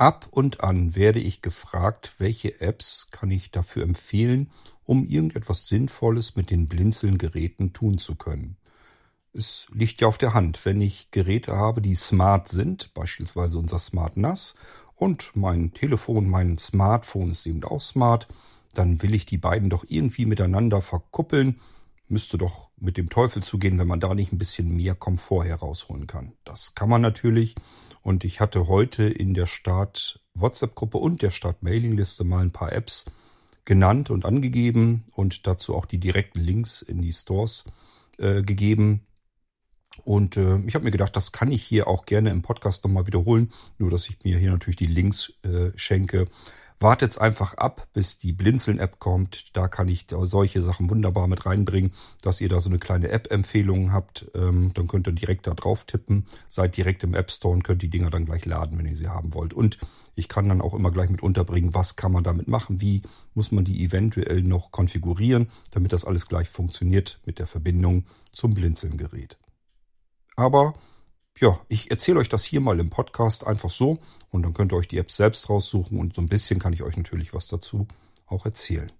[0.00, 4.50] Ab und an werde ich gefragt, welche Apps kann ich dafür empfehlen,
[4.86, 8.56] um irgendetwas Sinnvolles mit den Blinzeln-Geräten tun zu können.
[9.34, 13.78] Es liegt ja auf der Hand, wenn ich Geräte habe, die smart sind, beispielsweise unser
[13.78, 14.54] Smart NAS
[14.94, 18.26] und mein Telefon, mein Smartphone ist eben auch smart,
[18.72, 21.60] dann will ich die beiden doch irgendwie miteinander verkuppeln.
[22.08, 26.06] Müsste doch mit dem Teufel zugehen, wenn man da nicht ein bisschen mehr Komfort herausholen
[26.06, 26.32] kann.
[26.44, 27.54] Das kann man natürlich.
[28.02, 32.72] Und ich hatte heute in der Start WhatsApp-Gruppe und der Start Mailingliste mal ein paar
[32.72, 33.04] Apps
[33.64, 37.64] genannt und angegeben und dazu auch die direkten Links in die Stores
[38.18, 39.06] äh, gegeben.
[40.04, 43.06] Und äh, ich habe mir gedacht, das kann ich hier auch gerne im Podcast nochmal
[43.06, 46.26] wiederholen, nur dass ich mir hier natürlich die Links äh, schenke.
[46.82, 49.54] Wartet's einfach ab, bis die Blinzeln-App kommt.
[49.54, 53.92] Da kann ich solche Sachen wunderbar mit reinbringen, dass ihr da so eine kleine App-Empfehlung
[53.92, 54.30] habt.
[54.34, 57.82] Ähm, dann könnt ihr direkt da drauf tippen, seid direkt im App Store und könnt
[57.82, 59.52] die Dinger dann gleich laden, wenn ihr sie haben wollt.
[59.52, 59.76] Und
[60.14, 63.02] ich kann dann auch immer gleich mit unterbringen, was kann man damit machen, wie
[63.34, 68.54] muss man die eventuell noch konfigurieren, damit das alles gleich funktioniert mit der Verbindung zum
[68.54, 69.36] Blinzeln-Gerät.
[70.34, 70.72] Aber
[71.40, 73.98] ja, ich erzähle euch das hier mal im Podcast einfach so
[74.30, 76.82] und dann könnt ihr euch die App selbst raussuchen und so ein bisschen kann ich
[76.82, 77.88] euch natürlich was dazu
[78.26, 78.92] auch erzählen.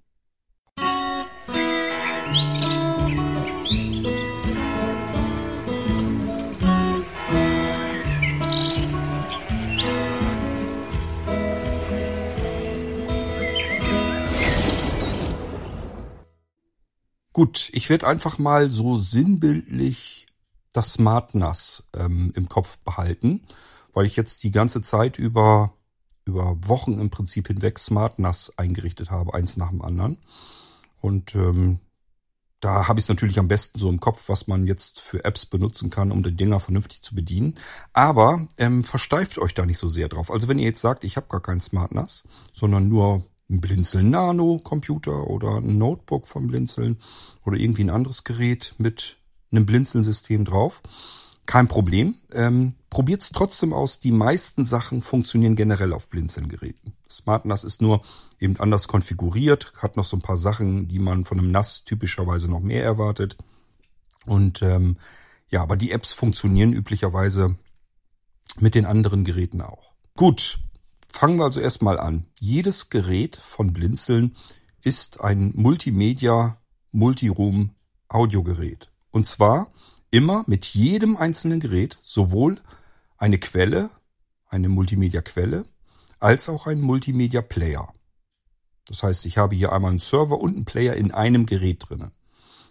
[17.33, 20.27] Gut, ich werde einfach mal so sinnbildlich
[20.73, 23.43] das Smart NAS ähm, im Kopf behalten,
[23.93, 25.75] weil ich jetzt die ganze Zeit über,
[26.25, 30.19] über Wochen im Prinzip hinweg Smart NAS eingerichtet habe, eins nach dem anderen.
[31.01, 31.81] Und ähm,
[32.61, 35.47] da habe ich es natürlich am besten so im Kopf, was man jetzt für Apps
[35.47, 37.55] benutzen kann, um die Dinger vernünftig zu bedienen.
[37.95, 40.31] Aber ähm, versteift euch da nicht so sehr drauf.
[40.31, 44.11] Also wenn ihr jetzt sagt, ich habe gar kein Smart NAS, sondern nur ein Blinzeln
[44.11, 47.01] Nano Computer oder ein Notebook vom Blinzeln
[47.45, 49.17] oder irgendwie ein anderes Gerät mit
[49.51, 50.83] einem Blinzeln-System drauf.
[51.47, 52.17] Kein Problem.
[52.33, 54.01] Ähm, Probiert es trotzdem aus.
[54.01, 56.93] Die meisten Sachen funktionieren generell auf Blinzeln-Geräten.
[57.09, 58.03] Smart NAS ist nur
[58.41, 62.51] eben anders konfiguriert, hat noch so ein paar Sachen, die man von einem NAS typischerweise
[62.51, 63.37] noch mehr erwartet.
[64.27, 64.97] Und ähm,
[65.51, 67.57] ja, aber die Apps funktionieren üblicherweise
[68.59, 69.95] mit den anderen Geräten auch.
[70.17, 70.59] Gut,
[71.13, 72.27] fangen wir also erstmal an.
[72.41, 74.35] Jedes Gerät von Blinzeln
[74.83, 77.71] ist ein Multimedia Multiroom
[78.09, 78.91] Audiogerät.
[79.11, 79.71] Und zwar
[80.11, 82.61] immer mit jedem einzelnen Gerät sowohl
[83.17, 83.91] eine Quelle,
[84.49, 85.65] eine Multimedia-Quelle,
[86.19, 87.93] als auch ein Multimedia-Player.
[88.87, 92.11] Das heißt, ich habe hier einmal einen Server und einen Player in einem Gerät drinne.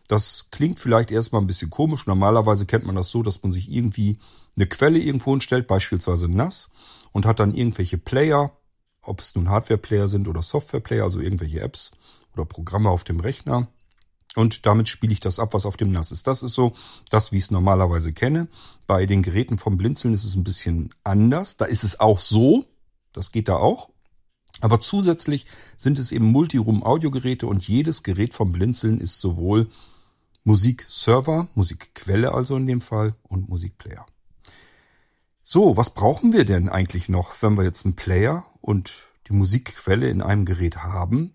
[0.09, 2.07] Das klingt vielleicht erstmal ein bisschen komisch.
[2.07, 4.19] Normalerweise kennt man das so, dass man sich irgendwie
[4.55, 6.71] eine Quelle irgendwo hinstellt, beispielsweise NAS,
[7.11, 8.51] und hat dann irgendwelche Player,
[9.01, 11.91] ob es nun Hardware-Player sind oder Software-Player, also irgendwelche Apps
[12.33, 13.67] oder Programme auf dem Rechner.
[14.39, 16.25] Und damit spiele ich das ab, was auf dem NAS ist.
[16.25, 16.71] Das ist so
[17.11, 18.47] das, wie ich es normalerweise kenne.
[18.87, 21.57] Bei den Geräten vom Blinzeln ist es ein bisschen anders.
[21.57, 22.63] Da ist es auch so.
[23.11, 23.89] Das geht da auch.
[24.61, 25.45] Aber zusätzlich
[25.75, 29.69] sind es eben Multiroom-Audiogeräte und jedes Gerät vom Blinzeln ist sowohl
[30.45, 34.05] Musikserver, Musikquelle also in dem Fall und Musikplayer.
[35.43, 40.09] So, was brauchen wir denn eigentlich noch, wenn wir jetzt einen Player und die Musikquelle
[40.09, 41.33] in einem Gerät haben?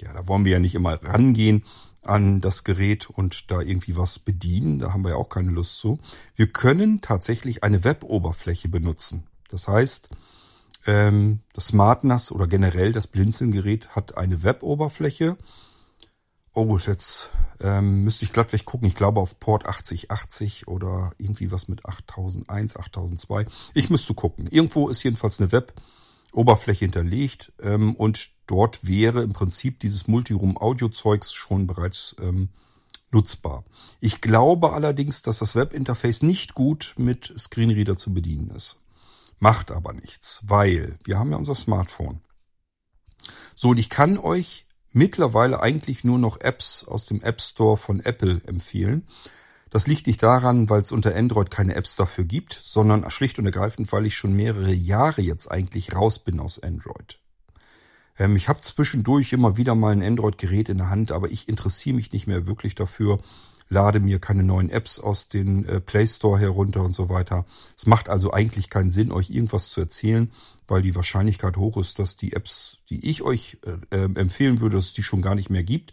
[0.00, 1.64] Ja, da wollen wir ja nicht immer rangehen
[2.08, 4.78] an das Gerät und da irgendwie was bedienen.
[4.78, 5.98] Da haben wir ja auch keine Lust zu.
[6.34, 9.26] Wir können tatsächlich eine Web-Oberfläche benutzen.
[9.50, 10.10] Das heißt,
[10.86, 15.36] ähm, das SmartNAS oder generell das Blinzeln-Gerät hat eine Web-Oberfläche.
[16.54, 17.30] Oh, jetzt
[17.60, 18.88] ähm, müsste ich glatt weg gucken.
[18.88, 23.46] Ich glaube auf Port 8080 oder irgendwie was mit 8001, 8002.
[23.74, 24.46] Ich müsste gucken.
[24.50, 25.98] Irgendwo ist jedenfalls eine Web-Oberfläche
[26.32, 32.48] Oberfläche hinterlegt ähm, und dort wäre im Prinzip dieses Multiroom-Audio-Zeugs schon bereits ähm,
[33.10, 33.64] nutzbar.
[34.00, 38.78] Ich glaube allerdings, dass das Webinterface nicht gut mit Screenreader zu bedienen ist.
[39.38, 42.20] Macht aber nichts, weil wir haben ja unser Smartphone.
[43.54, 48.00] So, und ich kann euch mittlerweile eigentlich nur noch Apps aus dem App Store von
[48.00, 49.06] Apple empfehlen.
[49.70, 53.44] Das liegt nicht daran, weil es unter Android keine Apps dafür gibt, sondern schlicht und
[53.44, 57.20] ergreifend, weil ich schon mehrere Jahre jetzt eigentlich raus bin aus Android.
[58.18, 61.96] Ähm, ich habe zwischendurch immer wieder mal ein Android-Gerät in der Hand, aber ich interessiere
[61.96, 63.20] mich nicht mehr wirklich dafür,
[63.70, 67.44] lade mir keine neuen Apps aus den äh, Play Store herunter und so weiter.
[67.76, 70.30] Es macht also eigentlich keinen Sinn, euch irgendwas zu erzählen,
[70.66, 73.58] weil die Wahrscheinlichkeit hoch ist, dass die Apps, die ich euch
[73.90, 75.92] äh, empfehlen würde, dass es die schon gar nicht mehr gibt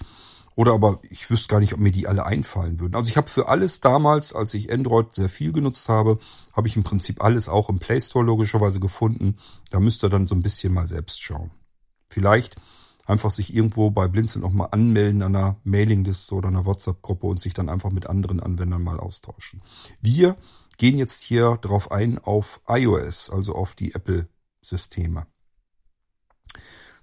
[0.56, 2.96] Oder aber ich wüsste gar nicht, ob mir die alle einfallen würden.
[2.96, 6.20] Also ich habe für alles damals, als ich Android sehr viel genutzt habe,
[6.54, 9.36] habe ich im Prinzip alles auch im Play Store logischerweise gefunden.
[9.72, 11.52] Da müsst ihr dann so ein bisschen mal selbst schauen.
[12.10, 12.58] Vielleicht
[13.06, 17.54] einfach sich irgendwo bei Blinzeln nochmal anmelden an einer Mailingliste oder einer WhatsApp-Gruppe und sich
[17.54, 19.62] dann einfach mit anderen Anwendern mal austauschen.
[20.02, 20.36] Wir
[20.78, 25.28] gehen jetzt hier drauf ein auf iOS, also auf die Apple-Systeme.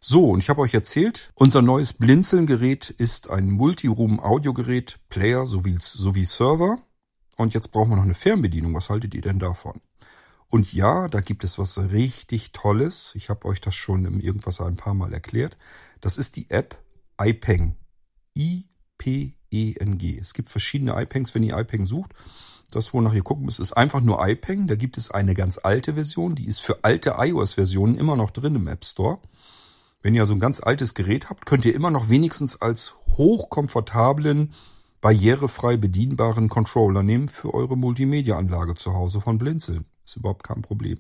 [0.05, 6.25] So, und ich habe euch erzählt, unser neues Blinzeln-Gerät ist ein Multiroom-Audiogerät, Player sowie, sowie
[6.25, 6.79] Server.
[7.37, 8.75] Und jetzt brauchen wir noch eine Fernbedienung.
[8.75, 9.81] Was haltet ihr denn davon?
[10.53, 13.15] Und ja, da gibt es was richtig Tolles.
[13.15, 15.57] Ich habe euch das schon im Irgendwas ein paar Mal erklärt.
[16.03, 16.77] Das ist die App
[17.19, 17.75] iPeng.
[18.37, 20.19] I-P-E-N-G.
[20.19, 22.11] Es gibt verschiedene iPengs, wenn ihr iPeng sucht.
[22.71, 24.67] Das, wonach ihr gucken müsst, ist einfach nur iPeng.
[24.67, 26.35] Da gibt es eine ganz alte Version.
[26.35, 29.21] Die ist für alte iOS-Versionen immer noch drin im App Store.
[30.03, 34.53] Wenn ihr so ein ganz altes Gerät habt, könnt ihr immer noch wenigstens als hochkomfortablen,
[35.01, 39.87] barrierefrei bedienbaren Controller nehmen für eure Multimedia-Anlage zu Hause von Blinzeln.
[40.05, 40.99] Ist überhaupt kein Problem.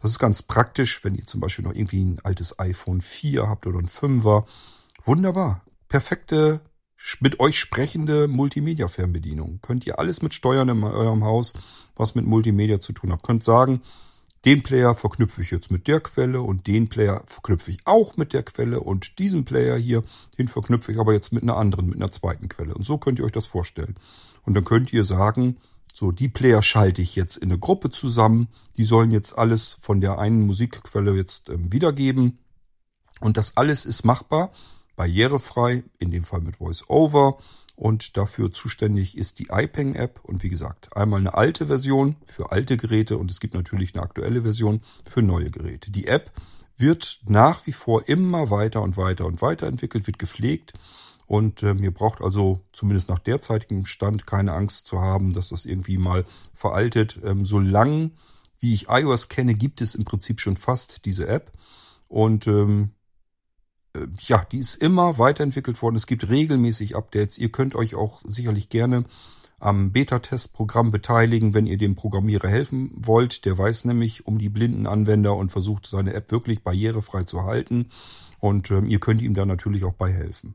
[0.00, 3.66] Das ist ganz praktisch, wenn ihr zum Beispiel noch irgendwie ein altes iPhone 4 habt
[3.66, 4.46] oder ein 5er.
[5.04, 5.64] Wunderbar.
[5.88, 6.60] Perfekte,
[7.20, 9.60] mit euch sprechende Multimedia-Fernbedienung.
[9.62, 11.54] Könnt ihr alles mit steuern in eurem Haus,
[11.96, 13.22] was mit Multimedia zu tun hat.
[13.22, 13.82] Könnt sagen,
[14.44, 18.32] den Player verknüpfe ich jetzt mit der Quelle und den Player verknüpfe ich auch mit
[18.32, 20.04] der Quelle und diesen Player hier,
[20.38, 22.74] den verknüpfe ich aber jetzt mit einer anderen, mit einer zweiten Quelle.
[22.74, 23.96] Und so könnt ihr euch das vorstellen.
[24.44, 25.56] Und dann könnt ihr sagen,
[25.94, 28.48] so, die Player schalte ich jetzt in eine Gruppe zusammen.
[28.76, 32.38] Die sollen jetzt alles von der einen Musikquelle jetzt ähm, wiedergeben.
[33.20, 34.52] Und das alles ist machbar,
[34.94, 37.38] barrierefrei, in dem Fall mit VoiceOver
[37.78, 42.76] und dafür zuständig ist die iPeng-App und wie gesagt, einmal eine alte Version für alte
[42.76, 45.92] Geräte und es gibt natürlich eine aktuelle Version für neue Geräte.
[45.92, 46.32] Die App
[46.76, 50.74] wird nach wie vor immer weiter und weiter und weiter entwickelt, wird gepflegt
[51.28, 55.66] und ähm, ihr braucht also zumindest nach derzeitigem Stand keine Angst zu haben, dass das
[55.66, 57.20] irgendwie mal veraltet.
[57.22, 58.12] Ähm, solange
[58.58, 61.52] wie ich iOS kenne, gibt es im Prinzip schon fast diese App
[62.08, 62.92] und ähm,
[63.94, 65.96] äh, ja, die ist immer weiterentwickelt worden.
[65.96, 67.38] Es gibt regelmäßig Updates.
[67.38, 69.04] Ihr könnt euch auch sicherlich gerne
[69.60, 73.44] am Beta-Test-Programm beteiligen, wenn ihr dem Programmierer helfen wollt.
[73.44, 77.88] Der weiß nämlich um die blinden Anwender und versucht seine App wirklich barrierefrei zu halten.
[78.40, 80.54] Und ähm, ihr könnt ihm da natürlich auch bei helfen.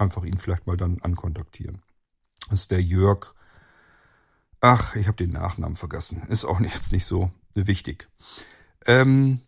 [0.00, 1.82] Einfach ihn vielleicht mal dann ankontaktieren.
[2.48, 3.34] Das ist der Jörg.
[4.60, 6.22] Ach, ich habe den Nachnamen vergessen.
[6.28, 8.08] Ist auch jetzt nicht so wichtig.
[8.86, 9.40] Ähm,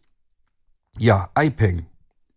[0.99, 1.87] ja, iPeng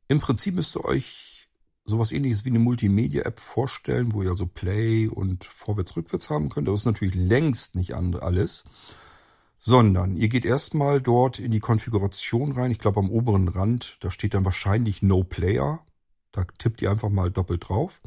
[0.07, 1.49] im Prinzip müsst ihr euch
[1.85, 6.67] sowas ähnliches wie eine Multimedia-App vorstellen, wo ihr also Play und Vorwärts-Rückwärts haben könnt.
[6.67, 8.65] Das ist natürlich längst nicht alles.
[9.57, 12.71] Sondern ihr geht erstmal dort in die Konfiguration rein.
[12.71, 15.83] Ich glaube am oberen Rand, da steht dann wahrscheinlich No Player.
[16.35, 18.01] Da tippt ihr einfach mal doppelt drauf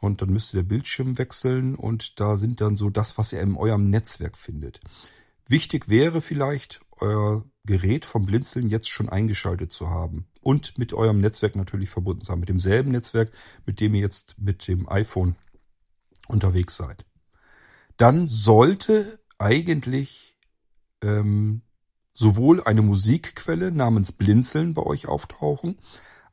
[0.00, 3.40] und dann müsst ihr der Bildschirm wechseln und da sind dann so das, was ihr
[3.40, 4.80] in eurem Netzwerk findet.
[5.46, 11.18] Wichtig wäre vielleicht, euer Gerät vom Blinzeln jetzt schon eingeschaltet zu haben und mit eurem
[11.18, 13.30] Netzwerk natürlich verbunden zu haben, mit demselben Netzwerk,
[13.66, 15.36] mit dem ihr jetzt mit dem iPhone
[16.28, 17.04] unterwegs seid.
[17.98, 20.38] Dann sollte eigentlich
[21.02, 21.60] ähm,
[22.14, 25.76] sowohl eine Musikquelle namens Blinzeln bei euch auftauchen,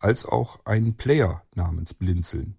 [0.01, 2.57] als auch ein Player namens Blinzeln.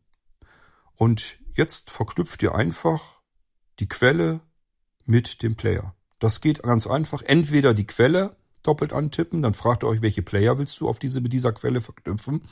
[0.95, 3.21] Und jetzt verknüpft ihr einfach
[3.81, 4.41] die Quelle
[5.05, 5.95] mit dem Player.
[6.19, 7.23] Das geht ganz einfach.
[7.23, 9.43] Entweder die Quelle doppelt antippen.
[9.43, 12.43] Dann fragt ihr euch, welche Player willst du auf diese, mit dieser Quelle verknüpfen.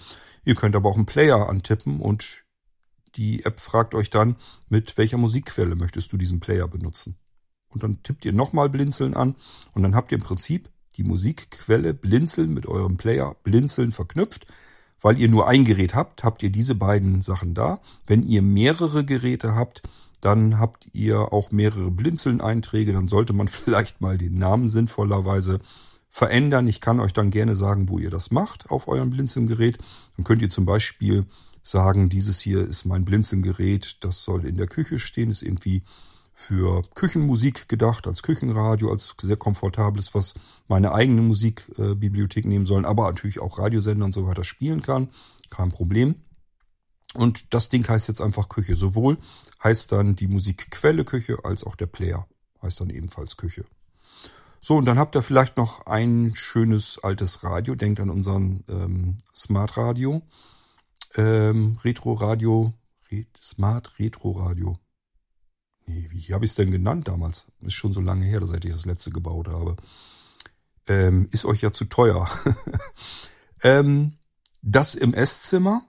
[0.44, 2.44] Ihr könnt aber auch einen Player antippen und
[3.16, 4.36] die App fragt euch dann,
[4.68, 7.16] mit welcher Musikquelle möchtest du diesen Player benutzen.
[7.68, 9.36] Und dann tippt ihr nochmal Blinzeln an
[9.74, 14.46] und dann habt ihr im Prinzip die Musikquelle Blinzeln mit eurem Player Blinzeln verknüpft.
[15.00, 17.80] Weil ihr nur ein Gerät habt, habt ihr diese beiden Sachen da.
[18.06, 19.82] Wenn ihr mehrere Geräte habt,
[20.20, 22.92] dann habt ihr auch mehrere Blinzeln-Einträge.
[22.92, 25.60] Dann sollte man vielleicht mal den Namen sinnvollerweise
[26.08, 26.66] verändern.
[26.66, 29.78] Ich kann euch dann gerne sagen, wo ihr das macht auf eurem Blinzelgerät.
[30.16, 31.24] Dann könnt ihr zum Beispiel
[31.62, 35.82] sagen, dieses hier ist mein Blinzelgerät, das soll in der Küche stehen, ist irgendwie
[36.40, 40.32] für Küchenmusik gedacht, als Küchenradio, als sehr komfortables, was
[40.68, 45.10] meine eigene Musikbibliothek nehmen sollen, aber natürlich auch Radiosender und so weiter spielen kann.
[45.50, 46.14] Kein Problem.
[47.12, 48.74] Und das Ding heißt jetzt einfach Küche.
[48.74, 49.18] Sowohl
[49.62, 52.26] heißt dann die Musikquelle Küche als auch der Player
[52.62, 53.66] heißt dann ebenfalls Küche.
[54.60, 57.74] So, und dann habt ihr vielleicht noch ein schönes altes Radio.
[57.74, 60.22] Denkt an unseren ähm, Smart Radio.
[61.16, 62.72] Ähm, Retro Radio.
[63.10, 64.78] Re Smart Retro Radio.
[65.90, 67.48] Nee, wie habe ich es denn genannt damals?
[67.62, 69.74] Ist schon so lange her, seit ich das letzte gebaut habe.
[70.86, 72.28] Ähm, ist euch ja zu teuer.
[73.62, 74.14] ähm,
[74.62, 75.82] das im Esszimmer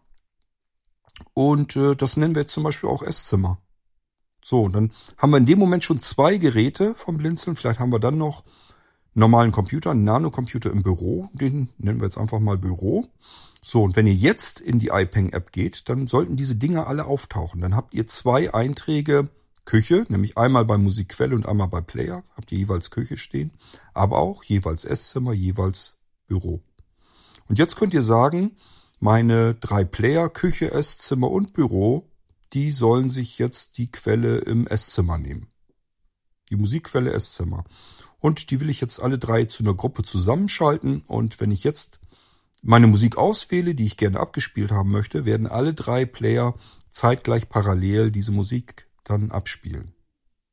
[1.34, 3.60] Und äh, das nennen wir jetzt zum Beispiel auch Esszimmer.
[4.43, 7.55] So, dann haben wir in dem Moment schon zwei Geräte vom Blinzeln.
[7.55, 8.43] Vielleicht haben wir dann noch
[9.13, 11.29] normalen Computer, einen Nanocomputer im Büro.
[11.34, 13.08] Den nennen wir jetzt einfach mal Büro.
[13.62, 17.62] So, und wenn ihr jetzt in die iPeng-App geht, dann sollten diese Dinger alle auftauchen.
[17.62, 19.29] Dann habt ihr zwei Einträge
[19.65, 22.24] Küche, nämlich einmal bei Musikquelle und einmal bei Player.
[22.36, 23.51] Habt ihr jeweils Küche stehen,
[23.94, 26.62] aber auch jeweils Esszimmer, jeweils Büro.
[27.48, 28.56] Und jetzt könnt ihr sagen,
[29.00, 32.10] meine drei Player, Küche, Esszimmer und Büro,
[32.53, 35.48] die sollen sich jetzt die Quelle im Esszimmer nehmen.
[36.50, 37.63] Die Musikquelle Esszimmer.
[38.20, 41.03] Und die will ich jetzt alle drei zu einer Gruppe zusammenschalten.
[41.08, 42.00] Und wenn ich jetzt
[42.62, 46.56] meine Musik auswähle, die ich gerne abgespielt haben möchte, werden alle drei Player
[46.91, 49.93] zeitgleich parallel diese Musik dann abspielen.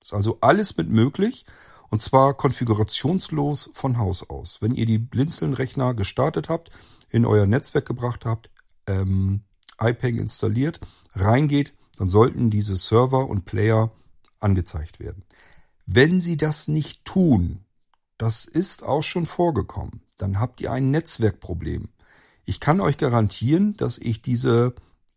[0.00, 1.44] Ist also alles mit möglich
[1.90, 4.60] und zwar konfigurationslos von Haus aus.
[4.60, 6.70] Wenn ihr die Blinzeln-Rechner gestartet habt,
[7.10, 8.50] in euer Netzwerk gebracht habt,
[8.86, 9.42] ähm,
[9.80, 10.80] iPeng installiert,
[11.14, 13.90] reingeht, dann sollten diese Server und Player
[14.40, 15.24] angezeigt werden.
[15.86, 17.64] Wenn sie das nicht tun,
[18.18, 21.88] das ist auch schon vorgekommen, dann habt ihr ein Netzwerkproblem.
[22.44, 24.74] Ich kann euch garantieren, dass ich diese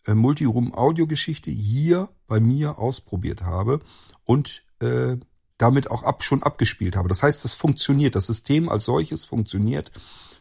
[0.08, 3.80] äh, Multiroom-Audio-Geschichte hier bei mir ausprobiert habe
[4.26, 5.18] und äh,
[5.58, 7.08] damit auch ab, schon abgespielt habe.
[7.08, 8.16] Das heißt, das funktioniert.
[8.16, 9.92] Das System als solches funktioniert.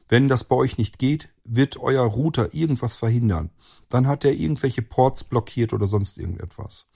[0.09, 3.51] Wenn das bei euch nicht geht, wird euer Router irgendwas verhindern.
[3.89, 6.87] Dann hat er irgendwelche Ports blockiert oder sonst irgendetwas.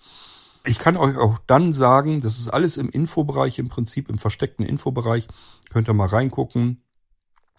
[0.67, 4.65] Ich kann euch auch dann sagen, das ist alles im Infobereich im Prinzip, im versteckten
[4.65, 5.29] Infobereich.
[5.69, 6.83] Könnt ihr mal reingucken.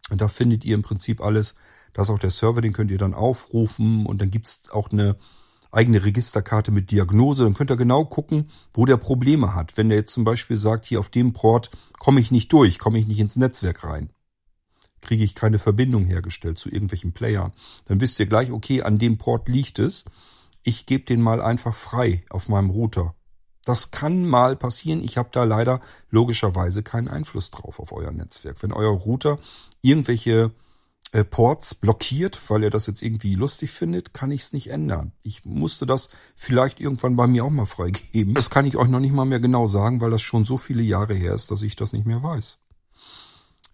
[0.10, 1.56] Und da findet ihr im Prinzip alles.
[1.94, 5.16] Da ist auch der Server, den könnt ihr dann aufrufen und dann gibt's auch eine
[5.72, 7.44] eigene Registerkarte mit Diagnose.
[7.44, 9.78] Dann könnt ihr genau gucken, wo der Probleme hat.
[9.78, 13.00] Wenn der jetzt zum Beispiel sagt, hier auf dem Port komme ich nicht durch, komme
[13.00, 14.10] ich nicht ins Netzwerk rein,
[15.02, 17.52] kriege ich keine Verbindung hergestellt zu irgendwelchen Playern,
[17.86, 20.06] dann wisst ihr gleich, okay, an dem Port liegt es.
[20.64, 23.16] Ich gebe den mal einfach frei auf meinem Router.
[23.66, 25.04] Das kann mal passieren.
[25.04, 28.64] Ich habe da leider logischerweise keinen Einfluss drauf auf euer Netzwerk.
[28.64, 29.40] Wenn euer Router
[29.82, 30.52] irgendwelche
[31.12, 35.14] äh, Ports blockiert, weil er das jetzt irgendwie lustig findet, kann ich es nicht ändern.
[35.24, 38.34] Ich musste das vielleicht irgendwann bei mir auch mal freigeben.
[38.36, 40.84] Das kann ich euch noch nicht mal mehr genau sagen, weil das schon so viele
[40.84, 42.60] Jahre her ist, dass ich das nicht mehr weiß.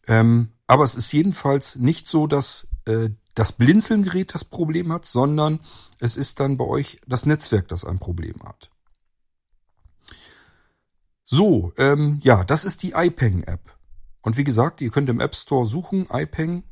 [0.08, 5.60] Ähm, aber es ist jedenfalls nicht so, dass äh, das Blinzelgerät das Problem hat, sondern
[6.00, 8.71] es ist dann bei euch das Netzwerk, das ein Problem hat.
[11.34, 13.62] So, ähm, ja, das ist die iPeng-App.
[14.22, 16.64] Und wie gesagt, ihr könnt im App Store suchen, iPeng.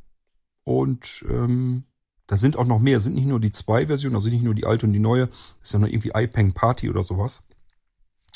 [0.64, 1.84] Und ähm,
[2.26, 3.00] da sind auch noch mehr.
[3.00, 5.28] sind nicht nur die zwei Versionen, also nicht nur die alte und die neue.
[5.28, 7.42] Das ist ja noch irgendwie iPeng Party oder sowas.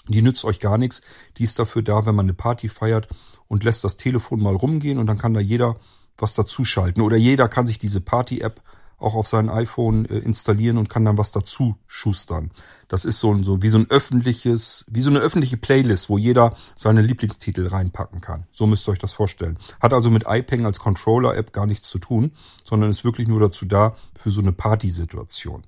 [0.09, 1.03] Die nützt euch gar nichts.
[1.37, 3.09] Die ist dafür da, wenn man eine Party feiert
[3.47, 5.77] und lässt das Telefon mal rumgehen und dann kann da jeder
[6.17, 7.03] was dazuschalten.
[7.03, 8.63] Oder jeder kann sich diese Party-App
[9.05, 12.51] auch auf sein iPhone äh, installieren und kann dann was dazu schustern.
[12.89, 16.57] Das ist so, so wie so ein öffentliches, wie so eine öffentliche Playlist, wo jeder
[16.75, 18.47] seine Lieblingstitel reinpacken kann.
[18.51, 19.59] So müsst ihr euch das vorstellen.
[19.81, 22.33] Hat also mit iPeng als Controller-App gar nichts zu tun,
[22.65, 25.67] sondern ist wirklich nur dazu da für so eine Party-Situation.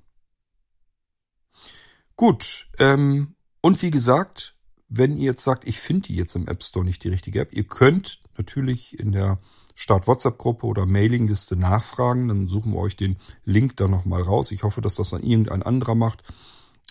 [2.15, 4.55] Gut, ähm, und wie gesagt,
[4.89, 7.53] wenn ihr jetzt sagt, ich finde die jetzt im App Store nicht die richtige App,
[7.53, 9.39] ihr könnt natürlich in der
[9.79, 12.29] Start WhatsApp-Gruppe oder Mailingliste nachfragen.
[12.29, 14.51] Dann suchen wir euch den Link da nochmal raus.
[14.51, 16.23] Ich hoffe, dass das dann irgendein anderer macht,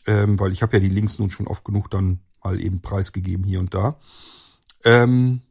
[0.07, 3.45] ähm, weil ich habe ja die Links nun schon oft genug dann mal eben preisgegeben
[3.45, 3.99] hier und da.
[4.85, 5.43] Ähm,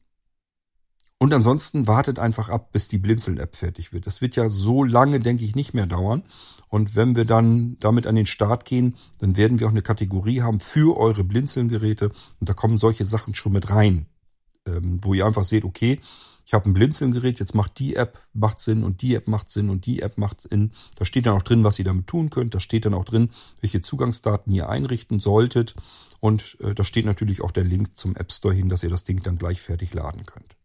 [1.18, 4.08] und ansonsten wartet einfach ab, bis die Blinzeln-App fertig wird.
[4.08, 6.24] Das wird ja so lange, denke ich, nicht mehr dauern.
[6.70, 10.42] Und wenn wir dann damit an den Start gehen, dann werden wir auch eine Kategorie
[10.42, 12.12] haben für eure Blinzeln-Geräte.
[12.40, 14.06] Und da kommen solche Sachen schon mit rein,
[14.66, 16.00] ähm, wo ihr einfach seht, okay,
[16.46, 19.70] ich habe ein Blinzelgerät, jetzt macht die App macht Sinn und die App macht Sinn
[19.70, 20.72] und die App macht Sinn.
[20.96, 22.54] Da steht dann auch drin, was ihr damit tun könnt.
[22.54, 25.74] Da steht dann auch drin, welche Zugangsdaten ihr einrichten solltet.
[26.20, 29.04] Und äh, da steht natürlich auch der Link zum App Store hin, dass ihr das
[29.04, 30.56] Ding dann gleich fertig laden könnt.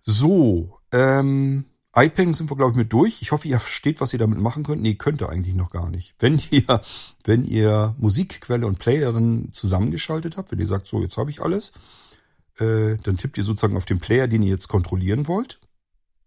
[0.00, 3.20] So, ähm, iPeng sind wir, glaube ich, mit durch.
[3.20, 4.80] Ich hoffe, ihr versteht, was ihr damit machen könnt.
[4.80, 6.14] Nee, könnt ihr eigentlich noch gar nicht.
[6.18, 6.80] Wenn ihr,
[7.24, 11.72] wenn ihr Musikquelle und Playerin zusammengeschaltet habt, wenn ihr sagt, so, jetzt habe ich alles,
[12.60, 15.60] äh, dann tippt ihr sozusagen auf den Player, den ihr jetzt kontrollieren wollt.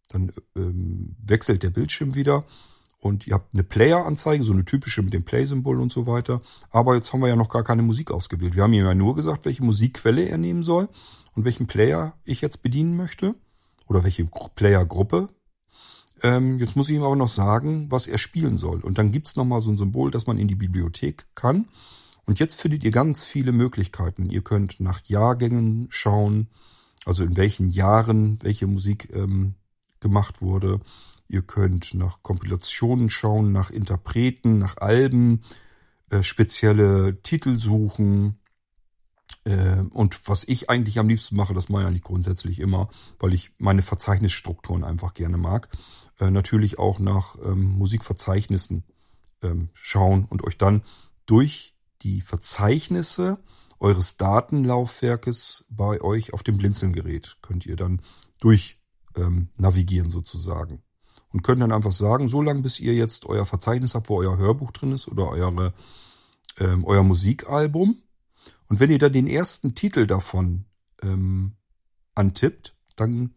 [0.10, 2.46] Dann ähm, wechselt der Bildschirm wieder
[3.00, 6.42] und ihr habt eine Player-Anzeige, so eine typische mit dem Play-Symbol und so weiter.
[6.72, 8.56] Aber jetzt haben wir ja noch gar keine Musik ausgewählt.
[8.56, 10.88] Wir haben ihm ja nur gesagt, welche Musikquelle er nehmen soll
[11.36, 13.36] und welchen Player ich jetzt bedienen möchte
[13.88, 15.30] oder welche Player-Gruppe.
[16.22, 18.80] Ähm, jetzt muss ich ihm aber noch sagen, was er spielen soll.
[18.80, 21.66] Und dann gibt's noch mal so ein Symbol, dass man in die Bibliothek kann.
[22.26, 24.30] Und jetzt findet ihr ganz viele Möglichkeiten.
[24.30, 26.48] Ihr könnt nach Jahrgängen schauen,
[27.06, 29.56] also in welchen Jahren welche Musik ähm,
[30.00, 30.80] gemacht wurde.
[31.28, 35.42] Ihr könnt nach Kompilationen schauen, nach Interpreten, nach Alben,
[36.10, 38.40] äh, spezielle Titel suchen.
[39.44, 42.90] Äh, und was ich eigentlich am liebsten mache, das mache ich eigentlich grundsätzlich immer,
[43.20, 45.70] weil ich meine Verzeichnisstrukturen einfach gerne mag.
[46.20, 48.84] Äh, natürlich auch nach ähm, Musikverzeichnissen
[49.42, 50.84] ähm, schauen und euch dann
[51.26, 53.40] durch die Verzeichnisse
[53.80, 58.02] eures Datenlaufwerkes bei euch auf dem Blinzelgerät könnt ihr dann
[58.40, 58.80] durch
[59.16, 60.82] ähm, navigieren sozusagen.
[61.32, 64.38] Und könnt dann einfach sagen, so lange bis ihr jetzt euer Verzeichnis habt, wo euer
[64.38, 65.74] Hörbuch drin ist oder eure,
[66.60, 67.98] ähm, euer Musikalbum.
[68.70, 70.66] Und wenn ihr dann den ersten Titel davon
[71.02, 71.54] ähm,
[72.14, 73.34] antippt, dann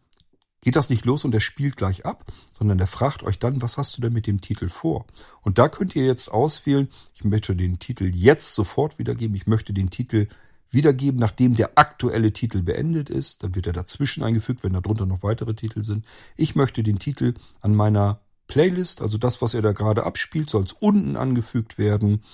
[0.66, 2.24] geht das nicht los und der spielt gleich ab,
[2.58, 5.06] sondern der fragt euch dann, was hast du denn mit dem Titel vor?
[5.42, 9.72] Und da könnt ihr jetzt auswählen, ich möchte den Titel jetzt sofort wiedergeben, ich möchte
[9.72, 10.26] den Titel
[10.68, 13.44] wiedergeben, nachdem der aktuelle Titel beendet ist.
[13.44, 16.04] Dann wird er dazwischen eingefügt, wenn darunter noch weitere Titel sind.
[16.36, 18.18] Ich möchte den Titel an meiner
[18.48, 22.24] Playlist, also das, was er da gerade abspielt, soll es unten angefügt werden.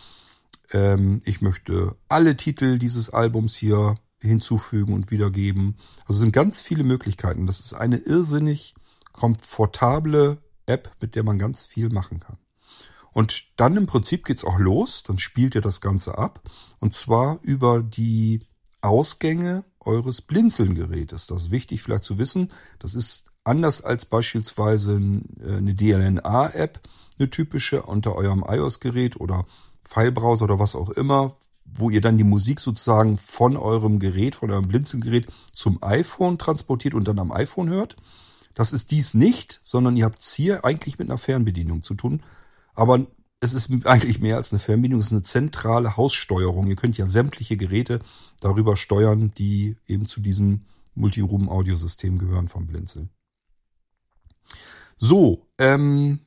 [0.70, 3.96] Ähm, ich möchte alle Titel dieses Albums hier
[4.28, 5.76] hinzufügen und wiedergeben.
[6.06, 7.46] Also sind ganz viele Möglichkeiten.
[7.46, 8.74] Das ist eine irrsinnig
[9.12, 12.38] komfortable App, mit der man ganz viel machen kann.
[13.12, 15.02] Und dann im Prinzip geht's auch los.
[15.02, 16.40] Dann spielt ihr das Ganze ab.
[16.80, 18.40] Und zwar über die
[18.80, 21.26] Ausgänge eures Blinzeln-Gerätes.
[21.26, 22.48] Das ist wichtig vielleicht zu wissen.
[22.78, 24.96] Das ist anders als beispielsweise
[25.40, 26.80] äh, eine DLNA-App,
[27.18, 29.46] eine typische unter eurem iOS-Gerät oder
[29.82, 31.36] Filebrowser oder was auch immer,
[31.74, 36.94] wo ihr dann die Musik sozusagen von eurem Gerät, von eurem Blinzelgerät zum iPhone transportiert
[36.94, 37.96] und dann am iPhone hört.
[38.54, 42.22] Das ist dies nicht, sondern ihr habt es hier eigentlich mit einer Fernbedienung zu tun.
[42.74, 43.06] Aber
[43.40, 46.68] es ist eigentlich mehr als eine Fernbedienung, es ist eine zentrale Haussteuerung.
[46.68, 48.00] Ihr könnt ja sämtliche Geräte
[48.40, 53.10] darüber steuern, die eben zu diesem Multiroom-Audiosystem gehören vom Blinzeln.
[54.96, 56.20] So, ähm,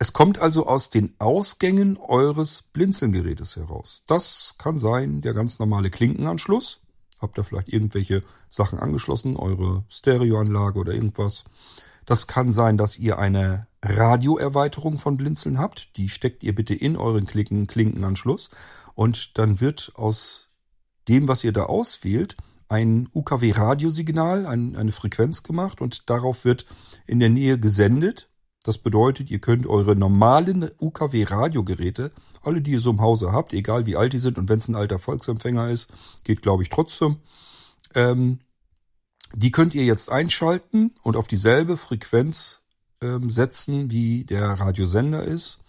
[0.00, 4.02] es kommt also aus den Ausgängen eures Blinzelgerätes heraus.
[4.06, 6.80] Das kann sein der ganz normale Klinkenanschluss.
[7.20, 11.44] Habt ihr vielleicht irgendwelche Sachen angeschlossen, eure Stereoanlage oder irgendwas.
[12.06, 15.94] Das kann sein, dass ihr eine Radioerweiterung von Blinzeln habt.
[15.98, 18.48] Die steckt ihr bitte in euren Klinken Klinkenanschluss
[18.94, 20.48] und dann wird aus
[21.08, 22.38] dem, was ihr da auswählt,
[22.70, 26.64] ein UKW-Radiosignal, ein, eine Frequenz gemacht und darauf wird
[27.06, 28.29] in der Nähe gesendet
[28.64, 32.10] das bedeutet, ihr könnt eure normalen UKW-Radiogeräte,
[32.42, 34.68] alle, die ihr so im Hause habt, egal wie alt die sind und wenn es
[34.68, 35.90] ein alter Volksempfänger ist,
[36.24, 37.16] geht glaube ich trotzdem,
[37.94, 38.38] ähm,
[39.34, 42.64] die könnt ihr jetzt einschalten und auf dieselbe Frequenz
[43.00, 45.60] ähm, setzen, wie der Radiosender ist.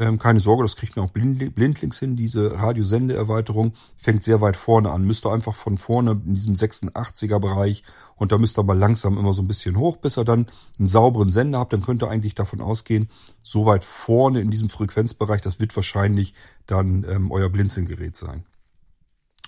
[0.00, 2.16] Ähm, keine Sorge, das kriegt man auch blind, blindlings hin.
[2.16, 5.04] Diese Radiosendeerweiterung fängt sehr weit vorne an.
[5.04, 7.82] Müsst ihr einfach von vorne in diesem 86er Bereich
[8.16, 10.46] und da müsst ihr mal langsam immer so ein bisschen hoch, bis ihr dann
[10.78, 11.74] einen sauberen Sender habt.
[11.74, 13.10] Dann könnt ihr eigentlich davon ausgehen,
[13.42, 16.32] so weit vorne in diesem Frequenzbereich, das wird wahrscheinlich
[16.66, 18.44] dann ähm, euer Blinzelgerät sein.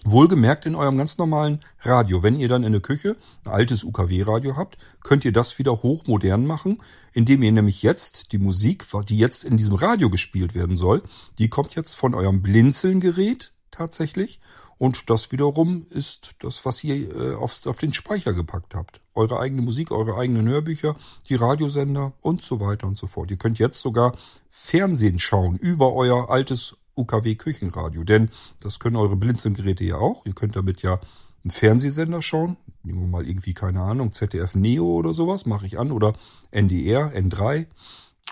[0.04, 2.22] Wohlgemerkt in eurem ganz normalen Radio.
[2.22, 6.44] Wenn ihr dann in der Küche ein altes UKW-Radio habt, könnt ihr das wieder hochmodern
[6.44, 11.02] machen, indem ihr nämlich jetzt die Musik, die jetzt in diesem Radio gespielt werden soll,
[11.38, 14.40] die kommt jetzt von eurem Blinzeln-Gerät tatsächlich.
[14.76, 19.00] Und das wiederum ist das, was ihr äh, auf, auf den Speicher gepackt habt.
[19.14, 20.96] Eure eigene Musik, eure eigenen Hörbücher,
[21.28, 23.30] die Radiosender und so weiter und so fort.
[23.30, 24.16] Ihr könnt jetzt sogar
[24.50, 28.04] Fernsehen schauen über euer altes UKW-Küchenradio.
[28.04, 30.26] Denn das können eure Blinzelgeräte ja auch.
[30.26, 31.00] Ihr könnt damit ja
[31.44, 32.56] einen Fernsehsender schauen.
[32.82, 35.92] Nehmen wir mal irgendwie, keine Ahnung, ZDF Neo oder sowas, mache ich an.
[35.92, 36.14] Oder
[36.50, 37.66] NDR, N3.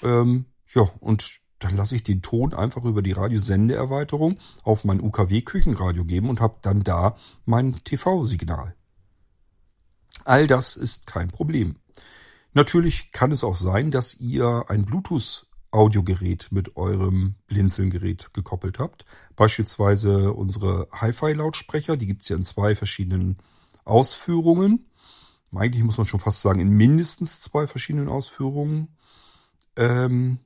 [0.02, 6.04] Ähm, ja, und dann lasse ich den Ton einfach über die Radiosendeerweiterung auf mein UKW-Küchenradio
[6.04, 8.74] geben und habe dann da mein TV-Signal.
[10.24, 11.76] All das ist kein Problem.
[12.52, 19.04] Natürlich kann es auch sein, dass ihr ein Bluetooth Audiogerät mit eurem Blinzelgerät gekoppelt habt.
[19.36, 23.38] Beispielsweise unsere Hi-Fi-Lautsprecher, die gibt's ja in zwei verschiedenen
[23.84, 24.86] Ausführungen.
[25.54, 28.96] Eigentlich muss man schon fast sagen, in mindestens zwei verschiedenen Ausführungen.
[29.76, 30.38] Ähm,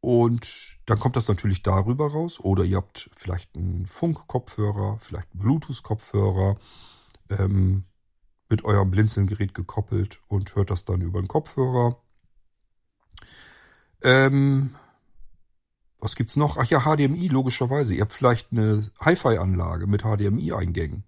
[0.00, 2.40] und dann kommt das natürlich darüber raus.
[2.40, 6.56] Oder ihr habt vielleicht einen Funk-Kopfhörer, vielleicht einen Bluetooth-Kopfhörer
[7.30, 7.84] ähm,
[8.48, 12.02] mit eurem Blinzelgerät gekoppelt und hört das dann über den Kopfhörer.
[14.02, 14.74] Ähm,
[15.98, 16.56] was gibt's noch?
[16.56, 17.94] Ach ja, HDMI, logischerweise.
[17.94, 21.04] Ihr habt vielleicht eine Hi-Fi-Anlage mit HDMI-Eingängen.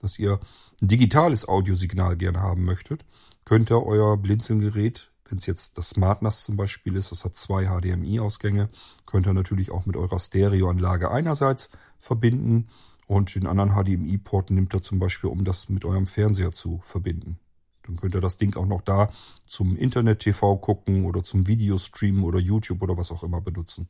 [0.00, 0.38] Dass ihr
[0.80, 3.04] ein digitales Audiosignal gerne haben möchtet,
[3.44, 7.64] könnt ihr euer Blinzelgerät, wenn es jetzt das SmartNAS zum Beispiel ist, das hat zwei
[7.66, 8.68] HDMI-Ausgänge,
[9.06, 12.68] könnt ihr natürlich auch mit eurer Stereoanlage einerseits verbinden
[13.06, 17.38] und den anderen HDMI-Port nimmt ihr zum Beispiel, um das mit eurem Fernseher zu verbinden.
[17.86, 19.10] Dann könnt ihr das Ding auch noch da
[19.46, 23.88] zum Internet-TV gucken oder zum Videostreamen oder YouTube oder was auch immer benutzen.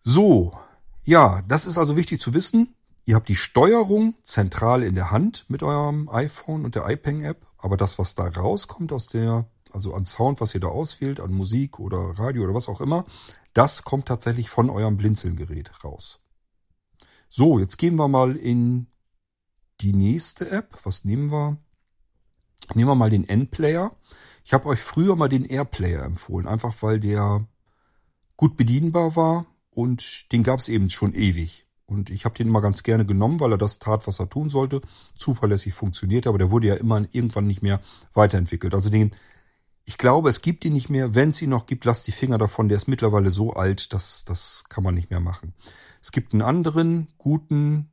[0.00, 0.56] So,
[1.04, 2.74] ja, das ist also wichtig zu wissen.
[3.04, 7.78] Ihr habt die Steuerung zentral in der Hand mit eurem iPhone und der iPeng-App, aber
[7.78, 11.78] das, was da rauskommt aus der, also an Sound, was ihr da auswählt, an Musik
[11.78, 13.06] oder Radio oder was auch immer,
[13.54, 16.20] das kommt tatsächlich von eurem Blinzelgerät raus.
[17.30, 18.88] So, jetzt gehen wir mal in
[19.80, 20.78] die nächste App.
[20.84, 21.56] Was nehmen wir?
[22.74, 23.92] Nehmen wir mal den N-Player.
[24.44, 27.46] Ich habe euch früher mal den Airplayer empfohlen, einfach weil der
[28.36, 31.66] gut bedienbar war und den gab es eben schon ewig.
[31.84, 34.50] Und ich habe den immer ganz gerne genommen, weil er das tat, was er tun
[34.50, 34.80] sollte.
[35.16, 37.80] Zuverlässig funktionierte, aber der wurde ja immer irgendwann nicht mehr
[38.12, 38.74] weiterentwickelt.
[38.74, 39.14] Also den,
[39.84, 41.14] ich glaube, es gibt ihn nicht mehr.
[41.14, 42.68] Wenn es ihn noch gibt, lasst die Finger davon.
[42.68, 45.54] Der ist mittlerweile so alt, dass das kann man nicht mehr machen.
[46.02, 47.90] Es gibt einen anderen guten,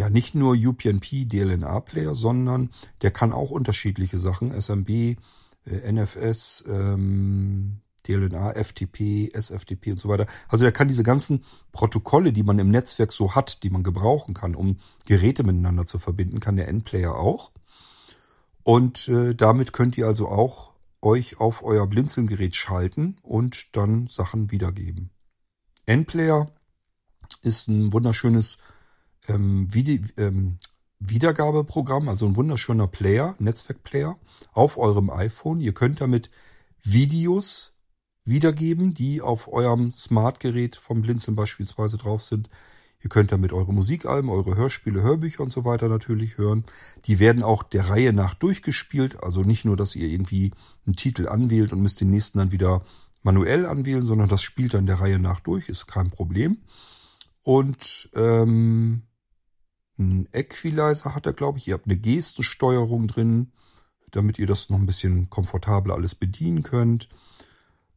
[0.00, 2.70] ja nicht nur UPnP DLNA Player, sondern
[3.02, 10.26] der kann auch unterschiedliche Sachen, SMB, äh, NFS, ähm, DLNA, FTP, SFTP und so weiter.
[10.48, 14.32] Also der kann diese ganzen Protokolle, die man im Netzwerk so hat, die man gebrauchen
[14.32, 17.52] kann, um Geräte miteinander zu verbinden, kann der Endplayer auch.
[18.62, 20.70] Und äh, damit könnt ihr also auch
[21.02, 25.10] euch auf euer Blinzelgerät schalten und dann Sachen wiedergeben.
[25.84, 26.50] Endplayer
[27.42, 28.58] ist ein wunderschönes
[29.28, 30.58] ähm, Vide ähm,
[31.00, 34.18] Wiedergabeprogramm, also ein wunderschöner Player, Netzwerkplayer
[34.52, 35.60] auf eurem iPhone.
[35.60, 36.30] Ihr könnt damit
[36.82, 37.72] Videos
[38.24, 42.48] wiedergeben, die auf eurem Smartgerät vom Blinzeln beispielsweise drauf sind.
[43.02, 46.64] Ihr könnt damit eure Musikalben, eure Hörspiele, Hörbücher und so weiter natürlich hören.
[47.06, 49.22] Die werden auch der Reihe nach durchgespielt.
[49.22, 50.52] Also nicht nur, dass ihr irgendwie
[50.84, 52.84] einen Titel anwählt und müsst den nächsten dann wieder
[53.22, 56.58] manuell anwählen, sondern das spielt dann der Reihe nach durch, ist kein Problem.
[57.42, 59.02] Und ähm,
[60.00, 61.68] ein Equalizer hat er, glaube ich.
[61.68, 63.52] Ihr habt eine Gestensteuerung drin,
[64.10, 67.08] damit ihr das noch ein bisschen komfortabler alles bedienen könnt.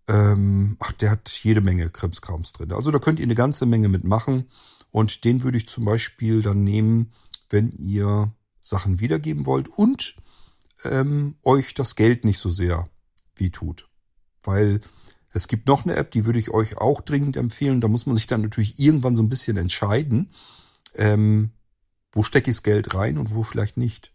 [0.08, 2.74] Ähm, ach, der hat jede Menge Krimskrams drin.
[2.74, 4.50] Also da könnt ihr eine ganze Menge mitmachen.
[4.92, 7.14] Und den würde ich zum Beispiel dann nehmen,
[7.50, 10.16] wenn ihr Sachen wiedergeben wollt und
[10.84, 12.88] ähm, euch das Geld nicht so sehr
[13.36, 13.90] wie tut.
[14.44, 14.82] Weil
[15.32, 17.82] es gibt noch eine App, die würde ich euch auch dringend empfehlen.
[17.82, 20.32] Da muss man sich dann natürlich irgendwann so ein bisschen entscheiden,
[20.96, 21.52] ähm,
[22.14, 24.14] wo stecke ich das Geld rein und wo vielleicht nicht.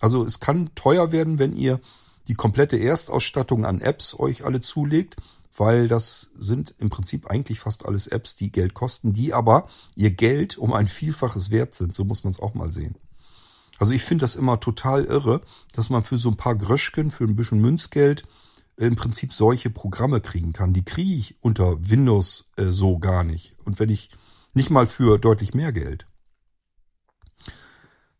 [0.00, 1.80] Also es kann teuer werden, wenn ihr
[2.28, 5.16] die komplette Erstausstattung an Apps euch alle zulegt,
[5.56, 10.10] weil das sind im Prinzip eigentlich fast alles Apps, die Geld kosten, die aber ihr
[10.10, 11.94] Geld um ein Vielfaches wert sind.
[11.94, 12.96] So muss man es auch mal sehen.
[13.78, 15.40] Also ich finde das immer total irre,
[15.72, 18.22] dass man für so ein paar Gröschken, für ein bisschen Münzgeld
[18.76, 20.72] im Prinzip solche Programme kriegen kann.
[20.72, 23.54] Die kriege ich unter Windows äh, so gar nicht.
[23.64, 24.10] Und wenn ich
[24.54, 26.06] nicht mal für deutlich mehr Geld.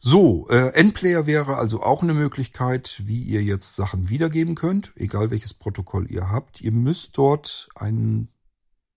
[0.05, 5.31] So, äh, Endplayer wäre also auch eine Möglichkeit, wie ihr jetzt Sachen wiedergeben könnt, egal
[5.31, 6.61] welches Protokoll ihr habt.
[6.61, 8.29] Ihr müsst dort einen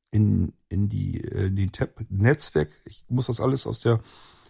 [0.09, 3.99] in, in, die, äh, in den Tab Netzwerk, ich muss das alles aus der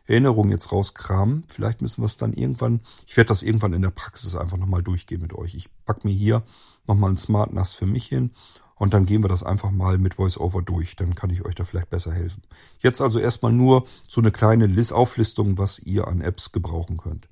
[0.05, 1.43] Erinnerung jetzt rauskramen.
[1.49, 4.81] Vielleicht müssen wir es dann irgendwann, ich werde das irgendwann in der Praxis einfach nochmal
[4.81, 5.55] durchgehen mit euch.
[5.55, 6.45] Ich pack mir hier
[6.87, 8.31] nochmal ein Smart NAS für mich hin
[8.75, 10.95] und dann gehen wir das einfach mal mit VoiceOver durch.
[10.95, 12.43] Dann kann ich euch da vielleicht besser helfen.
[12.79, 17.29] Jetzt also erstmal nur so eine kleine List Auflistung, was ihr an Apps gebrauchen könnt.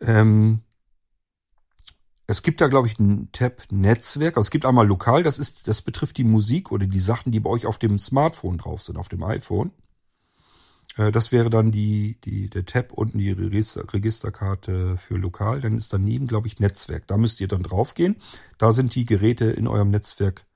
[0.00, 0.60] Ähm,
[2.26, 4.36] es gibt da, glaube ich, einen Tab Netzwerk.
[4.36, 7.40] Also es gibt einmal lokal, das ist, das betrifft die Musik oder die Sachen, die
[7.40, 9.72] bei euch auf dem Smartphone drauf sind, auf dem iPhone.
[10.96, 15.60] Äh, das wäre dann die, die, der Tab unten die Register, Registerkarte für lokal.
[15.60, 17.06] Dann ist daneben, glaube ich, Netzwerk.
[17.06, 18.16] Da müsst ihr dann draufgehen.
[18.58, 20.46] Da sind die Geräte in eurem Netzwerk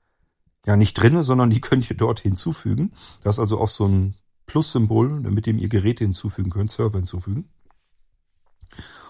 [0.65, 2.93] ja nicht drinne, sondern die könnt ihr dort hinzufügen.
[3.23, 4.15] Das ist also auch so ein
[4.45, 7.49] Plus-Symbol, mit dem ihr Geräte hinzufügen könnt, Server hinzufügen.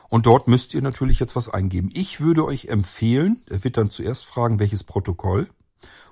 [0.10, 1.90] Und dort müsst ihr natürlich jetzt was eingeben.
[1.94, 5.48] Ich würde euch empfehlen, er wird dann zuerst fragen, welches Protokoll.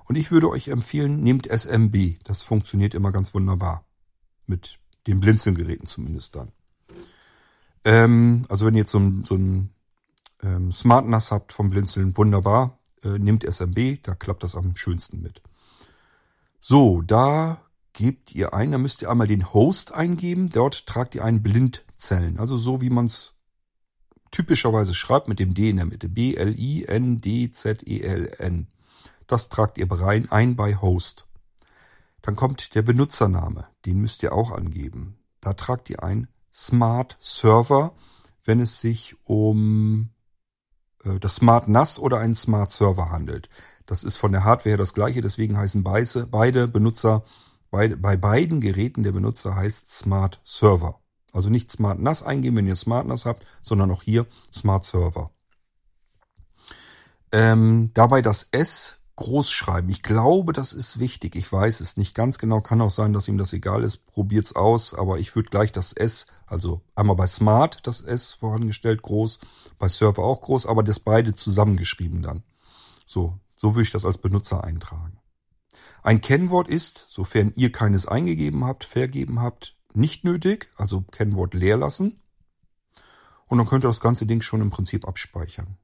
[0.05, 2.23] Und ich würde euch empfehlen, nehmt SMB.
[2.23, 3.85] Das funktioniert immer ganz wunderbar.
[4.45, 6.51] Mit den Blinzelgeräten zumindest dann.
[7.83, 9.69] Ähm, also wenn ihr jetzt so ein, so ein
[10.43, 12.79] ähm, Smart NAS habt vom Blinzeln, wunderbar.
[13.03, 15.41] Äh, nehmt SMB, da klappt das am schönsten mit.
[16.59, 17.61] So, da
[17.93, 20.49] gebt ihr ein, da müsst ihr einmal den Host eingeben.
[20.51, 22.39] Dort tragt ihr ein Blindzellen.
[22.39, 23.33] Also so wie man es
[24.31, 26.09] typischerweise schreibt mit dem D in der Mitte.
[26.09, 26.67] B-L-I-N-D-Z-E-L-N.
[29.27, 31.26] Das tragt ihr rein ein bei Host.
[32.27, 35.17] Dann kommt der Benutzername, den müsst ihr auch angeben.
[35.39, 37.95] Da tragt ihr ein Smart Server,
[38.43, 40.09] wenn es sich um
[41.05, 43.47] äh, das Smart NAS oder einen Smart Server handelt.
[43.85, 47.23] Das ist von der Hardware her das gleiche, deswegen heißen beide, Benutzer,
[47.71, 50.99] bei beiden Geräten der Benutzer heißt Smart Server.
[51.31, 55.31] Also nicht Smart NAS eingeben, wenn ihr Smart NAS habt, sondern auch hier Smart Server.
[57.31, 59.89] Ähm, dabei das S groß schreiben.
[59.89, 61.35] Ich glaube, das ist wichtig.
[61.35, 62.61] Ich weiß es nicht ganz genau.
[62.61, 64.05] Kann auch sein, dass ihm das egal ist.
[64.05, 64.93] Probiert's aus.
[64.93, 69.39] Aber ich würde gleich das S, also einmal bei Smart das S vorangestellt groß,
[69.77, 72.43] bei Server auch groß, aber das beide zusammengeschrieben dann.
[73.05, 75.19] So, so würde ich das als Benutzer eintragen.
[76.03, 80.69] Ein Kennwort ist, sofern ihr keines eingegeben habt, vergeben habt, nicht nötig.
[80.77, 82.19] Also Kennwort leer lassen.
[83.47, 85.77] Und dann könnt ihr das ganze Ding schon im Prinzip abspeichern.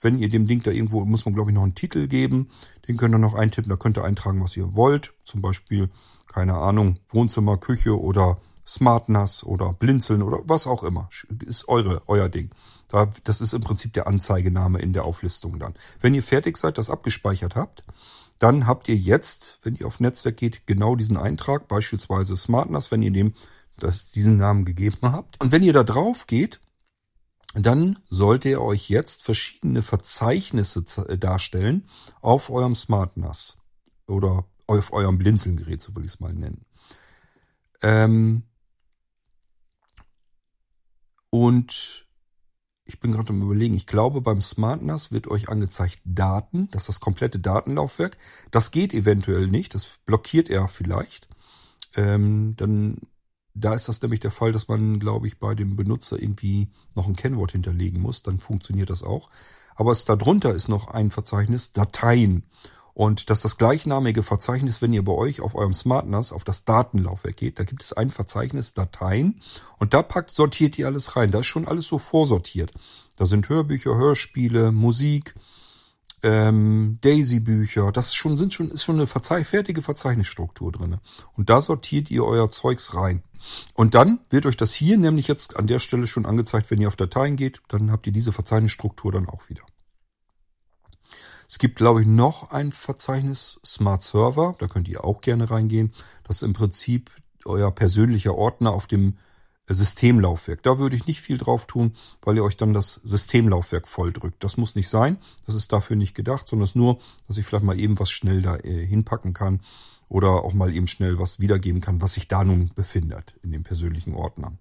[0.00, 2.48] Wenn ihr dem Ding da irgendwo, muss man glaube ich noch einen Titel geben,
[2.88, 5.12] den könnt ihr noch eintippen, da könnt ihr eintragen, was ihr wollt.
[5.24, 5.90] Zum Beispiel,
[6.26, 11.08] keine Ahnung, Wohnzimmer, Küche oder SmartNAS oder Blinzeln oder was auch immer.
[11.44, 12.50] Ist eure, euer Ding.
[12.88, 15.74] Da, das ist im Prinzip der Anzeigename in der Auflistung dann.
[16.00, 17.82] Wenn ihr fertig seid, das abgespeichert habt,
[18.38, 23.02] dann habt ihr jetzt, wenn ihr auf Netzwerk geht, genau diesen Eintrag, beispielsweise SmartNAS, wenn
[23.02, 23.34] ihr dem
[23.76, 25.40] das, diesen Namen gegeben habt.
[25.40, 26.60] Und wenn ihr da drauf geht,
[27.54, 31.88] dann sollte er euch jetzt verschiedene Verzeichnisse äh, darstellen
[32.20, 33.58] auf eurem SmartNAS
[34.06, 36.64] oder auf eurem Blinzelgerät, so will ich es mal nennen.
[37.82, 38.44] Ähm
[41.30, 42.06] und
[42.84, 46.88] ich bin gerade am überlegen, ich glaube beim SmartNAS wird euch angezeigt Daten, das ist
[46.88, 48.16] das komplette Datenlaufwerk.
[48.50, 51.28] Das geht eventuell nicht, das blockiert er vielleicht.
[51.96, 52.98] Ähm, dann
[53.60, 57.06] da ist das nämlich der Fall, dass man, glaube ich, bei dem Benutzer irgendwie noch
[57.06, 58.22] ein Kennwort hinterlegen muss.
[58.22, 59.30] Dann funktioniert das auch.
[59.74, 62.44] Aber es darunter ist noch ein Verzeichnis Dateien.
[62.92, 66.64] Und das ist das gleichnamige Verzeichnis, wenn ihr bei euch auf eurem SmartNAS auf das
[66.64, 67.58] Datenlaufwerk geht.
[67.58, 69.40] Da gibt es ein Verzeichnis Dateien
[69.78, 71.30] und da packt, sortiert ihr alles rein.
[71.30, 72.72] Da ist schon alles so vorsortiert.
[73.16, 75.34] Da sind Hörbücher, Hörspiele, Musik,
[76.22, 81.00] ähm, Daisy-Bücher, das schon, sind schon, ist schon eine Verzeih fertige Verzeichnisstruktur drinne.
[81.36, 83.22] Und da sortiert ihr euer Zeugs rein.
[83.74, 86.88] Und dann wird euch das hier nämlich jetzt an der Stelle schon angezeigt, wenn ihr
[86.88, 89.62] auf Dateien geht, dann habt ihr diese Verzeichnisstruktur dann auch wieder.
[91.48, 95.92] Es gibt, glaube ich, noch ein Verzeichnis Smart Server, da könnt ihr auch gerne reingehen.
[96.22, 97.10] Das ist im Prinzip
[97.44, 99.16] euer persönlicher Ordner auf dem
[99.74, 100.62] Systemlaufwerk.
[100.62, 104.42] Da würde ich nicht viel drauf tun, weil ihr euch dann das Systemlaufwerk volldrückt.
[104.42, 105.18] Das muss nicht sein.
[105.46, 108.42] Das ist dafür nicht gedacht, sondern es nur, dass ich vielleicht mal eben was schnell
[108.42, 109.60] da äh, hinpacken kann
[110.08, 113.62] oder auch mal eben schnell was wiedergeben kann, was sich da nun befindet in dem
[113.62, 114.52] persönlichen Ordner.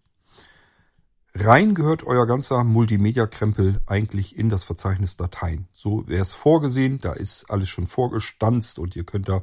[1.36, 5.68] Rein gehört euer ganzer Multimedia-Krempel eigentlich in das Verzeichnis Dateien.
[5.72, 9.42] So wäre es vorgesehen, da ist alles schon vorgestanzt und ihr könnt da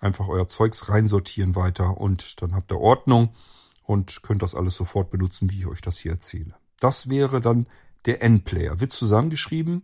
[0.00, 3.30] einfach euer Zeugs reinsortieren weiter und dann habt ihr Ordnung
[3.86, 6.54] und könnt das alles sofort benutzen, wie ich euch das hier erzähle.
[6.80, 7.66] Das wäre dann
[8.04, 8.80] der N-Player.
[8.80, 9.82] Wird zusammengeschrieben.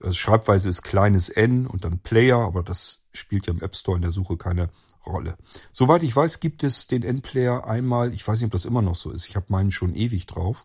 [0.00, 3.96] Also Schreibweise ist kleines n und dann Player, aber das spielt ja im App Store
[3.96, 4.70] in der Suche keine
[5.06, 5.36] Rolle.
[5.72, 8.94] Soweit ich weiß, gibt es den N-Player einmal, ich weiß nicht, ob das immer noch
[8.94, 10.64] so ist, ich habe meinen schon ewig drauf,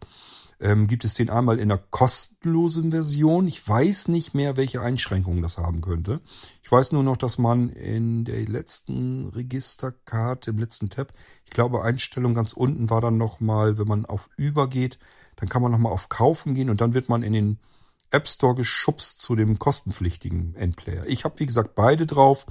[0.59, 3.47] ähm, gibt es den einmal in der kostenlosen Version.
[3.47, 6.19] Ich weiß nicht mehr, welche Einschränkungen das haben könnte.
[6.61, 11.13] Ich weiß nur noch, dass man in der letzten Registerkarte, im letzten Tab,
[11.45, 14.99] ich glaube Einstellung ganz unten war dann nochmal, wenn man auf Übergeht,
[15.37, 17.59] dann kann man nochmal auf Kaufen gehen und dann wird man in den
[18.11, 21.05] App Store geschubst zu dem kostenpflichtigen Endplayer.
[21.07, 22.45] Ich habe, wie gesagt, beide drauf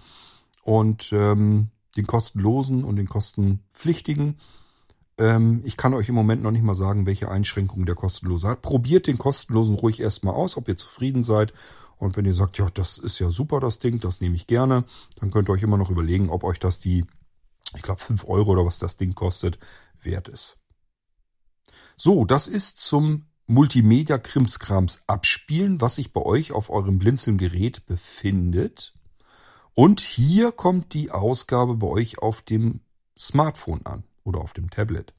[0.63, 4.39] und ähm, den kostenlosen und den kostenpflichtigen.
[5.19, 8.63] Ähm, ich kann euch im Moment noch nicht mal sagen, welche Einschränkungen der kostenlose hat.
[8.63, 11.53] Probiert den kostenlosen ruhig erstmal aus, ob ihr zufrieden seid.
[11.99, 14.85] Und wenn ihr sagt, ja, das ist ja super, das Ding, das nehme ich gerne,
[15.19, 17.05] dann könnt ihr euch immer noch überlegen, ob euch das die,
[17.75, 19.59] ich glaube, 5 Euro oder was das Ding kostet,
[20.01, 20.59] wert ist.
[21.97, 28.95] So, das ist zum Multimedia-Krimskrams abspielen, was sich bei euch auf eurem Blinzeln-Gerät befindet.
[29.75, 32.81] Und hier kommt die Ausgabe bei euch auf dem
[33.17, 35.15] Smartphone an oder auf dem Tablet.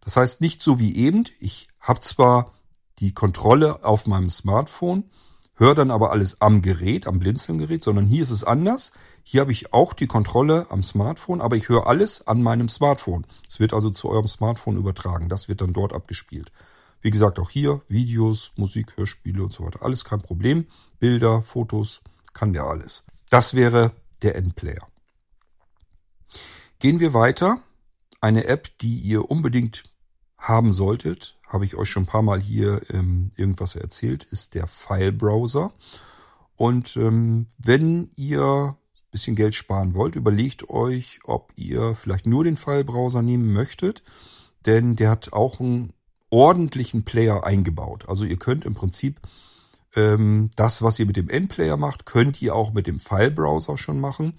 [0.00, 2.54] Das heißt nicht so wie eben, ich habe zwar
[2.98, 5.10] die Kontrolle auf meinem Smartphone,
[5.56, 8.92] höre dann aber alles am Gerät, am Blinzelgerät, sondern hier ist es anders.
[9.22, 13.26] Hier habe ich auch die Kontrolle am Smartphone, aber ich höre alles an meinem Smartphone.
[13.46, 15.28] Es wird also zu eurem Smartphone übertragen.
[15.28, 16.50] Das wird dann dort abgespielt.
[17.02, 19.82] Wie gesagt, auch hier Videos, Musik, Hörspiele und so weiter.
[19.82, 20.66] Alles kein Problem.
[20.98, 22.00] Bilder, Fotos,
[22.32, 23.04] kann der alles.
[23.28, 24.86] Das wäre der Endplayer.
[26.78, 27.62] Gehen wir weiter
[28.20, 29.84] eine App, die ihr unbedingt
[30.38, 34.66] haben solltet, habe ich euch schon ein paar Mal hier ähm, irgendwas erzählt, ist der
[34.66, 35.72] File-Browser.
[36.56, 38.76] Und ähm, wenn ihr
[39.10, 44.02] bisschen Geld sparen wollt, überlegt euch, ob ihr vielleicht nur den File-Browser nehmen möchtet,
[44.66, 45.92] denn der hat auch einen
[46.30, 48.08] ordentlichen Player eingebaut.
[48.08, 49.20] Also ihr könnt im Prinzip
[49.96, 54.00] ähm, das, was ihr mit dem Endplayer macht, könnt ihr auch mit dem File-Browser schon
[54.00, 54.34] machen.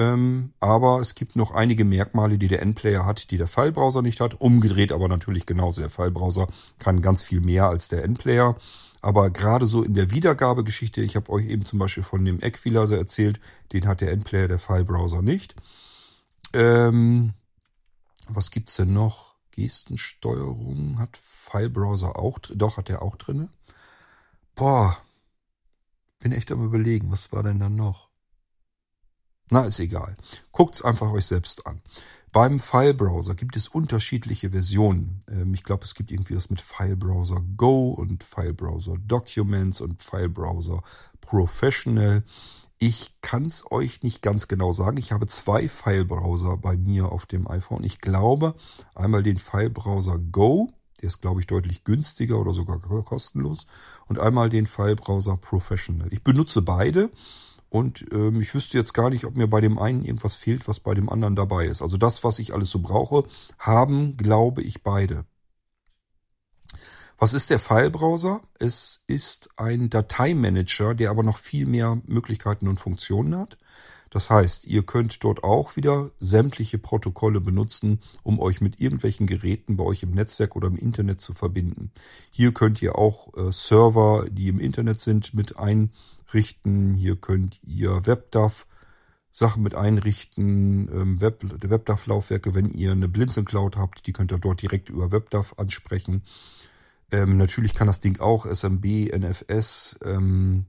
[0.00, 4.20] Ähm, aber es gibt noch einige Merkmale, die der Endplayer hat, die der Filebrowser nicht
[4.20, 4.40] hat.
[4.40, 5.82] Umgedreht aber natürlich genauso.
[5.82, 8.56] Der Filebrowser kann ganz viel mehr als der Endplayer.
[9.02, 12.96] Aber gerade so in der Wiedergabegeschichte, ich habe euch eben zum Beispiel von dem Equalizer
[12.96, 13.40] erzählt,
[13.74, 15.54] den hat der Endplayer, der Filebrowser nicht.
[16.54, 17.34] Ähm,
[18.26, 19.34] was gibt's denn noch?
[19.50, 23.50] Gestensteuerung hat Filebrowser auch, doch hat er auch drinne.
[24.54, 24.96] Boah,
[26.20, 28.09] bin echt am überlegen, was war denn da noch?
[29.50, 30.16] Na, ist egal.
[30.52, 31.80] Guckt's einfach euch selbst an.
[32.32, 35.18] Beim Filebrowser gibt es unterschiedliche Versionen.
[35.28, 40.82] Ähm, ich glaube, es gibt irgendwie das mit Filebrowser Go und Filebrowser Documents und Filebrowser
[41.20, 42.22] Professional.
[42.78, 44.96] Ich kann es euch nicht ganz genau sagen.
[44.98, 47.82] Ich habe zwei Filebrowser bei mir auf dem iPhone.
[47.82, 48.54] Ich glaube
[48.94, 50.70] einmal den Filebrowser Go,
[51.02, 53.66] der ist glaube ich deutlich günstiger oder sogar kostenlos,
[54.06, 56.12] und einmal den Filebrowser Professional.
[56.12, 57.10] Ich benutze beide.
[57.70, 60.80] Und ähm, ich wüsste jetzt gar nicht, ob mir bei dem einen irgendwas fehlt, was
[60.80, 61.82] bei dem anderen dabei ist.
[61.82, 63.24] Also das, was ich alles so brauche,
[63.58, 65.24] haben, glaube ich, beide.
[67.16, 68.40] Was ist der Filebrowser?
[68.58, 73.56] Es ist ein Dateimanager, der aber noch viel mehr Möglichkeiten und Funktionen hat.
[74.10, 79.76] Das heißt, ihr könnt dort auch wieder sämtliche Protokolle benutzen, um euch mit irgendwelchen Geräten
[79.76, 81.92] bei euch im Netzwerk oder im Internet zu verbinden.
[82.32, 86.94] Hier könnt ihr auch äh, Server, die im Internet sind, mit einrichten.
[86.94, 88.66] Hier könnt ihr WebDAV
[89.30, 94.38] Sachen mit einrichten, ähm, Web, WebDAV-Laufwerke, wenn ihr eine Blinzeln Cloud habt, die könnt ihr
[94.38, 96.24] dort direkt über WebDAV ansprechen.
[97.12, 100.66] Ähm, natürlich kann das Ding auch SMB, NFS, ähm,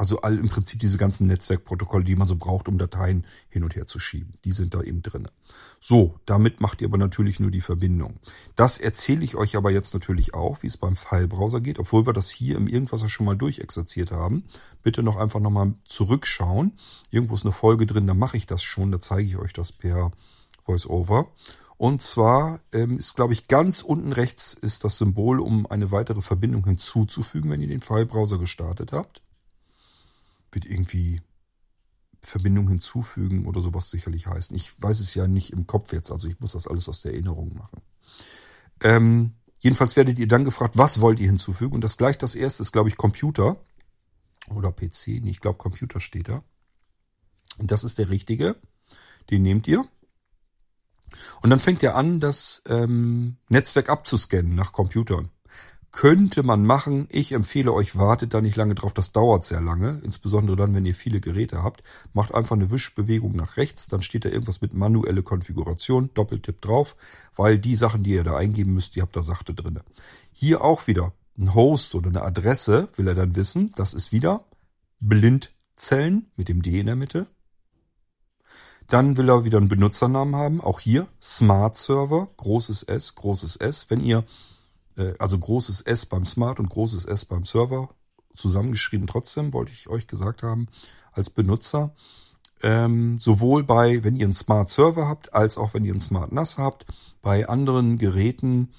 [0.00, 3.76] also all im Prinzip diese ganzen Netzwerkprotokolle, die man so braucht, um Dateien hin und
[3.76, 4.32] her zu schieben.
[4.46, 5.28] Die sind da eben drin.
[5.78, 8.18] So, damit macht ihr aber natürlich nur die Verbindung.
[8.56, 12.14] Das erzähle ich euch aber jetzt natürlich auch, wie es beim Filebrowser geht, obwohl wir
[12.14, 14.44] das hier im Irgendwas schon mal durchexerziert haben.
[14.82, 16.78] Bitte noch einfach nochmal zurückschauen.
[17.10, 19.70] Irgendwo ist eine Folge drin, da mache ich das schon, da zeige ich euch das
[19.70, 20.12] per
[20.64, 21.28] VoiceOver.
[21.76, 26.22] Und zwar ähm, ist, glaube ich, ganz unten rechts ist das Symbol, um eine weitere
[26.22, 29.20] Verbindung hinzuzufügen, wenn ihr den Filebrowser gestartet habt
[30.52, 31.22] wird irgendwie
[32.22, 34.54] Verbindung hinzufügen oder sowas sicherlich heißen.
[34.54, 37.12] Ich weiß es ja nicht im Kopf jetzt, also ich muss das alles aus der
[37.12, 37.80] Erinnerung machen.
[38.82, 41.74] Ähm, jedenfalls werdet ihr dann gefragt, was wollt ihr hinzufügen?
[41.74, 43.56] Und das gleich das erste ist, glaube ich, Computer
[44.48, 45.20] oder PC.
[45.22, 46.42] Nee, ich glaube, Computer steht da.
[47.58, 48.56] Und das ist der richtige.
[49.30, 49.84] Den nehmt ihr.
[51.42, 55.30] Und dann fängt er an, das ähm, Netzwerk abzuscannen nach Computern.
[55.92, 57.08] Könnte man machen.
[57.10, 58.92] Ich empfehle euch, wartet da nicht lange drauf.
[58.92, 60.00] Das dauert sehr lange.
[60.04, 61.82] Insbesondere dann, wenn ihr viele Geräte habt.
[62.12, 63.88] Macht einfach eine Wischbewegung nach rechts.
[63.88, 66.10] Dann steht da irgendwas mit manuelle Konfiguration.
[66.14, 66.96] Doppeltipp drauf.
[67.34, 69.82] Weil die Sachen, die ihr da eingeben müsst, die habt ihr sachte drinne.
[70.32, 73.72] Hier auch wieder ein Host oder eine Adresse will er dann wissen.
[73.74, 74.44] Das ist wieder
[75.00, 77.26] Blindzellen mit dem D in der Mitte.
[78.86, 80.60] Dann will er wieder einen Benutzernamen haben.
[80.60, 83.88] Auch hier Smart Server, großes S, großes S.
[83.88, 84.24] Wenn ihr
[85.18, 87.88] also großes S beim Smart und großes S beim Server,
[88.34, 90.68] zusammengeschrieben trotzdem, wollte ich euch gesagt haben,
[91.12, 91.94] als Benutzer.
[92.62, 96.30] Ähm, sowohl bei, wenn ihr einen Smart Server habt, als auch wenn ihr einen Smart
[96.30, 96.84] NAS habt.
[97.22, 98.74] Bei anderen Geräten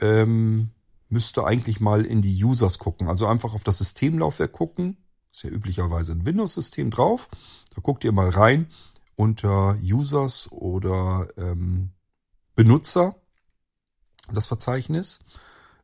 [0.00, 0.70] ähm,
[1.10, 3.08] müsst ihr eigentlich mal in die Users gucken.
[3.08, 4.96] Also einfach auf das Systemlaufwerk gucken.
[5.30, 7.28] Ist ja üblicherweise ein Windows-System drauf.
[7.74, 8.68] Da guckt ihr mal rein
[9.16, 11.90] unter Users oder ähm,
[12.56, 13.16] Benutzer
[14.32, 15.20] das Verzeichnis.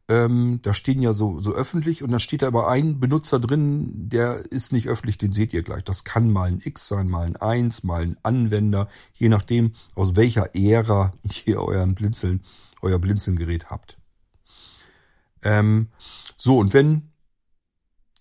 [0.09, 4.09] Ähm, da stehen ja so, so öffentlich und dann steht da aber ein Benutzer drin,
[4.09, 5.83] der ist nicht öffentlich, den seht ihr gleich.
[5.83, 10.15] Das kann mal ein X sein, mal ein 1, mal ein Anwender, je nachdem, aus
[10.15, 11.13] welcher Ära
[11.47, 12.45] ihr euren Blinzeln,
[12.83, 13.99] euer Blinzelgerät habt.
[15.43, 15.89] Ähm,
[16.37, 17.11] so, und wenn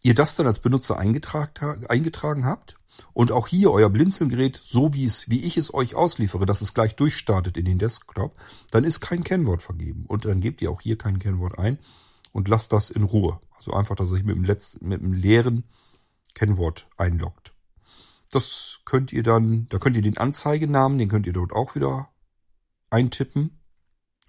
[0.02, 2.78] ihr das dann als Benutzer eingetragen, eingetragen habt,
[3.14, 6.74] und auch hier euer Blinzelgerät, so wie es, wie ich es euch ausliefere, dass es
[6.74, 8.36] gleich durchstartet in den Desktop,
[8.72, 10.06] dann ist kein Kennwort vergeben.
[10.08, 11.78] Und dann gebt ihr auch hier kein Kennwort ein
[12.32, 13.40] und lasst das in Ruhe.
[13.56, 15.64] Also einfach, dass euch mit dem letzten, mit dem leeren
[16.34, 17.54] Kennwort einloggt.
[18.32, 22.10] Das könnt ihr dann, da könnt ihr den Anzeigenamen, den könnt ihr dort auch wieder
[22.90, 23.62] eintippen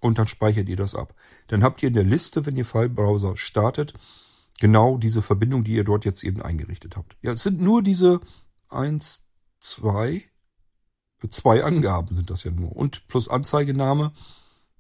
[0.00, 1.14] und dann speichert ihr das ab.
[1.48, 3.94] Dann habt ihr in der Liste, wenn ihr Filebrowser startet,
[4.60, 7.16] genau diese Verbindung, die ihr dort jetzt eben eingerichtet habt.
[7.22, 8.20] Ja, es sind nur diese
[8.68, 9.24] eins,
[9.60, 10.22] zwei,
[11.30, 12.74] zwei Angaben sind das ja nur.
[12.74, 14.12] Und plus Anzeigename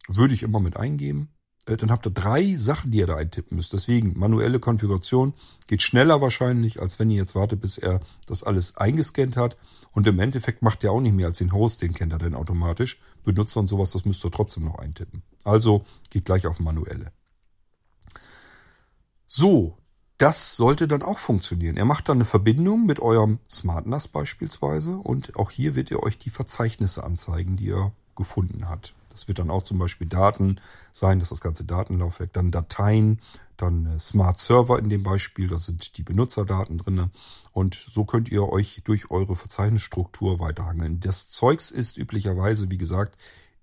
[0.08, 1.30] würde ich immer mit eingeben.
[1.66, 3.72] Äh, dann habt ihr drei Sachen, die ihr da eintippen müsst.
[3.72, 5.34] Deswegen manuelle Konfiguration
[5.66, 9.56] geht schneller wahrscheinlich, als wenn ihr jetzt wartet, bis er das alles eingescannt hat.
[9.92, 12.34] Und im Endeffekt macht er auch nicht mehr als den Host, den kennt er dann
[12.34, 13.00] automatisch.
[13.24, 15.22] Benutzer und sowas, das müsst ihr trotzdem noch eintippen.
[15.44, 17.12] Also geht gleich auf manuelle.
[19.26, 19.76] So,
[20.18, 21.76] das sollte dann auch funktionieren.
[21.76, 26.18] Er macht dann eine Verbindung mit eurem SmartNAS beispielsweise und auch hier wird er euch
[26.18, 28.94] die Verzeichnisse anzeigen, die er gefunden hat.
[29.10, 30.60] Das wird dann auch zum Beispiel Daten
[30.92, 33.20] sein, das ist das ganze Datenlaufwerk, dann Dateien,
[33.56, 37.10] dann Smart Server in dem Beispiel, da sind die Benutzerdaten drinne
[37.52, 41.00] und so könnt ihr euch durch eure Verzeichnisstruktur weiterhangeln.
[41.00, 43.16] Das Zeugs ist üblicherweise, wie gesagt,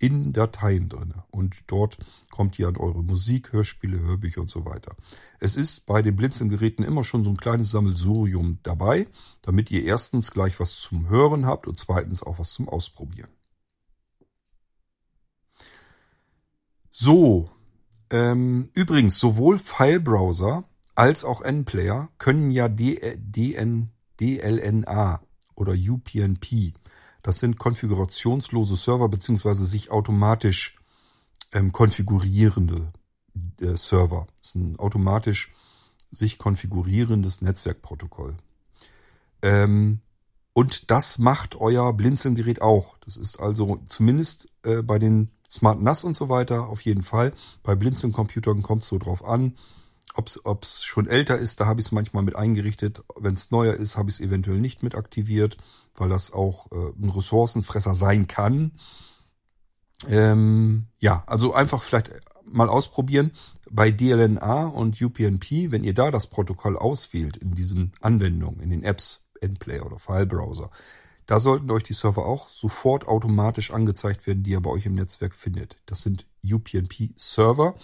[0.04, 1.14] in Dateien drin.
[1.32, 1.98] Und dort
[2.30, 4.98] kommt ihr an eure Musik, Hörspiele, Hörbücher und so weiter.
[5.40, 9.08] Es ist bei den Blinzelgeräten immer schon so ein kleines Sammelsurium dabei,
[9.44, 13.30] damit ihr erstens gleich was zum Hören habt und zweitens auch was zum Ausprobieren.
[16.92, 17.50] So,
[18.10, 23.62] ähm, übrigens, sowohl Filebrowser als auch N-Player können ja DLNA
[25.56, 26.74] oder UPnP.
[27.24, 30.78] Das sind konfigurationslose Server beziehungsweise sich automatisch
[31.54, 32.92] ähm, konfigurierende
[33.62, 34.28] äh, Server.
[34.40, 35.54] Das ist ein automatisch
[36.12, 38.36] sich konfigurierendes Netzwerkprotokoll.
[39.42, 40.02] Ähm,
[40.54, 42.98] und das macht euer Blinzeln-Gerät auch.
[43.00, 47.34] Das ist also zumindest äh, bei den Smart NAS und so weiter auf jeden Fall.
[47.64, 49.56] Bei Blinzeln-Computern kommt es so drauf an.
[50.16, 53.04] Ob es schon älter ist, da habe ich es manchmal mit eingerichtet.
[53.16, 55.58] Wenn es neuer ist, habe ich es eventuell nicht mit aktiviert,
[55.96, 58.74] weil das auch äh, ein Ressourcenfresser sein kann.
[60.08, 62.12] Ähm, ja, also einfach vielleicht
[62.46, 63.32] mal ausprobieren.
[63.72, 68.84] Bei DLNA und UPnP, wenn ihr da das Protokoll auswählt in diesen Anwendungen, in den
[68.84, 70.70] Apps, Endplayer oder Filebrowser,
[71.26, 74.94] da sollten euch die Server auch sofort automatisch angezeigt werden, die ihr bei euch im
[74.94, 75.78] Netzwerk findet.
[75.86, 77.76] Das sind UPnP-Server.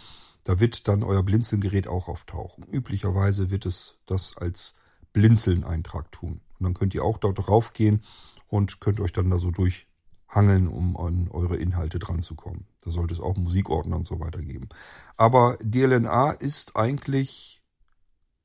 [0.50, 2.64] Da wird dann euer Blinzeln-Gerät auch auftauchen.
[2.64, 4.74] Üblicherweise wird es das als
[5.14, 6.41] Blinzeln-Eintrag tun.
[6.58, 8.02] Und dann könnt ihr auch dort drauf gehen
[8.47, 12.66] und könnt euch dann da so durchhangeln, um an eure Inhalte dran zu kommen.
[12.84, 14.70] Da sollte es auch Musikordner und so weiter geben.
[15.18, 17.62] Aber DLNA ist eigentlich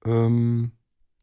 [0.04, 0.72] ähm,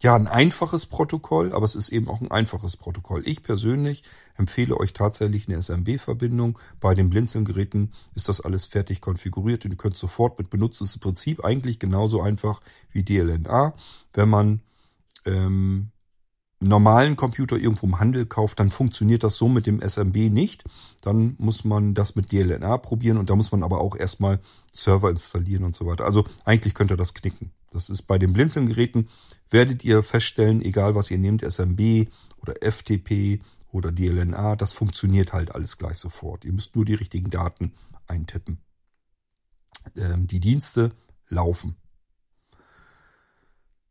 [0.01, 3.21] ja, ein einfaches Protokoll, aber es ist eben auch ein einfaches Protokoll.
[3.27, 4.03] Ich persönlich
[4.35, 6.57] empfehle euch tatsächlich eine SMB-Verbindung.
[6.79, 10.83] Bei den Blinzeln-Geräten ist das alles fertig konfiguriert und ihr könnt sofort mit benutzen.
[10.83, 13.75] Das ist im Prinzip eigentlich genauso einfach wie DLNA.
[14.13, 14.61] Wenn man
[15.25, 15.91] ähm,
[16.61, 20.63] normalen Computer irgendwo im Handel kauft, dann funktioniert das so mit dem SMB nicht.
[21.01, 24.39] Dann muss man das mit DLNA probieren und da muss man aber auch erstmal
[24.71, 26.05] Server installieren und so weiter.
[26.05, 27.51] Also eigentlich könnt ihr das knicken.
[27.71, 29.09] Das ist bei den Blinzeln-Geräten,
[29.49, 33.41] werdet ihr feststellen, egal was ihr nehmt, SMB oder FTP
[33.71, 36.45] oder DLNA, das funktioniert halt alles gleich sofort.
[36.45, 37.73] Ihr müsst nur die richtigen Daten
[38.07, 38.59] eintippen.
[39.95, 40.91] Ähm, die Dienste
[41.27, 41.75] laufen.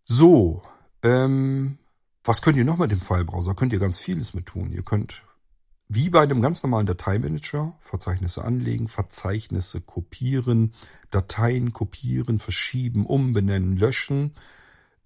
[0.04, 0.62] So,
[1.02, 1.78] ähm,
[2.24, 3.54] was könnt ihr noch mit dem Filebrowser?
[3.54, 4.72] Könnt ihr ganz vieles mit tun.
[4.72, 5.22] Ihr könnt
[5.92, 10.72] wie bei einem ganz normalen Dateimanager Verzeichnisse anlegen, Verzeichnisse kopieren,
[11.10, 14.34] Dateien kopieren, verschieben, umbenennen, löschen.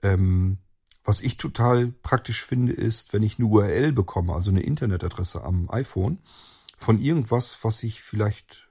[0.03, 0.59] Ähm,
[1.03, 5.71] was ich total praktisch finde, ist, wenn ich eine URL bekomme, also eine Internetadresse am
[5.71, 6.19] iPhone,
[6.77, 8.69] von irgendwas, was ich vielleicht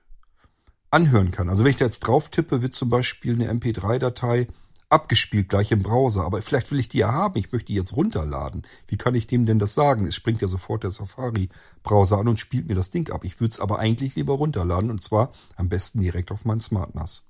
[0.91, 1.49] anhören kann.
[1.49, 4.47] Also wenn ich da jetzt drauf tippe, wird zum Beispiel eine MP3-Datei
[4.93, 6.23] abgespielt gleich im Browser.
[6.23, 7.37] Aber vielleicht will ich die ja haben.
[7.37, 8.63] Ich möchte die jetzt runterladen.
[8.87, 10.05] Wie kann ich dem denn das sagen?
[10.05, 13.23] Es springt ja sofort der Safari-Browser an und spielt mir das Ding ab.
[13.23, 16.95] Ich würde es aber eigentlich lieber runterladen und zwar am besten direkt auf mein Smart
[16.95, 17.25] NAS.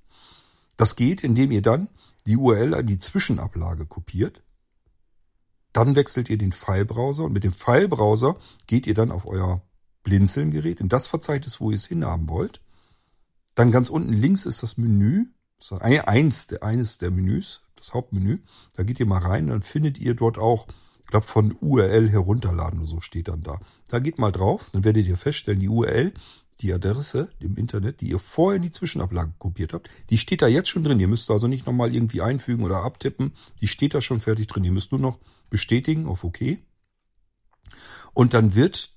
[0.76, 1.88] Das geht, indem ihr dann
[2.26, 4.42] die URL an die Zwischenablage kopiert.
[5.72, 8.36] Dann wechselt ihr den File-Browser und mit dem File-Browser
[8.66, 9.62] geht ihr dann auf euer
[10.04, 12.60] Blinzeln-Gerät in das Verzeichnis, wo ihr es hinhaben wollt.
[13.54, 15.26] Dann ganz unten links ist das Menü
[15.58, 18.38] so eins, eines der Menüs, das Hauptmenü.
[18.76, 20.66] Da geht ihr mal rein, dann findet ihr dort auch,
[21.00, 23.60] ich glaube, von URL herunterladen oder so steht dann da.
[23.88, 26.12] Da geht mal drauf, dann werdet ihr feststellen, die URL,
[26.60, 30.46] die Adresse im Internet, die ihr vorher in die Zwischenablage kopiert habt, die steht da
[30.46, 31.00] jetzt schon drin.
[31.00, 33.32] Ihr müsst also nicht nochmal irgendwie einfügen oder abtippen.
[33.60, 34.64] Die steht da schon fertig drin.
[34.64, 35.18] Ihr müsst nur noch
[35.50, 36.58] bestätigen auf OK.
[38.12, 38.93] Und dann wird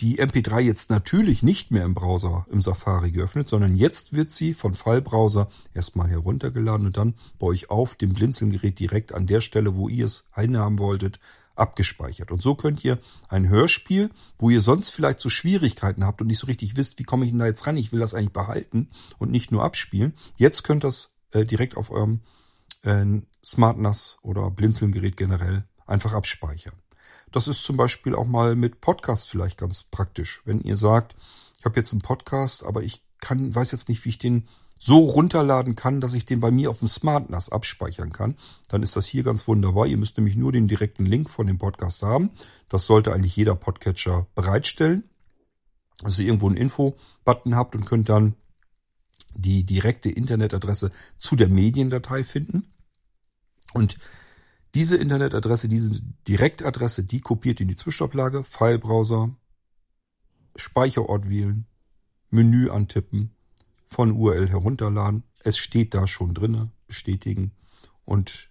[0.00, 4.54] die MP3 jetzt natürlich nicht mehr im Browser, im Safari geöffnet, sondern jetzt wird sie
[4.54, 9.74] von Fallbrowser erstmal heruntergeladen und dann bei euch auf dem Blinzelgerät direkt an der Stelle,
[9.74, 11.18] wo ihr es einhaben wolltet,
[11.56, 12.30] abgespeichert.
[12.30, 16.38] Und so könnt ihr ein Hörspiel, wo ihr sonst vielleicht so Schwierigkeiten habt und nicht
[16.38, 17.76] so richtig wisst, wie komme ich denn da jetzt ran?
[17.76, 18.88] Ich will das eigentlich behalten
[19.18, 20.14] und nicht nur abspielen.
[20.36, 22.20] Jetzt könnt ihr das äh, direkt auf eurem
[22.82, 23.04] äh,
[23.44, 23.78] Smart
[24.22, 26.74] oder Blinzelgerät generell einfach abspeichern.
[27.32, 30.42] Das ist zum Beispiel auch mal mit Podcast vielleicht ganz praktisch.
[30.44, 31.14] Wenn ihr sagt,
[31.58, 34.48] ich habe jetzt einen Podcast, aber ich kann, weiß jetzt nicht, wie ich den
[34.78, 38.36] so runterladen kann, dass ich den bei mir auf dem Smart NAS abspeichern kann,
[38.68, 39.86] dann ist das hier ganz wunderbar.
[39.86, 42.30] Ihr müsst nämlich nur den direkten Link von dem Podcast haben.
[42.68, 45.02] Das sollte eigentlich jeder Podcatcher bereitstellen.
[46.04, 48.36] Ihr irgendwo einen Info-Button habt und könnt dann
[49.34, 52.70] die direkte Internetadresse zu der Mediendatei finden.
[53.74, 53.98] Und
[54.78, 55.90] diese Internetadresse, diese
[56.28, 59.34] Direktadresse, die kopiert in die Zwischenablage, Filebrowser,
[60.54, 61.66] Speicherort wählen,
[62.30, 63.34] Menü antippen,
[63.86, 65.24] von URL herunterladen.
[65.40, 67.50] Es steht da schon drinne, bestätigen
[68.04, 68.50] und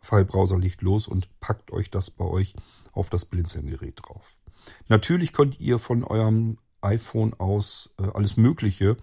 [0.00, 2.54] Filebrowser liegt los und packt euch das bei euch
[2.92, 4.36] auf das Blinzeln-Gerät drauf.
[4.86, 8.96] Natürlich könnt ihr von eurem iPhone aus äh, alles Mögliche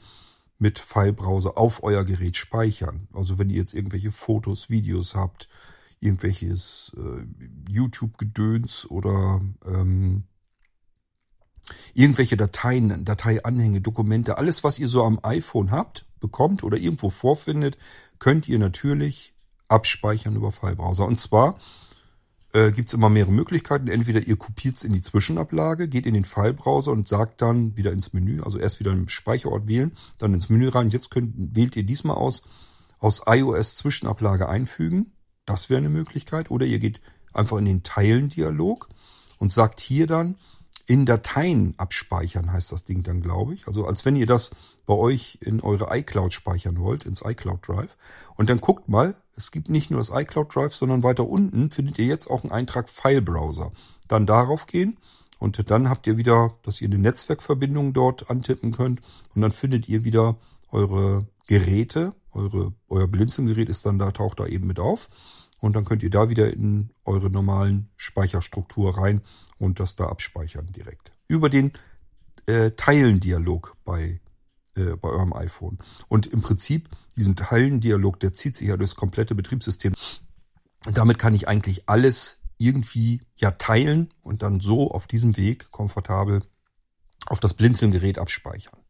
[0.57, 3.09] mit Filebrowser auf euer Gerät speichern.
[3.11, 5.49] Also wenn ihr jetzt irgendwelche Fotos, Videos habt,
[6.01, 7.25] irgendwelches äh,
[7.71, 10.23] YouTube-Gedöns oder ähm,
[11.93, 17.77] irgendwelche Dateien, Dateianhänge, Dokumente, alles, was ihr so am iPhone habt, bekommt oder irgendwo vorfindet,
[18.19, 19.35] könnt ihr natürlich
[19.67, 21.05] abspeichern über Filebrowser.
[21.05, 21.57] Und zwar
[22.53, 23.87] äh, gibt es immer mehrere Möglichkeiten.
[23.87, 27.91] Entweder ihr kopiert es in die Zwischenablage, geht in den Filebrowser und sagt dann wieder
[27.91, 30.89] ins Menü, also erst wieder einen Speicherort wählen, dann ins Menü rein.
[30.89, 32.43] Jetzt könnt, wählt ihr diesmal aus,
[32.99, 35.13] aus iOS Zwischenablage einfügen.
[35.45, 36.51] Das wäre eine Möglichkeit.
[36.51, 37.01] Oder ihr geht
[37.33, 38.89] einfach in den Teilendialog
[39.37, 40.35] und sagt hier dann,
[40.87, 43.67] in Dateien abspeichern, heißt das Ding dann, glaube ich.
[43.67, 44.51] Also als wenn ihr das
[44.85, 47.97] bei euch in eure iCloud speichern wollt, ins iCloud Drive.
[48.35, 51.97] Und dann guckt mal, es gibt nicht nur das iCloud Drive, sondern weiter unten findet
[51.99, 53.71] ihr jetzt auch einen Eintrag File Browser.
[54.07, 54.97] Dann darauf gehen
[55.39, 59.01] und dann habt ihr wieder, dass ihr eine Netzwerkverbindung dort antippen könnt
[59.33, 60.37] und dann findet ihr wieder
[60.71, 65.09] eure Geräte, eure, euer Blinzelgerät ist dann da, taucht da eben mit auf.
[65.59, 69.21] Und dann könnt ihr da wieder in eure normalen Speicherstruktur rein
[69.59, 71.11] und das da abspeichern direkt.
[71.27, 71.73] Über den
[72.47, 74.19] äh, Teilendialog bei,
[74.75, 75.77] äh, bei eurem iPhone.
[76.07, 79.93] Und im Prinzip, diesen Teilendialog, der zieht sich ja durchs komplette Betriebssystem.
[80.91, 86.43] Damit kann ich eigentlich alles irgendwie ja teilen und dann so auf diesem Weg komfortabel
[87.27, 88.80] auf das Blinzelgerät abspeichern.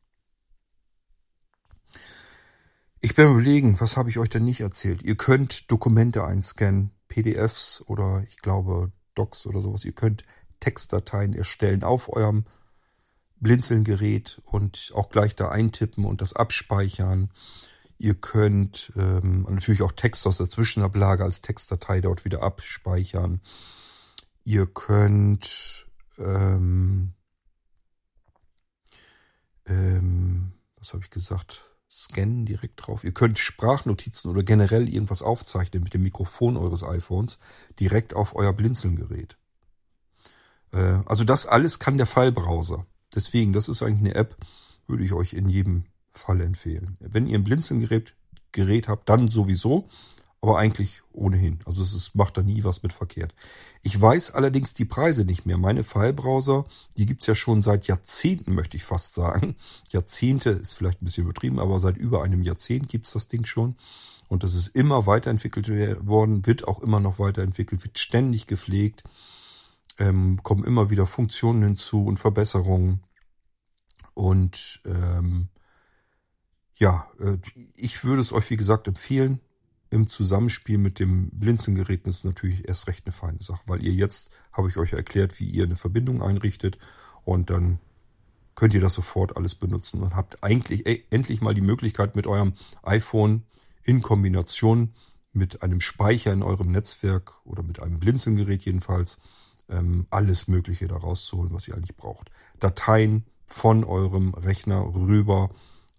[3.03, 5.01] Ich bin überlegen, was habe ich euch denn nicht erzählt?
[5.01, 9.83] Ihr könnt Dokumente einscannen, PDFs oder ich glaube Docs oder sowas.
[9.85, 10.23] Ihr könnt
[10.59, 12.45] Textdateien erstellen auf eurem
[13.39, 17.31] Blinzeln-Gerät und auch gleich da eintippen und das abspeichern.
[17.97, 23.41] Ihr könnt ähm, natürlich auch Text aus der Zwischenablage als Textdatei dort wieder abspeichern.
[24.43, 25.87] Ihr könnt
[26.19, 27.15] ähm,
[29.65, 31.70] ähm, was habe ich gesagt?
[31.91, 33.03] Scannen direkt drauf.
[33.03, 37.39] Ihr könnt Sprachnotizen oder generell irgendwas aufzeichnen mit dem Mikrofon eures iPhones
[37.79, 39.37] direkt auf euer Blinzeln-Gerät.
[40.71, 42.85] Äh, also das alles kann der Fallbrowser.
[43.13, 44.37] Deswegen, das ist eigentlich eine App,
[44.87, 45.83] würde ich euch in jedem
[46.13, 46.97] Fall empfehlen.
[46.99, 48.15] Wenn ihr ein Blinzeln-Gerät
[48.53, 49.87] Gerät habt, dann sowieso
[50.41, 51.59] aber eigentlich ohnehin.
[51.65, 53.35] Also es ist, macht da nie was mit verkehrt.
[53.83, 55.59] Ich weiß allerdings die Preise nicht mehr.
[55.59, 56.65] Meine Filebrowser,
[56.97, 59.55] die gibt's ja schon seit Jahrzehnten, möchte ich fast sagen.
[59.89, 63.75] Jahrzehnte ist vielleicht ein bisschen übertrieben, aber seit über einem Jahrzehnt gibt's das Ding schon.
[64.29, 65.69] Und das ist immer weiterentwickelt
[66.07, 69.03] worden, wird auch immer noch weiterentwickelt, wird ständig gepflegt,
[69.99, 73.03] ähm, kommen immer wieder Funktionen hinzu und Verbesserungen.
[74.15, 75.49] Und ähm,
[76.73, 77.37] ja, äh,
[77.75, 79.39] ich würde es euch, wie gesagt, empfehlen
[79.91, 84.31] im Zusammenspiel mit dem Blinzengerät ist natürlich erst recht eine feine Sache, weil ihr jetzt,
[84.53, 86.79] habe ich euch erklärt, wie ihr eine Verbindung einrichtet
[87.23, 87.79] und dann
[88.55, 92.25] könnt ihr das sofort alles benutzen und habt eigentlich ey, endlich mal die Möglichkeit mit
[92.25, 93.43] eurem iPhone
[93.83, 94.93] in Kombination
[95.33, 99.19] mit einem Speicher in eurem Netzwerk oder mit einem Blinzengerät jedenfalls
[99.69, 102.29] ähm, alles Mögliche da rauszuholen, was ihr eigentlich braucht.
[102.59, 105.49] Dateien von eurem Rechner rüber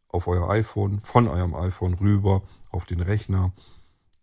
[0.08, 3.52] auf euer iPhone, von eurem iPhone rüber auf den Rechner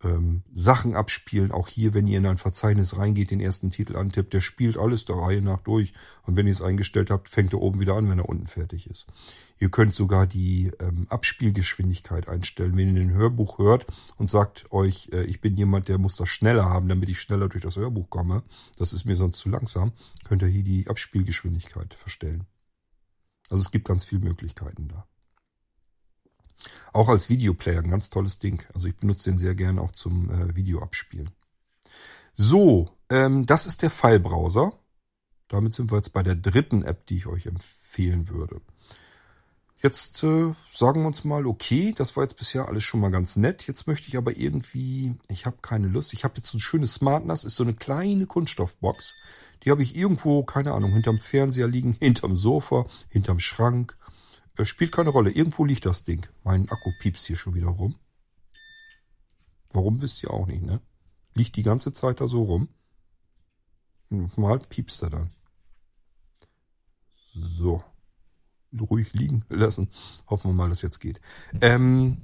[0.04, 1.52] ähm, Sachen abspielen.
[1.52, 5.06] Auch hier, wenn ihr in ein Verzeichnis reingeht, den ersten Titel antippt, der spielt alles
[5.06, 5.94] der Reihe nach durch.
[6.24, 8.90] Und wenn ihr es eingestellt habt, fängt er oben wieder an, wenn er unten fertig
[8.90, 9.08] ist.
[9.58, 12.78] Ihr könnt sogar die ähm, Abspielgeschwindigkeit einstellen.
[12.78, 13.86] Wenn ihr ein Hörbuch hört
[14.18, 17.50] und sagt euch, äh, ich bin jemand, der muss das schneller haben, damit ich schneller
[17.50, 18.44] durch das Hörbuch komme,
[18.78, 19.92] das ist mir sonst zu langsam,
[20.24, 22.46] könnt ihr hier die Abspielgeschwindigkeit verstellen.
[23.50, 25.08] Also es gibt ganz viele Möglichkeiten da.
[26.94, 28.66] Auch als Videoplayer ein ganz tolles Ding.
[28.74, 31.32] Also ich benutze den sehr gerne auch zum äh, Video abspielen.
[32.34, 34.74] So, ähm, das ist der Filebrowser.
[35.48, 38.62] Damit sind wir jetzt bei der dritten App, die ich euch empfehlen würde.
[39.82, 43.38] Jetzt äh, sagen wir uns mal, okay, das war jetzt bisher alles schon mal ganz
[43.38, 43.66] nett.
[43.66, 46.12] Jetzt möchte ich aber irgendwie, ich habe keine Lust.
[46.14, 49.16] Ich habe jetzt so ein schönes SmartNAS, ist so eine kleine Kunststoffbox.
[49.64, 53.98] Die habe ich irgendwo, keine Ahnung, hinterm Fernseher liegen, hinterm Sofa, hinterm Schrank.
[54.60, 55.32] Das spielt keine Rolle.
[55.32, 56.28] Irgendwo liegt das Ding.
[56.44, 57.96] Mein Akku piepst hier schon wieder rum.
[59.72, 60.82] Warum wisst ihr auch nicht, ne?
[61.34, 62.68] Liegt die ganze Zeit da so rum.
[64.10, 65.30] Mal piepst er dann.
[67.34, 67.82] So.
[68.78, 69.90] Ruhig liegen lassen.
[70.28, 71.22] Hoffen wir mal, dass jetzt geht.
[71.62, 72.18] Ähm,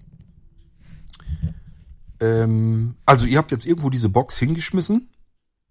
[2.20, 5.10] Ähm, also ihr habt jetzt irgendwo diese Box hingeschmissen,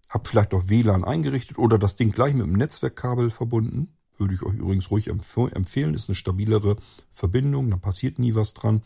[0.09, 3.89] habt vielleicht auch WLAN eingerichtet oder das Ding gleich mit dem Netzwerkkabel verbunden.
[4.17, 5.93] Würde ich euch übrigens ruhig empf empfehlen.
[5.93, 6.77] Ist eine stabilere
[7.11, 8.81] Verbindung, da passiert nie was dran.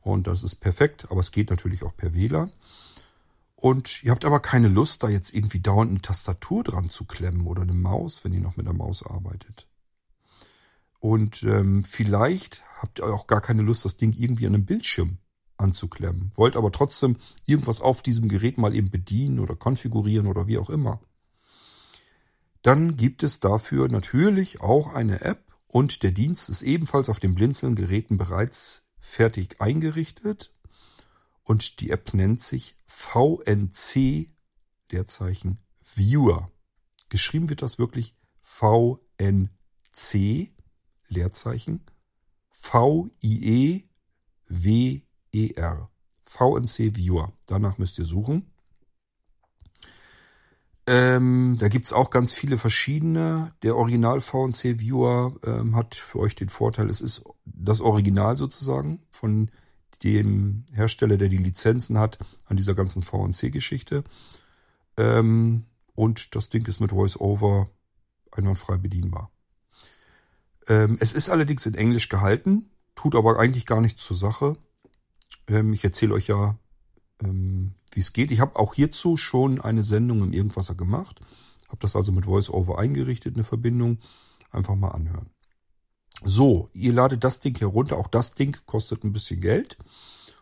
[0.00, 2.50] Und das ist perfekt, aber es geht natürlich auch per WLAN.
[3.56, 7.46] Und ihr habt aber keine Lust, da jetzt irgendwie dauernd eine Tastatur dran zu klemmen
[7.46, 9.66] oder eine Maus, wenn ihr noch mit der Maus arbeitet.
[11.00, 15.18] Und ähm, vielleicht habt ihr auch gar keine Lust, das Ding irgendwie an einem Bildschirm
[15.56, 16.30] anzuklemmen.
[16.36, 17.16] Wollt aber trotzdem
[17.46, 21.00] irgendwas auf diesem Gerät mal eben bedienen oder konfigurieren oder wie auch immer.
[22.62, 27.34] Dann gibt es dafür natürlich auch eine App und der Dienst ist ebenfalls auf den
[27.34, 30.54] Blinzeln-Geräten bereits fertig eingerichtet.
[31.44, 34.26] Und die App nennt sich VNC,
[34.90, 36.50] Leerzeichen Viewer.
[37.08, 39.48] Geschrieben wird das wirklich VNC,
[41.08, 41.86] Leerzeichen
[42.50, 43.88] V-I-E-W-E-R.
[46.24, 47.32] VNC Viewer.
[47.46, 48.52] Danach müsst ihr suchen.
[50.90, 53.52] Ähm, da gibt's auch ganz viele verschiedene.
[53.62, 59.02] Der Original VNC Viewer ähm, hat für euch den Vorteil, es ist das Original sozusagen
[59.10, 59.50] von
[60.02, 62.16] dem Hersteller, der die Lizenzen hat
[62.46, 64.02] an dieser ganzen VNC-Geschichte.
[64.96, 67.68] Ähm, und das Ding ist mit VoiceOver
[68.30, 69.30] einwandfrei bedienbar.
[70.68, 74.56] Ähm, es ist allerdings in Englisch gehalten, tut aber eigentlich gar nichts zur Sache.
[75.48, 76.58] Ähm, ich erzähle euch ja,
[77.22, 78.30] ähm, wie es geht.
[78.30, 81.20] Ich habe auch hierzu schon eine Sendung im Irgendwasser gemacht.
[81.68, 83.98] Habe das also mit VoiceOver eingerichtet, eine Verbindung.
[84.50, 85.30] Einfach mal anhören.
[86.24, 87.96] So, ihr ladet das Ding herunter.
[87.98, 89.76] Auch das Ding kostet ein bisschen Geld.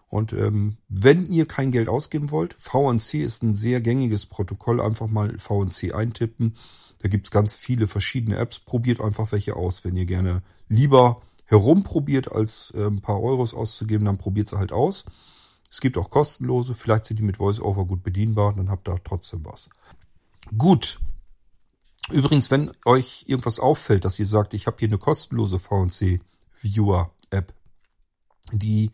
[0.09, 4.81] Und ähm, wenn ihr kein Geld ausgeben wollt, VNC ist ein sehr gängiges Protokoll.
[4.81, 6.57] Einfach mal VNC eintippen.
[6.99, 8.61] Da gibt's ganz viele verschiedene Apps.
[8.61, 9.85] Probiert einfach welche aus.
[9.85, 14.73] Wenn ihr gerne lieber herumprobiert, als äh, ein paar Euros auszugeben, dann probiert sie halt
[14.73, 15.05] aus.
[15.77, 16.75] Es gibt auch kostenlose.
[16.75, 18.55] Vielleicht sind die mit VoiceOver gut bedienbar.
[18.55, 19.69] Dann habt ihr trotzdem was.
[20.57, 20.99] Gut,
[22.11, 26.21] Übrigens, wenn euch irgendwas auffällt, dass ihr sagt, ich habe hier eine kostenlose VNC
[26.55, 27.53] Viewer App,
[28.53, 28.91] die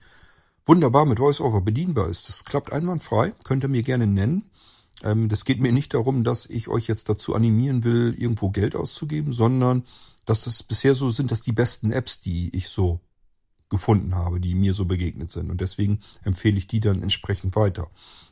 [0.65, 4.51] wunderbar mit VoiceOver bedienbar ist, das klappt einwandfrei, könnt ihr mir gerne nennen.
[5.05, 8.75] Ähm, das geht mir nicht darum, dass ich euch jetzt dazu animieren will, irgendwo Geld
[8.75, 9.85] auszugeben, sondern
[10.27, 12.99] dass es bisher so sind, dass die besten Apps, die ich so
[13.73, 15.51] gefunden habe, die mir so begegnet sind.
[15.51, 17.91] Und deswegen empfehle ich die dann entsprechend weiter.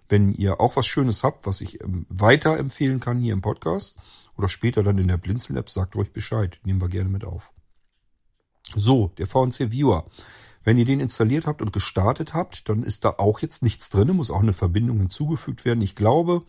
[0.09, 3.97] Wenn ihr auch was Schönes habt, was ich ähm, weiterempfehlen kann hier im Podcast
[4.36, 6.61] oder später dann in der Blinzeln-App, sagt euch Bescheid.
[6.64, 7.53] Nehmen wir gerne mit auf.
[8.76, 10.07] So, der VNC Viewer.
[10.62, 14.14] Wenn ihr den installiert habt und gestartet habt, dann ist da auch jetzt nichts drin,
[14.14, 15.80] muss auch eine Verbindung hinzugefügt werden.
[15.80, 16.45] Ich glaube,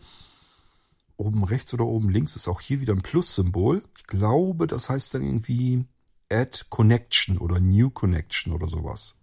[1.16, 3.82] oben rechts oder oben links ist auch hier wieder ein Plus-Symbol.
[3.96, 5.86] Ich glaube, das heißt dann irgendwie
[6.32, 9.14] Add Connection oder New Connection oder sowas.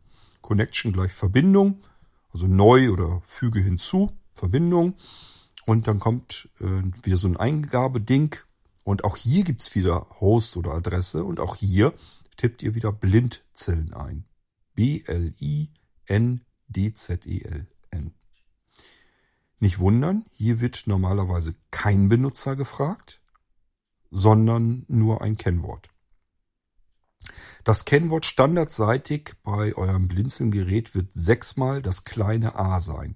[0.42, 1.82] Connection gleich Verbindung,
[2.32, 4.96] also neu oder füge hinzu, Verbindung.
[5.66, 8.36] Und dann kommt äh, wieder so ein Eingabeding.
[8.84, 11.24] Und auch hier gibt's wieder Host oder Adresse.
[11.24, 11.94] Und auch hier
[12.38, 14.26] tippt ihr wieder Blindzellen ein.
[14.74, 15.74] B-L-I-N-D-Z-E-L-N.
[19.62, 23.22] Nicht wundern, hier wird normalerweise kein Benutzer gefragt,
[24.10, 25.90] sondern nur ein Kennwort.
[27.64, 33.16] Das Kennwort standardseitig bei eurem Blinzeln-Gerät wird sechsmal das kleine a sein.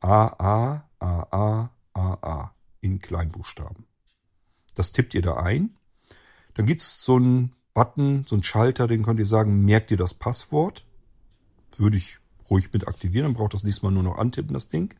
[0.00, 3.86] A, A, A, A, A, A in Kleinbuchstaben.
[4.74, 5.76] Das tippt ihr da ein.
[6.54, 10.14] Dann gibt's so einen Button, so einen Schalter, den könnt ihr sagen, merkt ihr das
[10.14, 10.84] Passwort.
[11.76, 12.18] Würde ich
[12.48, 14.94] ruhig mit aktivieren, dann braucht das diesmal nur noch antippen, das Ding.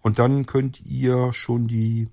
[0.00, 2.08] Und dann könnt ihr schon die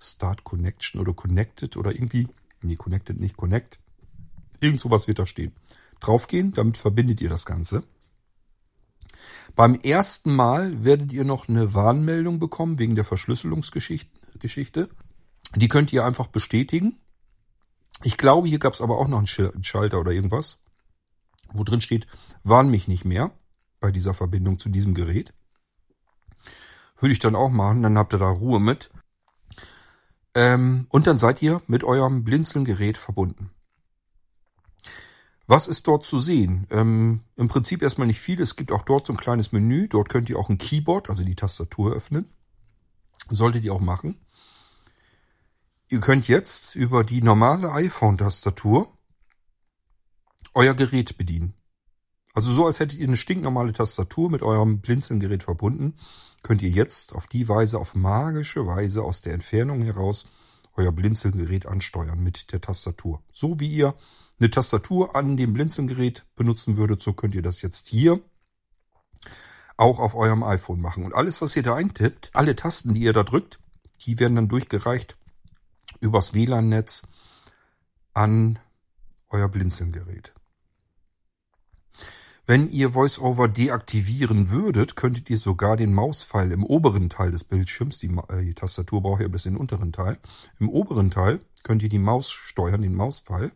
[0.00, 2.28] Start Connection oder Connected oder irgendwie,
[2.62, 3.78] nee, Connected nicht Connect,
[4.60, 5.52] Irgend sowas wird da stehen.
[6.00, 7.82] Draufgehen, damit verbindet ihr das Ganze.
[9.54, 14.88] Beim ersten Mal werdet ihr noch eine Warnmeldung bekommen wegen der Verschlüsselungsgeschichte.
[15.54, 16.98] Die könnt ihr einfach bestätigen.
[18.02, 20.58] Ich glaube, hier gab es aber auch noch einen Schalter oder irgendwas,
[21.52, 22.06] wo drin steht,
[22.42, 23.30] warn mich nicht mehr
[23.80, 25.32] bei dieser Verbindung zu diesem Gerät.
[26.98, 28.90] Würde ich dann auch machen, dann habt ihr da Ruhe mit.
[30.34, 33.50] Ähm, und dann seid ihr mit eurem Blinzeln-Gerät verbunden.
[35.46, 36.66] Was ist dort zu sehen?
[36.70, 38.40] Ähm, Im Prinzip erstmal nicht viel.
[38.40, 39.88] Es gibt auch dort so ein kleines Menü.
[39.88, 42.30] Dort könnt ihr auch ein Keyboard, also die Tastatur öffnen.
[43.30, 44.16] Solltet ihr auch machen.
[45.90, 48.90] Ihr könnt jetzt über die normale iPhone-Tastatur
[50.54, 51.54] euer Gerät bedienen.
[52.32, 55.94] Also so, als hättet ihr eine stinknormale Tastatur mit eurem Blinzelgerät verbunden,
[56.42, 60.26] könnt ihr jetzt auf die Weise, auf magische Weise aus der Entfernung heraus
[60.74, 63.22] euer Blinzelgerät ansteuern mit der Tastatur.
[63.32, 63.94] So wie ihr
[64.38, 68.20] eine Tastatur an dem Blinzelgerät benutzen würdet, so könnt ihr das jetzt hier
[69.76, 71.04] auch auf eurem iPhone machen.
[71.04, 73.60] Und alles, was ihr da eintippt, alle Tasten, die ihr da drückt,
[74.02, 75.16] die werden dann durchgereicht
[76.00, 77.02] übers WLAN-Netz
[78.12, 78.58] an
[79.30, 80.32] euer Blinzelgerät.
[82.46, 87.98] Wenn ihr VoiceOver deaktivieren würdet, könntet ihr sogar den Mauspfeil im oberen Teil des Bildschirms,
[87.98, 90.18] die, äh, die Tastatur braucht ja bis in den unteren Teil,
[90.58, 93.50] im oberen Teil könnt ihr die Maus steuern, den Mauspfeil.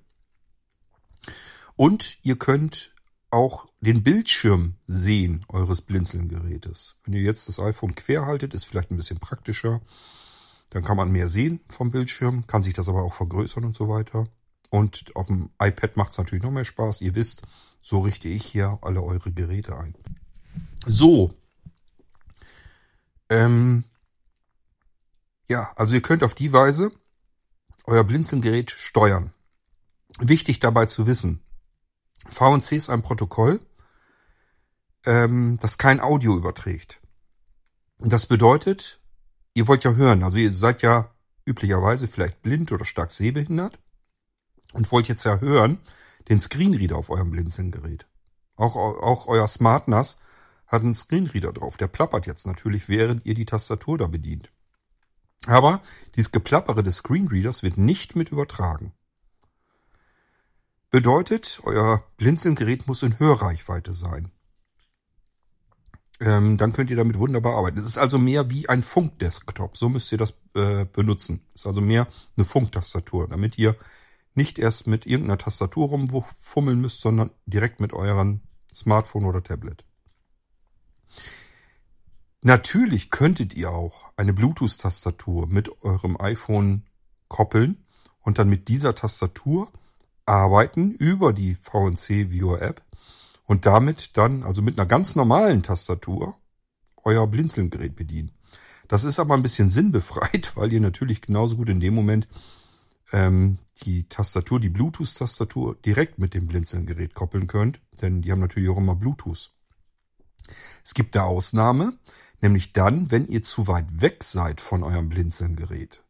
[1.76, 2.92] Und ihr könnt
[3.30, 6.96] auch den Bildschirm sehen eures Blinzelgerätes.
[7.04, 9.80] Wenn ihr jetzt das iPhone quer haltet, ist vielleicht ein bisschen praktischer.
[10.70, 13.88] Dann kann man mehr sehen vom Bildschirm, kann sich das aber auch vergrößern und so
[13.88, 14.26] weiter.
[14.70, 17.00] Und auf dem iPad macht es natürlich noch mehr Spaß.
[17.00, 17.42] Ihr wisst,
[17.80, 19.94] so richte ich hier alle eure Geräte ein.
[20.86, 21.34] So.
[23.30, 23.84] Ähm,
[25.46, 26.92] ja, also ihr könnt auf die Weise
[27.84, 29.32] euer Blinzelgerät steuern.
[30.20, 31.42] Wichtig dabei zu wissen,
[32.26, 33.60] VNC ist ein Protokoll,
[35.04, 37.00] ähm, das kein Audio überträgt.
[37.98, 39.00] Das bedeutet,
[39.54, 41.14] ihr wollt ja hören, also ihr seid ja
[41.44, 43.78] üblicherweise vielleicht blind oder stark sehbehindert
[44.72, 45.80] und wollt jetzt ja hören
[46.28, 48.06] den Screenreader auf eurem Blinzelgerät.
[48.56, 50.16] Auch, auch euer SmartNAS
[50.66, 51.76] hat einen Screenreader drauf.
[51.76, 54.50] Der plappert jetzt natürlich, während ihr die Tastatur da bedient.
[55.46, 55.80] Aber
[56.16, 58.92] dieses Geplappere des Screenreaders wird nicht mit übertragen.
[60.90, 64.30] Bedeutet, euer Blinzelgerät muss in Hörreichweite sein.
[66.20, 67.78] Ähm, dann könnt ihr damit wunderbar arbeiten.
[67.78, 69.76] Es ist also mehr wie ein Funkdesktop.
[69.76, 71.42] So müsst ihr das äh, benutzen.
[71.54, 73.76] Es ist also mehr eine Funktastatur, damit ihr
[74.34, 78.40] nicht erst mit irgendeiner Tastatur rumfummeln müsst, sondern direkt mit eurem
[78.72, 79.84] Smartphone oder Tablet.
[82.40, 86.84] Natürlich könntet ihr auch eine Bluetooth-Tastatur mit eurem iPhone
[87.28, 87.84] koppeln
[88.20, 89.70] und dann mit dieser Tastatur
[90.28, 92.82] arbeiten über die VNC Viewer App
[93.46, 96.36] und damit dann, also mit einer ganz normalen Tastatur,
[97.02, 98.32] euer Blinzelgerät bedienen.
[98.88, 102.28] Das ist aber ein bisschen sinnbefreit, weil ihr natürlich genauso gut in dem Moment
[103.12, 108.68] ähm, die Tastatur, die Bluetooth-Tastatur direkt mit dem Blinzelgerät koppeln könnt, denn die haben natürlich
[108.68, 109.50] auch immer Bluetooth.
[110.84, 111.98] Es gibt da Ausnahme,
[112.40, 116.02] nämlich dann, wenn ihr zu weit weg seid von eurem Blinzelgerät.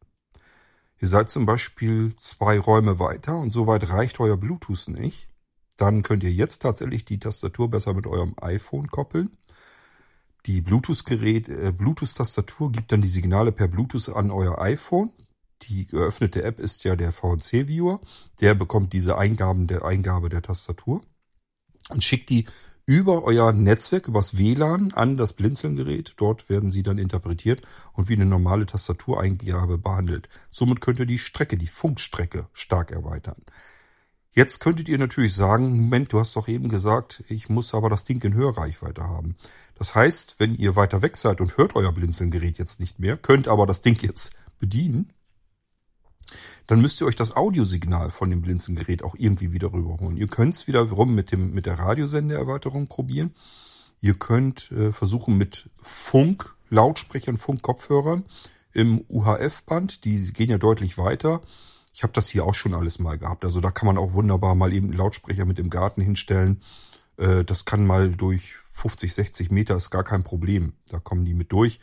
[1.00, 5.28] Ihr seid zum Beispiel zwei Räume weiter und so weit reicht euer Bluetooth nicht.
[5.76, 9.36] Dann könnt ihr jetzt tatsächlich die Tastatur besser mit eurem iPhone koppeln.
[10.46, 15.12] Die Bluetooth-Gerät, äh, Bluetooth-Tastatur gibt dann die Signale per Bluetooth an euer iPhone.
[15.62, 18.00] Die geöffnete App ist ja der VNC-Viewer.
[18.40, 21.02] Der bekommt diese Eingaben der Eingabe der Tastatur
[21.90, 22.46] und schickt die
[22.88, 26.14] über euer Netzwerk, übers WLAN an das Blinzelgerät.
[26.16, 27.60] Dort werden sie dann interpretiert
[27.92, 30.30] und wie eine normale Tastatureingabe behandelt.
[30.50, 33.36] Somit könnt ihr die Strecke, die Funkstrecke stark erweitern.
[34.32, 38.04] Jetzt könntet ihr natürlich sagen, Moment, du hast doch eben gesagt, ich muss aber das
[38.04, 39.36] Ding in Hörreichweite haben.
[39.74, 43.48] Das heißt, wenn ihr weiter weg seid und hört euer Blinzelgerät jetzt nicht mehr, könnt
[43.48, 45.12] aber das Ding jetzt bedienen,
[46.66, 50.16] dann müsst ihr euch das Audiosignal von dem Blinzengerät auch irgendwie wieder rüberholen.
[50.16, 53.34] Ihr könnt es wiederum mit, dem, mit der Radiosendeerweiterung probieren.
[54.00, 58.24] Ihr könnt äh, versuchen mit Funk, Lautsprechern, Funkkopfhörern
[58.72, 60.04] im UHF-Band.
[60.04, 61.40] Die gehen ja deutlich weiter.
[61.94, 63.44] Ich habe das hier auch schon alles mal gehabt.
[63.44, 66.62] Also da kann man auch wunderbar mal eben Lautsprecher mit im Garten hinstellen.
[67.16, 70.74] Äh, das kann mal durch 50, 60 Meter, ist gar kein Problem.
[70.88, 71.80] Da kommen die mit durch.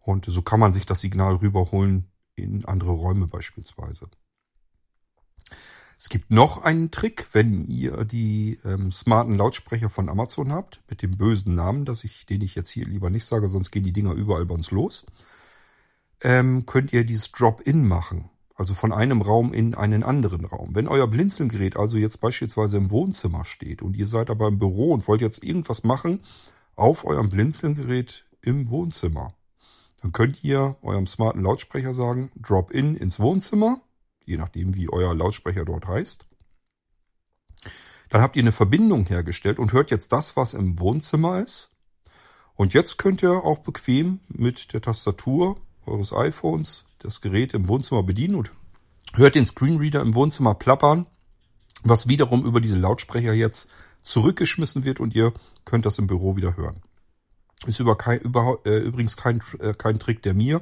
[0.00, 2.10] Und so kann man sich das Signal rüberholen
[2.42, 4.08] in andere Räume beispielsweise.
[6.00, 11.02] Es gibt noch einen Trick, wenn ihr die ähm, smarten Lautsprecher von Amazon habt, mit
[11.02, 13.92] dem bösen Namen, dass ich, den ich jetzt hier lieber nicht sage, sonst gehen die
[13.92, 15.06] Dinger überall bei uns los.
[16.20, 18.30] Ähm, könnt ihr dieses Drop-In machen.
[18.54, 20.74] Also von einem Raum in einen anderen Raum.
[20.74, 24.92] Wenn euer Blinzelgerät also jetzt beispielsweise im Wohnzimmer steht und ihr seid aber im Büro
[24.92, 26.20] und wollt jetzt irgendwas machen
[26.74, 29.32] auf eurem Blinzelgerät im Wohnzimmer,
[30.00, 33.80] dann könnt ihr eurem smarten Lautsprecher sagen, Drop-In ins Wohnzimmer,
[34.24, 36.26] je nachdem wie euer Lautsprecher dort heißt.
[38.08, 41.70] Dann habt ihr eine Verbindung hergestellt und hört jetzt das, was im Wohnzimmer ist.
[42.54, 48.02] Und jetzt könnt ihr auch bequem mit der Tastatur eures iPhones das Gerät im Wohnzimmer
[48.02, 48.52] bedienen und
[49.14, 51.06] hört den Screenreader im Wohnzimmer plappern,
[51.82, 53.68] was wiederum über diese Lautsprecher jetzt
[54.02, 55.32] zurückgeschmissen wird und ihr
[55.64, 56.82] könnt das im Büro wieder hören.
[57.66, 60.60] Ist über kein, über, äh, übrigens kein, äh, kein Trick, der mir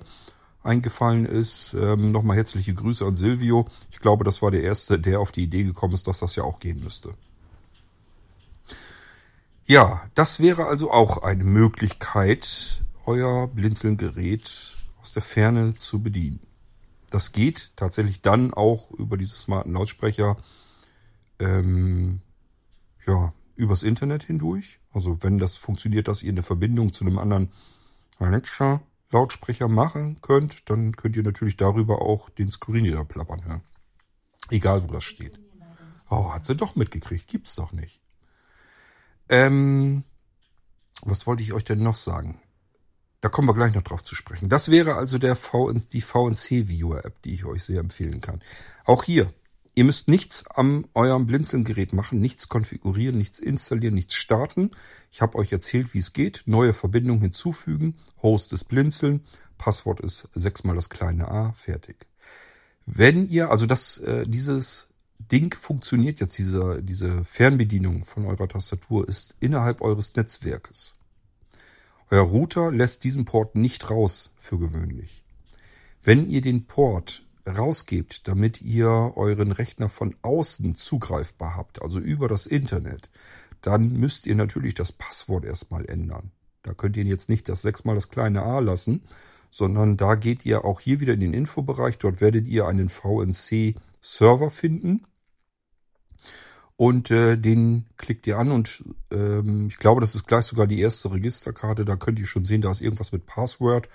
[0.63, 1.75] eingefallen ist.
[1.75, 3.69] Ähm, Nochmal herzliche Grüße an Silvio.
[3.91, 6.43] Ich glaube, das war der Erste, der auf die Idee gekommen ist, dass das ja
[6.43, 7.13] auch gehen müsste.
[9.67, 16.41] Ja, das wäre also auch eine Möglichkeit, euer Blinzelgerät aus der Ferne zu bedienen.
[17.11, 20.37] Das geht tatsächlich dann auch über diese smarten Lautsprecher.
[21.39, 22.21] Ähm,
[23.07, 24.79] ja, übers Internet hindurch.
[24.93, 27.51] Also wenn das funktioniert, dass ihr eine Verbindung zu einem anderen
[28.19, 33.63] Alexa Lautsprecher machen könnt, dann könnt ihr natürlich darüber auch den Screenreader plappern hören.
[34.51, 35.39] Egal, wo das steht.
[36.11, 37.29] Oh, hat sie doch mitgekriegt.
[37.29, 38.01] Gibt's doch nicht.
[39.29, 40.05] Ähm,
[41.03, 42.41] was wollte ich euch denn noch sagen?
[43.21, 44.49] Da kommen wir gleich noch drauf zu sprechen.
[44.49, 48.41] Das wäre also der VN, die VNC Viewer App, die ich euch sehr empfehlen kann.
[48.85, 49.33] Auch hier,
[49.77, 54.71] ihr müsst nichts am eurem Blinzeln-Gerät machen, nichts konfigurieren, nichts installieren, nichts starten.
[55.13, 56.43] Ich habe euch erzählt, wie es geht.
[56.47, 59.25] Neue Verbindung hinzufügen, Host ist Blinzeln,
[59.59, 62.07] Passwort ist sechsmal das kleine a, fertig.
[62.87, 69.07] Wenn ihr, also das, äh, dieses Ding funktioniert jetzt, diese, diese Fernbedienung von eurer Tastatur
[69.07, 70.95] ist innerhalb eures Netzwerkes.
[72.11, 75.23] Euer Router lässt diesen Port nicht raus für gewöhnlich.
[76.03, 82.29] Wenn ihr den Port rausgebt, damit ihr euren Rechner von außen zugreifbar habt, also über
[82.29, 83.11] das Internet,
[83.61, 86.33] dann müsst ihr natürlich das Passwort erstmal ändern.
[86.63, 89.03] Da könnt ihr jetzt nicht das sechsmal das kleine a lassen,
[89.51, 91.99] sondern da geht ihr auch hier wieder in den Infobereich.
[91.99, 95.07] Dort werdet ihr einen VNC-Server finden
[96.77, 100.81] und äh, den klickt ihr an und ähm, ich glaube, das ist gleich sogar die
[100.81, 101.85] erste Registerkarte.
[101.85, 103.89] Da könnt ihr schon sehen, da ist irgendwas mit Password.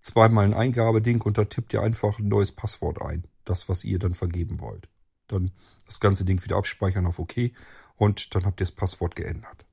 [0.00, 3.24] Zweimal ein Eingabeding und da tippt ihr einfach ein neues Passwort ein.
[3.44, 4.88] Das, was ihr dann vergeben wollt.
[5.26, 5.50] Dann
[5.86, 7.50] das ganze Ding wieder abspeichern auf OK
[7.96, 9.64] und dann habt ihr das Passwort geändert.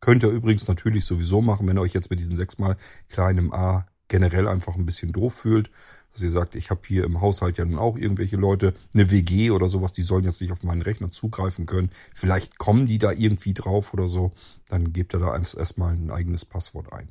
[0.00, 2.76] Könnt ihr übrigens natürlich sowieso machen, wenn ihr euch jetzt mit diesen sechsmal
[3.08, 5.70] kleinem A generell einfach ein bisschen doof fühlt,
[6.12, 9.50] dass ihr sagt, ich habe hier im Haushalt ja nun auch irgendwelche Leute, eine WG
[9.50, 11.90] oder sowas, die sollen jetzt nicht auf meinen Rechner zugreifen können.
[12.14, 14.32] Vielleicht kommen die da irgendwie drauf oder so.
[14.68, 17.10] Dann gebt ihr da erstmal ein eigenes Passwort ein.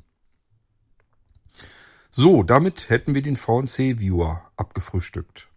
[2.10, 5.48] So, damit hätten wir den VNC-Viewer abgefrühstückt.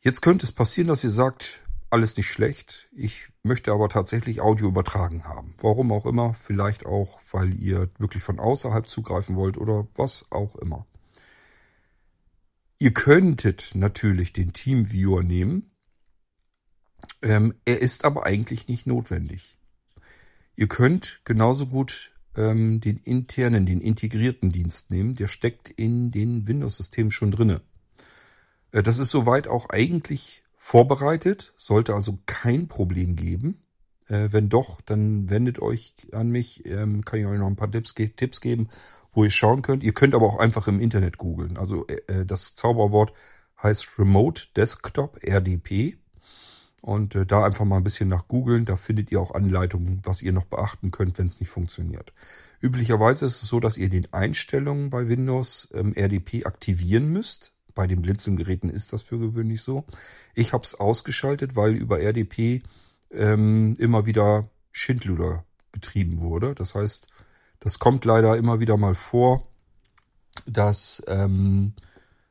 [0.00, 2.88] Jetzt könnte es passieren, dass ihr sagt, alles nicht schlecht.
[2.92, 5.54] Ich möchte aber tatsächlich Audio übertragen haben.
[5.58, 6.34] Warum auch immer.
[6.34, 10.86] Vielleicht auch, weil ihr wirklich von außerhalb zugreifen wollt oder was auch immer.
[12.78, 15.72] Ihr könntet natürlich den Teamviewer nehmen.
[17.22, 19.58] Ähm, er ist aber eigentlich nicht notwendig.
[20.56, 25.14] Ihr könnt genauso gut ähm, den internen, den integrierten Dienst nehmen.
[25.14, 27.60] Der steckt in den Windows-Systemen schon drinne.
[28.72, 33.62] Äh, das ist soweit auch eigentlich vorbereitet, sollte also kein Problem geben.
[34.08, 37.70] Äh, wenn doch, dann wendet euch an mich, ähm, kann ich euch noch ein paar
[37.70, 38.68] Tipps, Tipps geben,
[39.12, 39.82] wo ihr schauen könnt.
[39.82, 41.56] Ihr könnt aber auch einfach im Internet googeln.
[41.56, 43.12] Also äh, äh das Zauberwort
[43.62, 45.98] heißt Remote Desktop RDP.
[46.82, 48.64] Und äh, da einfach mal ein bisschen nach googeln.
[48.64, 52.12] Da findet ihr auch Anleitungen, was ihr noch beachten könnt, wenn es nicht funktioniert.
[52.60, 57.52] Üblicherweise ist es so, dass ihr den Einstellungen bei Windows ähm, RDP aktivieren müsst.
[57.74, 59.84] Bei den Blinzelgeräten ist das für gewöhnlich so.
[60.34, 62.62] Ich habe es ausgeschaltet, weil über RDP
[63.10, 66.54] ähm, immer wieder Schindluder getrieben wurde.
[66.54, 67.08] Das heißt,
[67.60, 69.46] das kommt leider immer wieder mal vor,
[70.46, 71.74] dass ähm,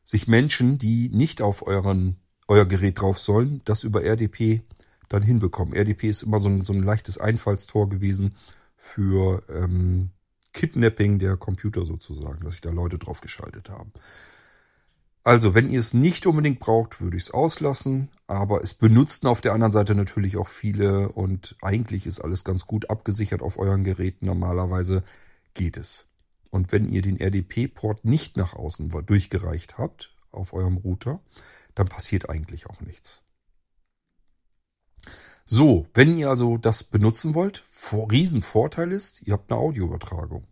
[0.04, 2.18] sich Menschen, die nicht auf euren,
[2.48, 4.64] euer Gerät drauf sollen, das über RDP
[5.10, 5.74] dann hinbekommen.
[5.74, 8.36] RDP ist immer so ein, so ein leichtes Einfallstor gewesen
[8.76, 10.12] für ähm,
[10.54, 13.92] Kidnapping der Computer sozusagen, dass sich da Leute drauf geschaltet haben.
[15.24, 18.12] Also, wenn ihr es nicht unbedingt braucht, würde ich es auslassen.
[18.28, 22.68] Aber es benutzen auf der anderen Seite natürlich auch viele und eigentlich ist alles ganz
[22.68, 24.28] gut abgesichert auf euren Geräten.
[24.28, 25.04] Normalerweise
[25.56, 26.08] geht es.
[26.52, 31.22] Und wenn ihr den RDP-Port nicht nach außen durchgereicht habt auf eurem Router,
[31.74, 33.24] dann passiert eigentlich auch nichts.
[35.48, 37.64] So, wenn ihr also das benutzen wollt,
[37.94, 40.48] Riesenvorteil ist, ihr habt eine Audioübertragung.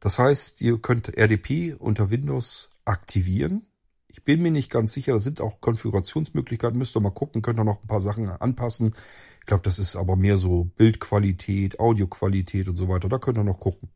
[0.00, 3.66] Das heißt, ihr könnt RDP unter Windows aktivieren.
[4.08, 7.60] Ich bin mir nicht ganz sicher, da sind auch Konfigurationsmöglichkeiten, müsst ihr mal gucken, könnt
[7.60, 8.94] ihr noch ein paar Sachen anpassen.
[9.40, 13.08] Ich glaube, das ist aber mehr so Bildqualität, Audioqualität und so weiter.
[13.10, 13.90] Da könnt ihr noch gucken.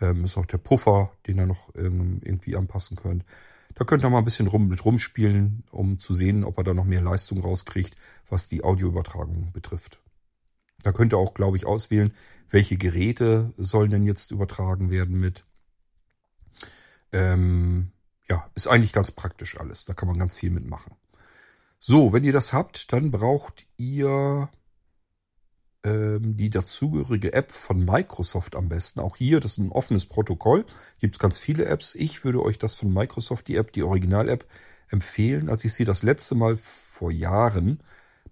[0.00, 3.24] Ähm, ist auch der Puffer, den ihr noch ähm, irgendwie anpassen könnt.
[3.74, 6.74] Da könnt ihr mal ein bisschen rum, mit rumspielen, um zu sehen, ob er da
[6.74, 7.96] noch mehr Leistung rauskriegt,
[8.28, 10.00] was die Audioübertragung betrifft.
[10.82, 12.12] Da könnt ihr auch, glaube ich, auswählen,
[12.50, 15.44] welche Geräte sollen denn jetzt übertragen werden mit.
[17.12, 17.92] Ähm,
[18.28, 19.84] ja, ist eigentlich ganz praktisch alles.
[19.84, 20.94] Da kann man ganz viel mitmachen.
[21.78, 24.48] So, wenn ihr das habt, dann braucht ihr
[25.84, 29.00] die dazugehörige App von Microsoft am besten.
[29.00, 30.64] Auch hier, das ist ein offenes Protokoll.
[30.98, 31.94] Gibt es ganz viele Apps.
[31.94, 34.46] Ich würde euch das von Microsoft, die App, die Original-App,
[34.88, 35.50] empfehlen.
[35.50, 37.82] Als ich sie das letzte Mal vor Jahren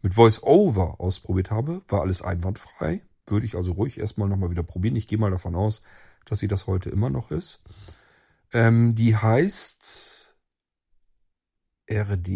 [0.01, 3.03] mit VoiceOver ausprobiert habe, war alles einwandfrei.
[3.27, 4.97] Würde ich also ruhig erstmal nochmal wieder probieren.
[4.97, 5.83] Ich gehe mal davon aus,
[6.25, 7.59] dass sie das heute immer noch ist.
[8.53, 10.37] Ähm, die heißt
[11.91, 12.29] RD.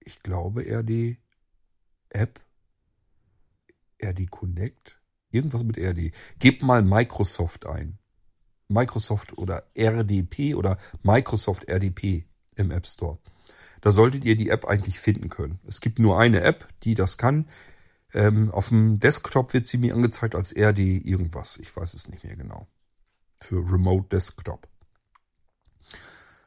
[0.00, 1.18] Ich glaube RD
[2.14, 2.40] App.
[4.02, 5.00] RD Connect.
[5.30, 6.12] Irgendwas mit RD.
[6.38, 7.98] Gebt mal Microsoft ein.
[8.68, 12.24] Microsoft oder RDP oder Microsoft RDP
[12.56, 13.18] im App Store.
[13.80, 15.58] Da solltet ihr die App eigentlich finden können.
[15.66, 17.46] Es gibt nur eine App, die das kann.
[18.14, 21.58] Ähm, auf dem Desktop wird sie mir angezeigt als RD irgendwas.
[21.58, 22.66] Ich weiß es nicht mehr genau.
[23.38, 24.68] Für Remote Desktop.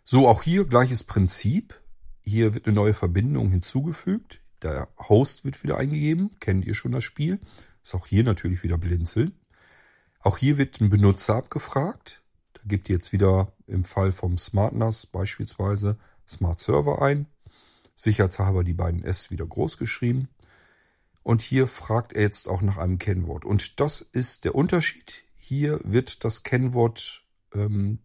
[0.03, 1.79] So, auch hier gleiches Prinzip.
[2.23, 4.41] Hier wird eine neue Verbindung hinzugefügt.
[4.61, 6.31] Der Host wird wieder eingegeben.
[6.39, 7.39] Kennt ihr schon das Spiel?
[7.83, 9.39] Ist auch hier natürlich wieder blinzeln.
[10.19, 12.23] Auch hier wird ein Benutzer abgefragt.
[12.53, 15.97] Da gebt ihr jetzt wieder im Fall vom SmartNAS beispielsweise
[16.27, 17.27] Smart Server ein.
[17.95, 20.29] Sicherheitshalber die beiden S wieder groß geschrieben.
[21.23, 23.45] Und hier fragt er jetzt auch nach einem Kennwort.
[23.45, 25.23] Und das ist der Unterschied.
[25.35, 27.99] Hier wird das Kennwort ähm,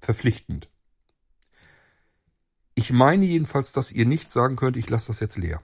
[0.00, 0.68] verpflichtend.
[2.74, 5.62] Ich meine jedenfalls, dass ihr nicht sagen könnt, ich lasse das jetzt leer.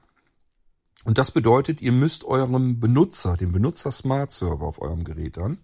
[1.04, 5.58] Und das bedeutet, ihr müsst eurem Benutzer, dem Benutzer Smart Server auf eurem Gerät dann,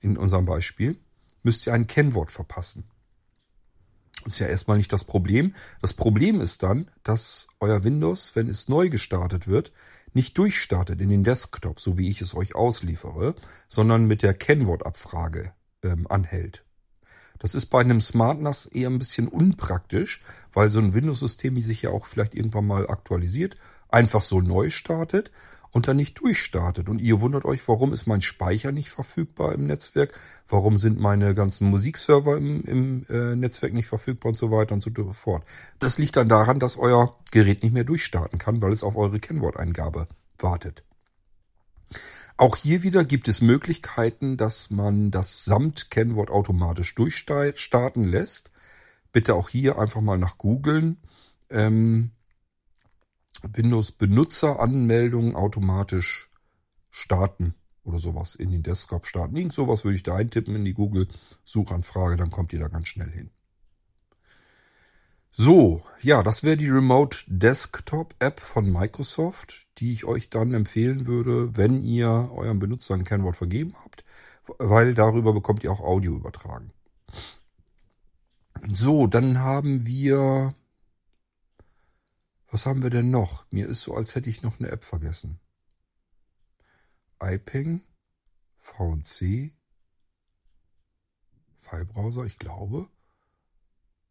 [0.00, 0.98] in unserem Beispiel,
[1.42, 2.84] müsst ihr ein Kennwort verpassen.
[4.26, 5.54] Ist ja erstmal nicht das Problem.
[5.80, 9.72] Das Problem ist dann, dass euer Windows, wenn es neu gestartet wird,
[10.12, 13.34] nicht durchstartet in den Desktop, so wie ich es euch ausliefere,
[13.68, 15.52] sondern mit der Kennwortabfrage
[15.82, 16.64] ähm, anhält.
[17.38, 20.22] Das ist bei einem SmartNAS eher ein bisschen unpraktisch,
[20.52, 23.56] weil so ein Windows-System sich ja auch vielleicht irgendwann mal aktualisiert,
[23.88, 25.30] einfach so neu startet
[25.70, 26.88] und dann nicht durchstartet.
[26.88, 30.18] Und ihr wundert euch, warum ist mein Speicher nicht verfügbar im Netzwerk?
[30.48, 34.82] Warum sind meine ganzen Musikserver im, im äh, Netzwerk nicht verfügbar und so weiter und
[34.82, 35.44] so fort.
[35.78, 39.20] Das liegt dann daran, dass euer Gerät nicht mehr durchstarten kann, weil es auf eure
[39.20, 40.08] Kennworteingabe
[40.38, 40.84] wartet.
[42.38, 48.52] Auch hier wieder gibt es Möglichkeiten, dass man das Samt-Kennwort automatisch durchstarten lässt.
[49.10, 50.98] Bitte auch hier einfach mal nach googeln.
[51.50, 52.12] Ähm,
[53.42, 56.30] Windows Benutzeranmeldungen automatisch
[56.90, 59.34] starten oder sowas in den Desktop starten.
[59.34, 61.08] Irgend sowas würde ich da eintippen in die Google
[61.42, 63.30] Suchanfrage, dann kommt ihr da ganz schnell hin.
[65.40, 71.06] So, ja, das wäre die Remote Desktop App von Microsoft, die ich euch dann empfehlen
[71.06, 74.04] würde, wenn ihr eurem Benutzer ein Kennwort vergeben habt,
[74.58, 76.72] weil darüber bekommt ihr auch Audio übertragen.
[78.64, 80.56] So, dann haben wir,
[82.50, 83.46] was haben wir denn noch?
[83.52, 85.38] Mir ist so, als hätte ich noch eine App vergessen.
[87.22, 87.84] iPeng,
[88.58, 89.52] VNC,
[91.58, 92.88] Filebrowser, ich glaube.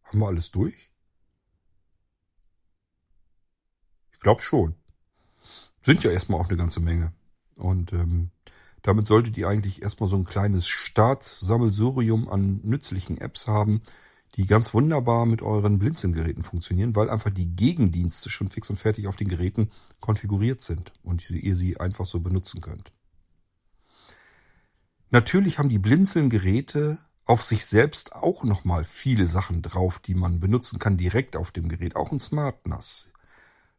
[0.04, 0.90] Haben wir alles durch?
[4.18, 4.76] Ich glaube schon.
[5.82, 7.14] Sind ja erstmal auch eine ganze Menge.
[7.56, 8.32] Und ähm,
[8.82, 13.82] damit solltet ihr eigentlich erstmal so ein kleines Startsammelsurium an nützlichen Apps haben,
[14.36, 19.08] die ganz wunderbar mit euren Blinzelgeräten funktionieren, weil einfach die Gegendienste schon fix und fertig
[19.08, 22.92] auf den Geräten konfiguriert sind und ihr sie einfach so benutzen könnt.
[25.10, 30.80] Natürlich haben die Blinzelgeräte auf sich selbst auch nochmal viele Sachen drauf, die man benutzen
[30.80, 31.96] kann direkt auf dem Gerät.
[31.96, 33.12] Auch ein Smart NAS.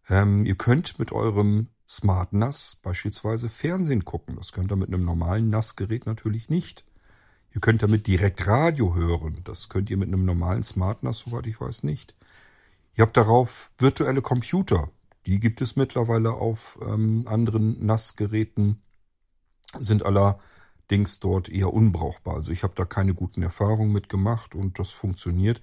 [0.09, 4.36] Ähm, ihr könnt mit eurem Smart NAS beispielsweise Fernsehen gucken.
[4.36, 6.84] Das könnt ihr mit einem normalen NAS-Gerät natürlich nicht.
[7.54, 9.40] Ihr könnt damit direkt Radio hören.
[9.44, 12.14] Das könnt ihr mit einem normalen Smart NAS, soweit ich weiß, nicht.
[12.94, 14.90] Ihr habt darauf virtuelle Computer.
[15.26, 18.82] Die gibt es mittlerweile auf ähm, anderen NAS-Geräten,
[19.78, 22.34] sind allerdings dort eher unbrauchbar.
[22.34, 25.61] Also ich habe da keine guten Erfahrungen mit gemacht und das funktioniert.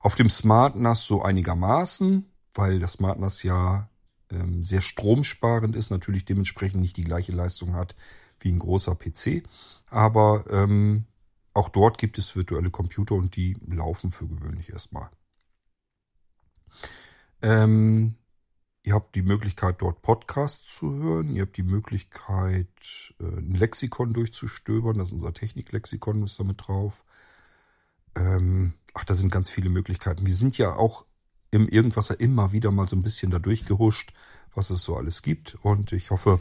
[0.00, 3.88] Auf dem Smart NAS so einigermaßen weil das Smart NAS ja
[4.30, 7.94] ähm, sehr stromsparend ist, natürlich dementsprechend nicht die gleiche Leistung hat
[8.40, 9.42] wie ein großer PC.
[9.90, 11.04] Aber ähm,
[11.52, 15.08] auch dort gibt es virtuelle Computer und die laufen für gewöhnlich erstmal.
[17.42, 18.16] Ähm,
[18.82, 21.36] ihr habt die Möglichkeit, dort Podcasts zu hören.
[21.36, 22.68] Ihr habt die Möglichkeit,
[23.20, 24.98] äh, ein Lexikon durchzustöbern.
[24.98, 27.04] Das ist unser Techniklexikon, ist damit drauf.
[28.16, 30.26] Ähm, ach, da sind ganz viele Möglichkeiten.
[30.26, 31.04] Wir sind ja auch
[31.54, 34.12] im Irgendwasser immer wieder mal so ein bisschen da durchgehuscht,
[34.54, 35.56] was es so alles gibt.
[35.62, 36.40] Und ich hoffe,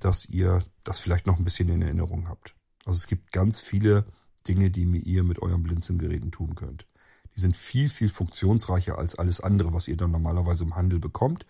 [0.00, 2.54] dass ihr das vielleicht noch ein bisschen in Erinnerung habt.
[2.84, 4.04] Also es gibt ganz viele
[4.46, 6.86] Dinge, die ihr mit eurem Blinzelgeräten tun könnt.
[7.34, 11.46] Die sind viel, viel funktionsreicher als alles andere, was ihr dann normalerweise im Handel bekommt.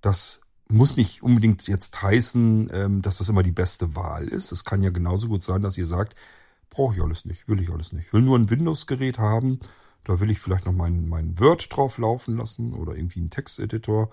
[0.00, 4.52] Das muss nicht unbedingt jetzt heißen, ähm, dass das immer die beste Wahl ist.
[4.52, 6.14] Es kann ja genauso gut sein, dass ihr sagt,
[6.68, 8.12] brauche ich alles nicht, will ich alles nicht.
[8.12, 9.58] Will nur ein Windows-Gerät haben
[10.04, 14.10] da will ich vielleicht noch mein, mein Word drauf laufen lassen oder irgendwie einen Texteditor.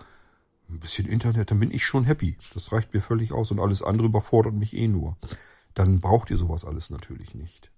[0.69, 2.37] Ein bisschen Internet, dann bin ich schon happy.
[2.53, 5.17] Das reicht mir völlig aus und alles andere überfordert mich eh nur.
[5.73, 7.71] Dann braucht ihr sowas alles natürlich nicht.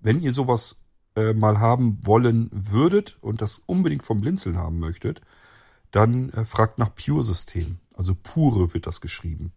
[0.00, 0.76] Wenn ihr sowas
[1.16, 5.20] äh, mal haben wollen würdet und das unbedingt vom Blinzeln haben möchtet,
[5.90, 7.80] dann äh, fragt nach Pure System.
[7.94, 9.52] Also pure wird das geschrieben.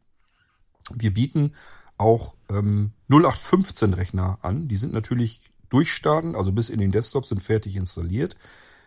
[0.91, 1.53] Wir bieten
[1.97, 4.67] auch ähm, 0815 Rechner an.
[4.67, 8.37] Die sind natürlich durchstarten, also bis in den Desktop sind fertig installiert.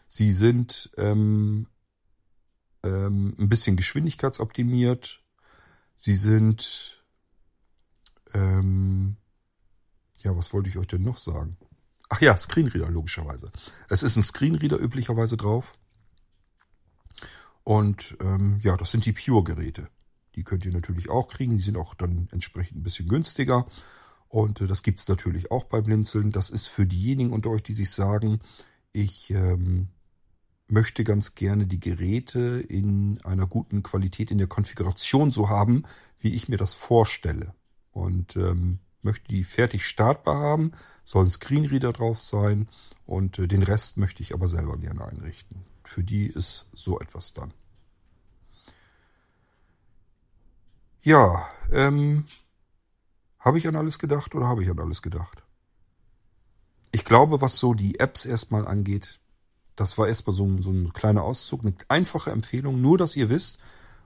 [0.07, 1.67] Sie sind ähm,
[2.85, 5.21] ähm, ein bisschen geschwindigkeitsoptimiert.
[5.97, 7.05] Sie sind,
[8.35, 9.17] ähm,
[10.23, 11.57] ja, was wollte ich euch denn noch sagen?
[12.09, 13.51] Ach ja, Screenreader logischerweise.
[13.89, 15.79] Es ist ein Screenreader üblicherweise drauf.
[17.65, 19.89] Und ähm, ja, das sind die Pure-Geräte.
[20.37, 21.57] Die könnt ihr natürlich auch kriegen.
[21.57, 23.67] Die sind auch dann entsprechend ein bisschen günstiger.
[24.29, 26.33] Und äh, das gibt's natürlich auch bei Blinzeln.
[26.33, 28.41] Das ist für diejenigen unter euch, die sich sagen,
[28.93, 29.89] ich ähm,
[30.69, 35.85] möchte ganz gerne die Geräte in einer guten Qualität in der Konfiguration so haben,
[36.19, 37.55] wie ich mir das vorstelle.
[37.93, 40.73] Und ähm, möchte die fertig startbar haben,
[41.05, 42.69] soll ein Screenreader drauf sein
[43.07, 45.65] und äh, den Rest möchte ich aber selber gerne einrichten.
[45.85, 47.55] Für die ist so etwas dann.
[51.03, 52.25] Ja, ähm,
[53.47, 55.45] habe ich an alles gedacht oder habe ich an alles gedacht?
[56.91, 59.21] Ich glaube, was so die Apps erstmal angeht,
[59.77, 63.61] das war erstmal so, so ein kleiner Auszug, eine einfache Empfehlung, nur dass ihr wisst,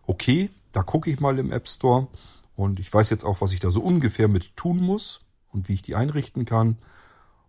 [0.06, 2.08] okay, da gucke ich mal im App Store
[2.54, 5.74] und ich weiß jetzt auch, was ich da so ungefähr mit tun muss und wie
[5.74, 6.76] ich die einrichten kann.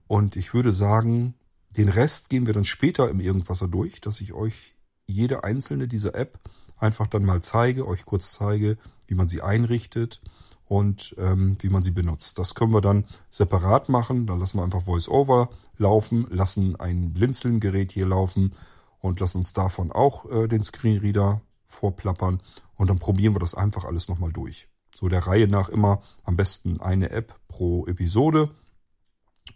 [0.07, 1.33] Und ich würde sagen,
[1.75, 4.75] den Rest gehen wir dann später im Irgendwasser durch, dass ich euch
[5.07, 6.39] jede einzelne dieser App
[6.77, 8.77] einfach dann mal zeige, euch kurz zeige,
[9.07, 10.21] wie man sie einrichtet
[10.71, 12.39] und ähm, wie man sie benutzt.
[12.39, 14.25] Das können wir dann separat machen.
[14.25, 18.53] Da lassen wir einfach VoiceOver laufen, lassen ein Blinzeln-Gerät hier laufen
[19.01, 22.41] und lassen uns davon auch äh, den Screenreader vorplappern
[22.75, 24.69] und dann probieren wir das einfach alles nochmal durch.
[24.95, 28.49] So der Reihe nach immer am besten eine App pro Episode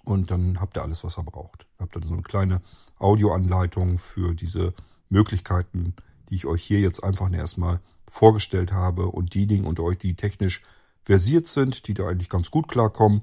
[0.04, 1.66] und dann habt ihr alles, was ihr braucht.
[1.80, 2.62] Habt ihr so eine kleine
[3.00, 4.74] Audioanleitung für diese
[5.08, 5.94] Möglichkeiten,
[6.28, 10.62] die ich euch hier jetzt einfach erstmal vorgestellt habe und diejenigen unter euch, die technisch
[11.06, 13.22] versiert sind, die da eigentlich ganz gut klarkommen,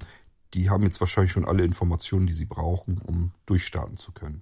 [0.53, 4.41] die haben jetzt wahrscheinlich schon alle Informationen, die sie brauchen, um durchstarten zu können.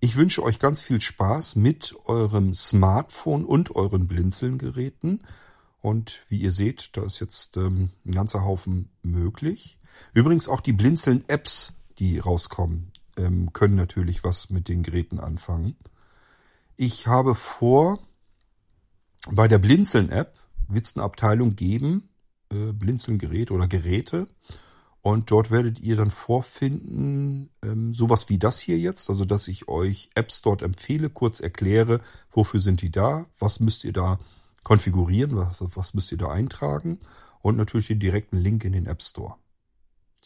[0.00, 5.22] Ich wünsche euch ganz viel Spaß mit eurem Smartphone und euren Blinzeln-Geräten.
[5.80, 9.78] Und wie ihr seht, da ist jetzt ähm, ein ganzer Haufen möglich.
[10.12, 15.76] Übrigens auch die Blinzeln-Apps, die rauskommen, ähm, können natürlich was mit den Geräten anfangen.
[16.76, 17.98] Ich habe vor,
[19.30, 20.38] bei der Blinzeln-App
[20.68, 22.08] wird es eine Abteilung geben,
[22.54, 24.28] äh, Blinzeln-Gerät oder Geräte.
[25.02, 29.68] Und dort werdet ihr dann vorfinden, ähm, sowas wie das hier jetzt, also dass ich
[29.68, 32.00] euch Apps dort empfehle, kurz erkläre,
[32.30, 34.18] wofür sind die da, was müsst ihr da
[34.62, 37.00] konfigurieren, was, was müsst ihr da eintragen
[37.42, 39.34] und natürlich den direkten Link in den App Store.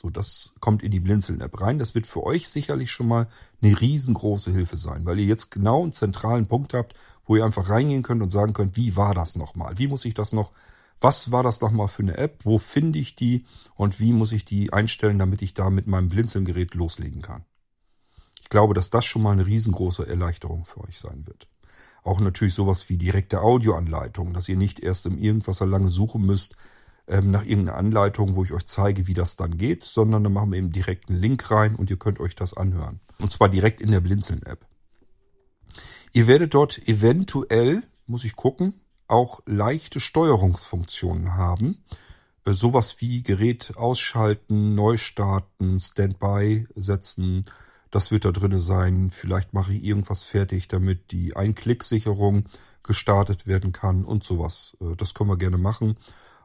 [0.01, 1.81] So, das kommt in die Blinzeln-App rein.
[1.81, 3.27] Das wird für euch sicherlich schon mal
[3.61, 6.95] eine riesengroße Hilfe sein, weil ihr jetzt genau einen zentralen Punkt habt,
[7.27, 9.77] wo ihr einfach reingehen könnt und sagen könnt, wie war das nochmal?
[9.77, 10.53] Wie muss ich das noch
[11.01, 13.45] was war das nochmal für eine App, wo finde ich die
[13.77, 17.45] und wie muss ich die einstellen, damit ich da mit meinem Blinzelgerät loslegen kann.
[18.41, 21.49] Ich glaube, dass das schon mal eine riesengroße Erleichterung für euch sein wird.
[22.03, 26.57] Auch natürlich sowas wie direkte Audioanleitung, dass ihr nicht erst im Irgendwas lange suchen müsst
[27.07, 30.53] ähm, nach irgendeiner Anleitung, wo ich euch zeige, wie das dann geht, sondern dann machen
[30.53, 33.01] wir eben direkt einen Link rein und ihr könnt euch das anhören.
[33.19, 34.67] Und zwar direkt in der Blinzeln-App.
[36.13, 41.83] Ihr werdet dort eventuell, muss ich gucken, auch leichte Steuerungsfunktionen haben.
[42.45, 47.45] Äh, sowas wie Gerät ausschalten, neu starten, Standby setzen.
[47.91, 49.11] Das wird da drinne sein.
[49.11, 52.45] Vielleicht mache ich irgendwas fertig, damit die Einklicksicherung
[52.83, 54.77] gestartet werden kann und sowas.
[54.81, 55.97] Äh, das können wir gerne machen.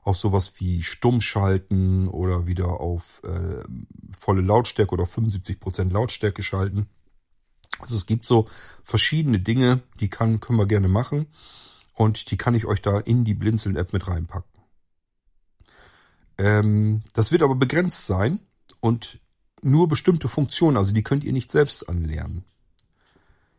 [0.03, 3.63] Auch sowas wie stumm schalten oder wieder auf äh,
[4.17, 6.87] volle Lautstärke oder 75 Prozent Lautstärke schalten.
[7.79, 8.47] Also es gibt so
[8.83, 11.27] verschiedene Dinge, die kann, können wir gerne machen.
[11.93, 14.51] Und die kann ich euch da in die Blinzeln-App mit reinpacken.
[16.37, 18.39] Ähm, das wird aber begrenzt sein
[18.79, 19.19] und
[19.61, 22.43] nur bestimmte Funktionen, also die könnt ihr nicht selbst anlernen.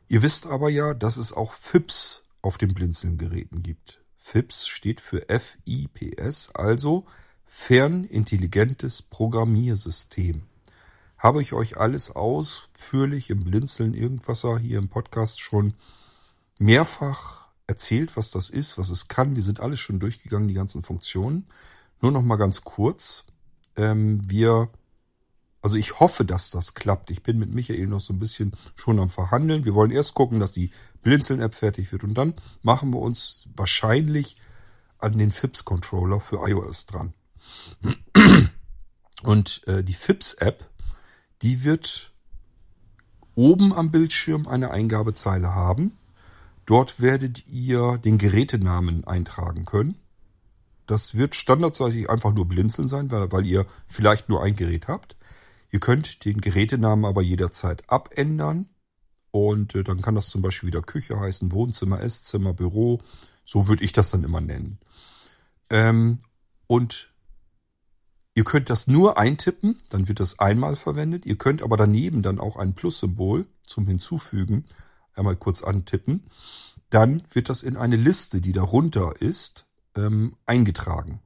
[0.09, 4.02] Ihr wisst aber ja, dass es auch FIPS auf den Blinzeln-Geräten gibt.
[4.16, 7.06] FIPS steht für FIPS, also
[7.47, 10.43] Fernintelligentes Programmiersystem.
[11.16, 15.74] Habe ich euch alles ausführlich im Blinzeln Irgendwasser hier im Podcast schon
[16.59, 19.36] mehrfach erzählt, was das ist, was es kann.
[19.36, 21.47] Wir sind alles schon durchgegangen, die ganzen Funktionen.
[22.01, 23.24] Nur noch mal ganz kurz.
[23.77, 24.69] Ähm, wir,
[25.62, 27.11] also ich hoffe, dass das klappt.
[27.11, 29.65] Ich bin mit Michael noch so ein bisschen schon am Verhandeln.
[29.65, 30.70] Wir wollen erst gucken, dass die
[31.03, 34.36] Blinzeln-App fertig wird und dann machen wir uns wahrscheinlich
[34.99, 37.15] an den FIPS-Controller für iOS dran.
[39.23, 40.69] Und äh, die FIPS-App,
[41.43, 42.12] die wird
[43.35, 45.93] oben am Bildschirm eine Eingabezeile haben
[46.66, 49.97] Dort werdet ihr den Gerätenamen eintragen können.
[50.86, 55.16] Das wird standardseitig einfach nur Blinzeln sein, weil, weil ihr vielleicht nur ein Gerät habt.
[55.70, 58.69] Ihr könnt den Gerätenamen aber jederzeit abändern.
[59.31, 63.01] Und äh, dann kann das zum Beispiel wieder Küche heißen, Wohnzimmer, Esszimmer, Büro.
[63.45, 64.78] So würde ich das dann immer nennen.
[65.70, 66.19] Ähm,
[66.66, 67.12] und
[68.35, 71.27] ihr könnt das nur eintippen, dann wird das einmal verwendet.
[71.27, 74.65] Ihr könnt aber daneben dann auch ein Plus-Symbol zum Hinzufügen
[75.16, 76.24] einmal kurz antippen.
[76.91, 79.66] Dann wird das in eine Liste, die darunter ist,
[79.97, 81.20] ähm, eingetragen.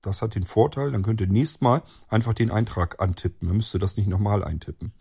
[0.00, 3.48] Das hat den Vorteil, dann könnt ihr nächstes Mal einfach den Eintrag antippen.
[3.48, 4.92] Dann müsst ihr das nicht nochmal eintippen.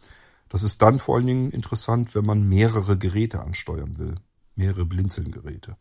[0.49, 4.15] Das ist dann vor allen Dingen interessant, wenn man mehrere Geräte ansteuern will.
[4.55, 5.77] Mehrere Blinzelngeräte.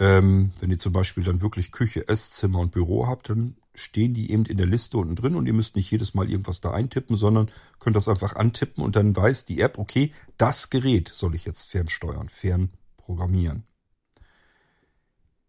[0.00, 4.32] Ähm, wenn ihr zum Beispiel dann wirklich Küche, Esszimmer und Büro habt, dann stehen die
[4.32, 7.16] eben in der Liste unten drin und ihr müsst nicht jedes Mal irgendwas da eintippen,
[7.16, 11.44] sondern könnt das einfach antippen und dann weiß die App, okay, das Gerät soll ich
[11.44, 13.64] jetzt fernsteuern, fernprogrammieren.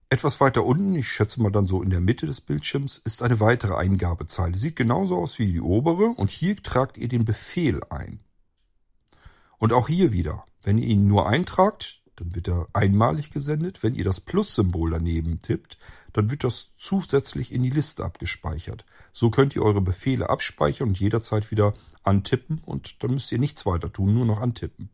[0.09, 3.39] Etwas weiter unten, ich schätze mal dann so in der Mitte des Bildschirms, ist eine
[3.39, 4.55] weitere Eingabezeile.
[4.55, 8.19] Sieht genauso aus wie die obere und hier tragt ihr den Befehl ein.
[9.57, 13.81] Und auch hier wieder, wenn ihr ihn nur eintragt, dann wird er einmalig gesendet.
[13.81, 15.79] Wenn ihr das Plus-Symbol daneben tippt,
[16.13, 18.85] dann wird das zusätzlich in die Liste abgespeichert.
[19.11, 21.73] So könnt ihr eure Befehle abspeichern und jederzeit wieder
[22.03, 24.89] antippen und dann müsst ihr nichts weiter tun, nur noch antippen.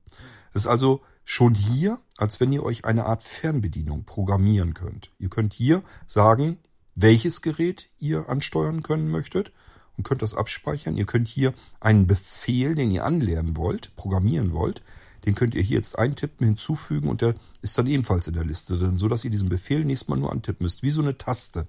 [0.54, 5.12] Es ist also schon hier, als wenn ihr euch eine Art Fernbedienung programmieren könnt.
[5.20, 6.58] Ihr könnt hier sagen,
[6.96, 9.52] welches Gerät ihr ansteuern können möchtet
[9.98, 10.96] und könnt das abspeichern.
[10.96, 14.82] Ihr könnt hier einen Befehl, den ihr anlernen wollt, programmieren wollt,
[15.26, 18.78] den könnt ihr hier jetzt eintippen, hinzufügen und der ist dann ebenfalls in der Liste
[18.78, 21.68] drin, sodass ihr diesen Befehl nächstes Mal nur antippen müsst, wie so eine Taste.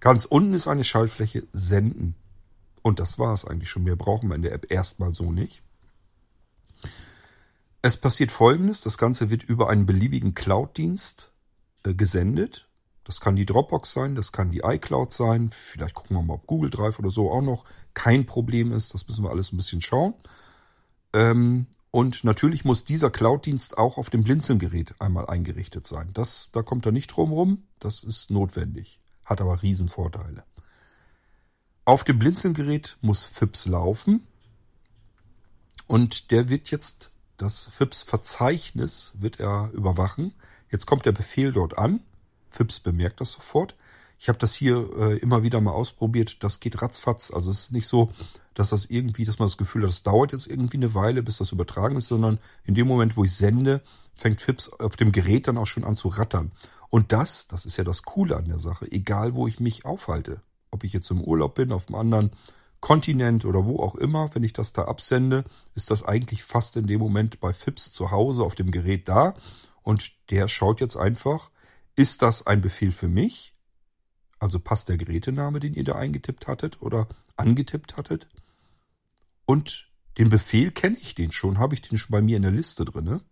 [0.00, 2.16] Ganz unten ist eine Schaltfläche Senden.
[2.82, 3.84] Und das war es eigentlich schon.
[3.84, 5.62] Mehr brauchen wir in der App erstmal so nicht.
[7.82, 11.32] Es passiert folgendes, das Ganze wird über einen beliebigen Cloud-Dienst
[11.84, 12.68] äh, gesendet.
[13.04, 15.50] Das kann die Dropbox sein, das kann die iCloud sein.
[15.50, 17.64] Vielleicht gucken wir mal, ob Google Drive oder so auch noch
[17.94, 18.94] kein Problem ist.
[18.94, 20.14] Das müssen wir alles ein bisschen schauen.
[21.12, 26.10] Ähm, und natürlich muss dieser Cloud-Dienst auch auf dem Blinzeln-Gerät einmal eingerichtet sein.
[26.14, 27.64] Das, da kommt er nicht drum rum.
[27.80, 29.00] Das ist notwendig.
[29.24, 30.44] Hat aber Riesenvorteile.
[31.84, 34.26] Auf dem Blinzeln-Gerät muss FIPS laufen.
[35.86, 40.32] Und der wird jetzt, das FIPS-Verzeichnis wird er überwachen.
[40.70, 42.00] Jetzt kommt der Befehl dort an.
[42.52, 43.74] FIPS bemerkt das sofort.
[44.18, 46.44] Ich habe das hier äh, immer wieder mal ausprobiert.
[46.44, 47.32] Das geht ratzfatz.
[47.32, 48.12] Also es ist nicht so,
[48.54, 51.38] dass das irgendwie, dass man das Gefühl hat, das dauert jetzt irgendwie eine Weile, bis
[51.38, 53.82] das übertragen ist, sondern in dem Moment, wo ich sende,
[54.14, 56.52] fängt FIPS auf dem Gerät dann auch schon an zu rattern.
[56.88, 60.42] Und das, das ist ja das Coole an der Sache, egal wo ich mich aufhalte.
[60.70, 62.30] Ob ich jetzt im Urlaub bin, auf einem anderen
[62.80, 66.86] Kontinent oder wo auch immer, wenn ich das da absende, ist das eigentlich fast in
[66.86, 69.34] dem Moment bei FIPS zu Hause auf dem Gerät da.
[69.82, 71.50] Und der schaut jetzt einfach,
[71.96, 73.52] ist das ein Befehl für mich?
[74.38, 78.26] Also passt der Gerätename, den ihr da eingetippt hattet oder angetippt hattet.
[79.46, 82.50] Und den Befehl kenne ich den schon, habe ich den schon bei mir in der
[82.50, 83.22] Liste drinne.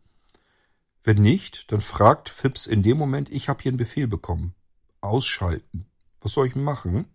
[1.02, 4.54] Wenn nicht, dann fragt Fips in dem Moment, ich habe hier einen Befehl bekommen.
[5.00, 5.86] Ausschalten.
[6.20, 7.06] Was soll ich machen?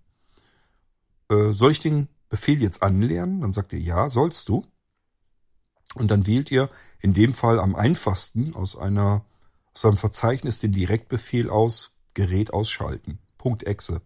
[1.29, 3.41] Äh, soll ich den Befehl jetzt anlernen?
[3.41, 4.65] Dann sagt ihr, ja, sollst du.
[5.93, 6.69] Und dann wählt ihr
[6.99, 9.23] in dem Fall am einfachsten aus einer
[9.75, 13.19] aus einem Verzeichnis den Direktbefehl aus, Gerät ausschalten.
[13.63, 14.01] .exe.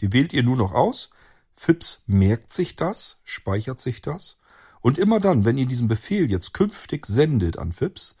[0.00, 1.08] Die wählt ihr nur noch aus.
[1.52, 4.36] FIPS merkt sich das, speichert sich das.
[4.82, 8.16] Und immer dann, wenn ihr diesen Befehl jetzt künftig sendet an FIPS,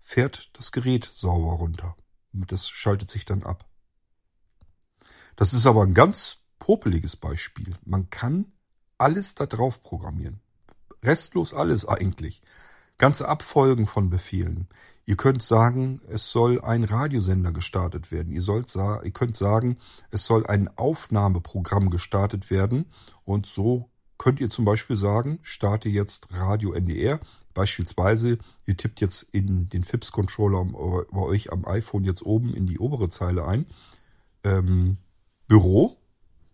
[0.00, 1.94] fährt das Gerät sauber runter.
[2.32, 3.64] Das schaltet sich dann ab.
[5.36, 7.76] Das ist aber ein ganz popeliges Beispiel.
[7.84, 8.50] Man kann
[8.98, 10.40] alles da drauf programmieren.
[11.04, 12.42] Restlos alles eigentlich.
[12.98, 14.68] Ganze Abfolgen von Befehlen.
[15.04, 18.32] Ihr könnt sagen, es soll ein Radiosender gestartet werden.
[18.32, 19.78] Ihr, sollt sa ihr könnt sagen,
[20.10, 22.86] es soll ein Aufnahmeprogramm gestartet werden.
[23.24, 27.20] Und so könnt ihr zum Beispiel sagen, starte jetzt Radio NDR.
[27.54, 30.64] Beispielsweise, ihr tippt jetzt in den FIPS-Controller
[31.10, 33.66] bei euch am iPhone jetzt oben in die obere Zeile ein.
[34.42, 34.96] Ähm,
[35.46, 35.96] Büro,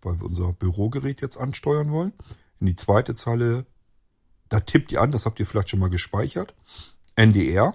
[0.03, 2.13] weil wir unser Bürogerät jetzt ansteuern wollen.
[2.61, 3.65] In die zweite Zeile
[4.53, 6.55] da tippt ihr an, das habt ihr vielleicht schon mal gespeichert.
[7.17, 7.75] NDR.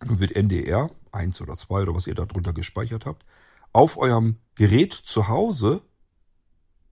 [0.00, 3.24] Dann wird NDR 1 oder 2 oder was ihr da drunter gespeichert habt,
[3.72, 5.82] auf eurem Gerät zu Hause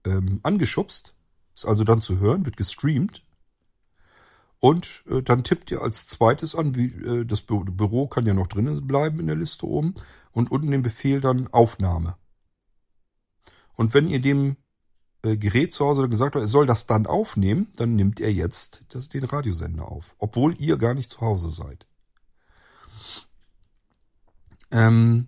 [0.05, 1.15] ähm, angeschubst.
[1.55, 3.25] Ist also dann zu hören, wird gestreamt.
[4.59, 8.35] Und äh, dann tippt ihr als zweites an, wie äh, das Bü Büro kann ja
[8.35, 9.95] noch drinnen bleiben in der Liste oben.
[10.31, 12.15] Und unten den Befehl dann Aufnahme.
[13.73, 14.55] Und wenn ihr dem
[15.23, 19.09] Gerät zu Hause gesagt hat, er soll das dann aufnehmen, dann nimmt er jetzt das,
[19.09, 21.87] den Radiosender auf, obwohl ihr gar nicht zu Hause seid.
[24.71, 25.27] Ähm,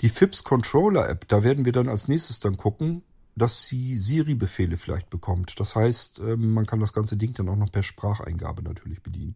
[0.00, 3.02] die FIPS Controller App, da werden wir dann als nächstes dann gucken,
[3.34, 5.58] dass sie Siri-Befehle vielleicht bekommt.
[5.58, 9.34] Das heißt, ähm, man kann das ganze Ding dann auch noch per Spracheingabe natürlich bedienen.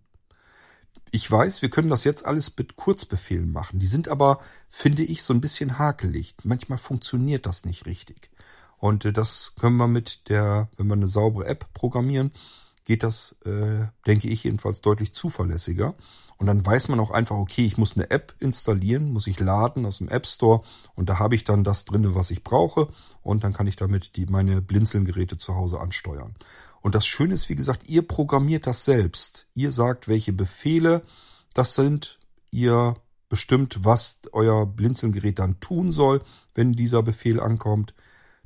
[1.10, 3.78] Ich weiß, wir können das jetzt alles mit Kurzbefehlen machen.
[3.78, 6.34] Die sind aber, finde ich, so ein bisschen hakelig.
[6.42, 8.30] Manchmal funktioniert das nicht richtig.
[8.84, 12.32] Und äh, das können wir mit der, wenn wir eine saubere App programmieren,
[12.84, 15.94] geht das, äh, denke ich, jedenfalls deutlich zuverlässiger.
[16.36, 19.86] Und dann weiß man auch einfach, okay, ich muss eine App installieren, muss ich laden
[19.86, 20.60] aus dem App Store
[20.96, 22.88] und da habe ich dann das drinne, was ich brauche
[23.22, 26.34] und dann kann ich damit die meine Blinzelgeräte zu Hause ansteuern.
[26.82, 29.46] Und das Schöne ist, wie gesagt, ihr programmiert das selbst.
[29.54, 31.00] Ihr sagt, welche Befehle
[31.54, 32.18] das sind.
[32.50, 32.96] Ihr
[33.30, 36.20] bestimmt, was euer Blinzelgerät dann tun soll,
[36.54, 37.94] wenn dieser Befehl ankommt.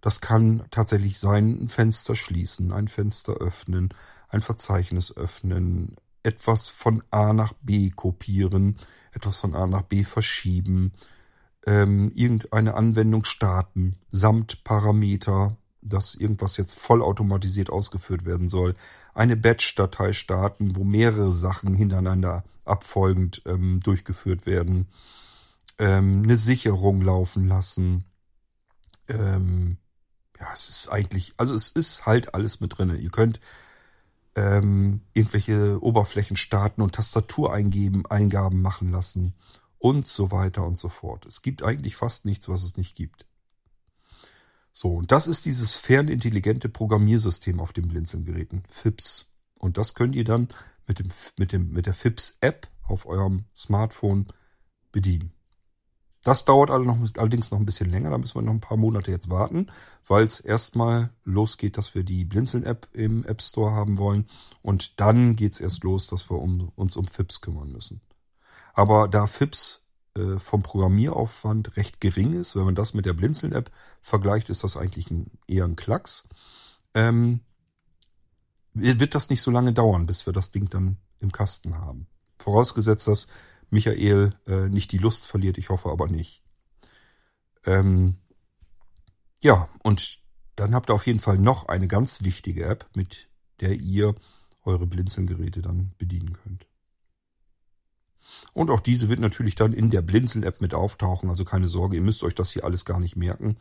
[0.00, 3.88] Das kann tatsächlich sein, ein Fenster schließen, ein Fenster öffnen,
[4.28, 8.78] ein Verzeichnis öffnen, etwas von A nach B kopieren,
[9.12, 10.92] etwas von A nach B verschieben,
[11.66, 18.74] ähm, irgendeine Anwendung starten, samt Parameter, dass irgendwas jetzt vollautomatisiert ausgeführt werden soll,
[19.14, 24.88] eine Batch-Datei starten, wo mehrere Sachen hintereinander abfolgend ähm, durchgeführt werden,
[25.78, 28.04] ähm, eine Sicherung laufen lassen,
[29.08, 29.78] ähm,
[30.40, 32.96] ja, es ist eigentlich, also es ist halt alles mit drinne.
[32.96, 33.40] Ihr könnt
[34.36, 39.34] ähm, irgendwelche Oberflächen starten und Tastatur eingeben, Eingaben machen lassen
[39.78, 41.26] und so weiter und so fort.
[41.26, 43.26] Es gibt eigentlich fast nichts, was es nicht gibt.
[44.72, 49.26] So, und das ist dieses fernintelligente Programmiersystem auf den Blinzelgeräten, FIPS.
[49.58, 50.48] Und das könnt ihr dann
[50.86, 54.28] mit, dem, mit, dem, mit der FIPS-App auf eurem Smartphone
[54.92, 55.32] bedienen.
[56.28, 59.30] Das dauert allerdings noch ein bisschen länger, da müssen wir noch ein paar Monate jetzt
[59.30, 59.68] warten,
[60.06, 64.26] weil es erstmal losgeht, dass wir die Blinzeln-App im App Store haben wollen
[64.60, 68.02] und dann geht es erst los, dass wir um, uns um FIPS kümmern müssen.
[68.74, 69.80] Aber da FIPS
[70.18, 73.70] äh, vom Programmieraufwand recht gering ist, wenn man das mit der Blinzeln-App
[74.02, 76.28] vergleicht, ist das eigentlich ein, eher ein Klacks.
[76.92, 77.40] Ähm,
[78.74, 82.06] wird das nicht so lange dauern, bis wir das Ding dann im Kasten haben.
[82.36, 83.28] Vorausgesetzt, dass
[83.70, 85.58] Michael äh, nicht die Lust verliert.
[85.58, 86.42] Ich hoffe aber nicht.
[87.66, 88.16] Ähm,
[89.42, 90.20] ja, und
[90.56, 93.28] dann habt ihr auf jeden Fall noch eine ganz wichtige App, mit
[93.60, 94.14] der ihr
[94.64, 96.66] eure Blinzelgeräte dann bedienen könnt.
[98.52, 101.28] Und auch diese wird natürlich dann in der Blinzeln-App mit auftauchen.
[101.30, 103.56] Also keine Sorge, ihr müsst euch das hier alles gar nicht merken,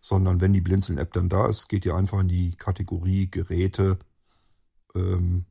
[0.00, 3.98] sondern wenn die Blinzeln-App dann da ist, geht ihr einfach in die Kategorie Geräte
[4.94, 5.46] ähm,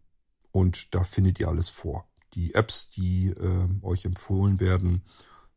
[0.51, 5.03] und da findet ihr alles vor die Apps, die äh, euch empfohlen werden,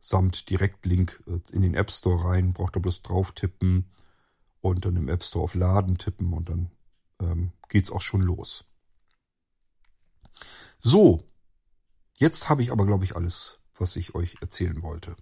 [0.01, 2.53] samt Direktlink äh, in den App Store rein.
[2.53, 3.91] Braucht ihr bloß drauf tippen
[4.61, 6.71] und dann im App Store auf Laden tippen und dann
[7.21, 8.65] ähm, geht's auch schon los.
[10.79, 11.25] So,
[12.19, 15.17] jetzt habe ich aber, glaube ich, alles, was ich euch erzählen wollte.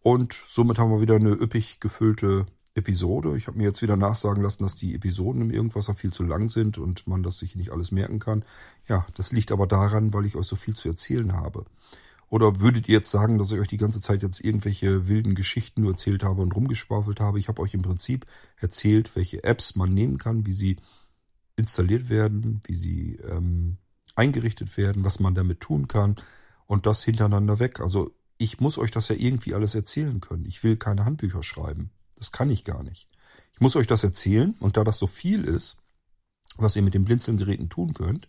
[0.00, 2.46] Und somit haben wir wieder eine üppig gefüllte
[2.78, 3.36] Episode.
[3.36, 6.48] Ich habe mir jetzt wieder nachsagen lassen, dass die Episoden im Irgendwasser viel zu lang
[6.48, 8.44] sind und man das sich nicht alles merken kann.
[8.88, 11.64] Ja, das liegt aber daran, weil ich euch so viel zu erzählen habe.
[12.30, 15.82] Oder würdet ihr jetzt sagen, dass ich euch die ganze Zeit jetzt irgendwelche wilden Geschichten
[15.82, 17.38] nur erzählt habe und rumgeschwafelt habe?
[17.38, 18.26] Ich habe euch im Prinzip
[18.58, 20.76] erzählt, welche Apps man nehmen kann, wie sie
[21.56, 23.78] installiert werden, wie sie ähm,
[24.14, 26.16] eingerichtet werden, was man damit tun kann
[26.66, 27.80] und das hintereinander weg.
[27.80, 30.44] Also ich muss euch das ja irgendwie alles erzählen können.
[30.44, 31.90] Ich will keine Handbücher schreiben.
[32.18, 33.08] Das kann ich gar nicht.
[33.52, 35.76] Ich muss euch das erzählen und da das so viel ist,
[36.56, 38.26] was ihr mit den Blinzelgeräten tun könnt,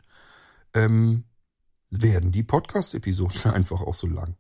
[0.74, 1.24] ähm,
[1.90, 4.36] werden die Podcast-Episoden einfach auch so lang.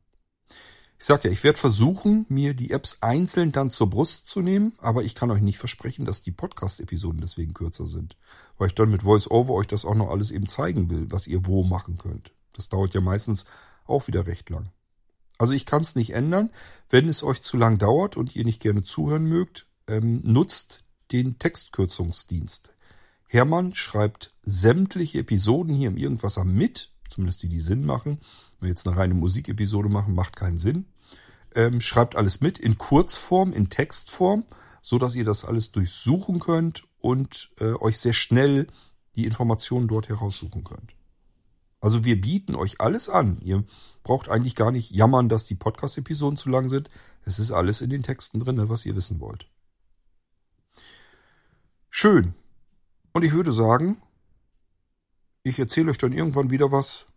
[0.99, 4.73] Ich sag ja, ich werde versuchen, mir die Apps einzeln dann zur Brust zu nehmen,
[4.79, 8.17] aber ich kann euch nicht versprechen, dass die Podcast-Episoden deswegen kürzer sind,
[8.57, 11.45] weil ich dann mit VoiceOver euch das auch noch alles eben zeigen will, was ihr
[11.45, 12.33] wo machen könnt.
[12.51, 13.45] Das dauert ja meistens
[13.85, 14.71] auch wieder recht lang.
[15.39, 16.51] Also ich kann es nicht ändern.
[16.89, 21.39] Wenn es euch zu lang dauert und ihr nicht gerne zuhören mögt, ähm, nutzt den
[21.39, 22.75] Textkürzungsdienst.
[23.25, 28.19] Hermann schreibt sämtliche Episoden hier im Irgendwasser mit, zumindest die, die Sinn machen.
[28.59, 30.85] Wenn wir jetzt eine reine Musikepisode machen, macht keinen Sinn.
[31.55, 34.45] Ähm, schreibt alles mit in Kurzform, in Textform,
[34.81, 38.67] so dass ihr das alles durchsuchen könnt und äh, euch sehr schnell
[39.15, 40.98] die Informationen dort heraussuchen könnt.
[41.81, 43.39] Also wir bieten euch alles an.
[43.41, 43.63] Ihr
[44.03, 46.89] braucht eigentlich gar nicht jammern, dass die Podcast-Episoden zu lang sind.
[47.23, 49.49] Es ist alles in den Texten drin, was ihr wissen wollt.
[51.89, 52.33] Schön.
[53.13, 54.01] Und ich würde sagen,
[55.43, 57.07] ich erzähle euch dann irgendwann wieder was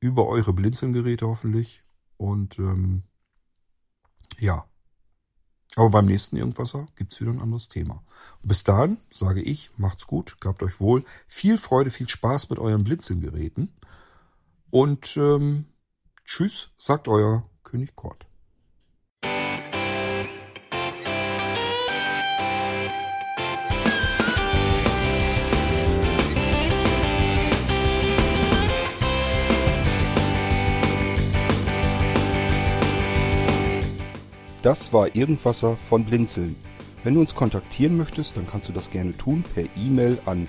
[0.00, 1.82] über eure Blinzelgeräte hoffentlich.
[2.16, 3.02] Und ähm,
[4.38, 4.66] ja.
[5.76, 8.02] Aber beim nächsten Irgendwasser gibt's wieder ein anderes Thema.
[8.42, 11.04] Bis dahin sage ich, macht's gut, gehabt euch wohl.
[11.26, 13.74] Viel Freude, viel Spaß mit euren Blinzelgeräten.
[14.70, 15.66] Und ähm,
[16.24, 18.26] tschüss, sagt euer König Kort.
[34.66, 36.56] Das war Irgendwasser von Blinzeln.
[37.04, 40.48] Wenn du uns kontaktieren möchtest, dann kannst du das gerne tun per E-Mail an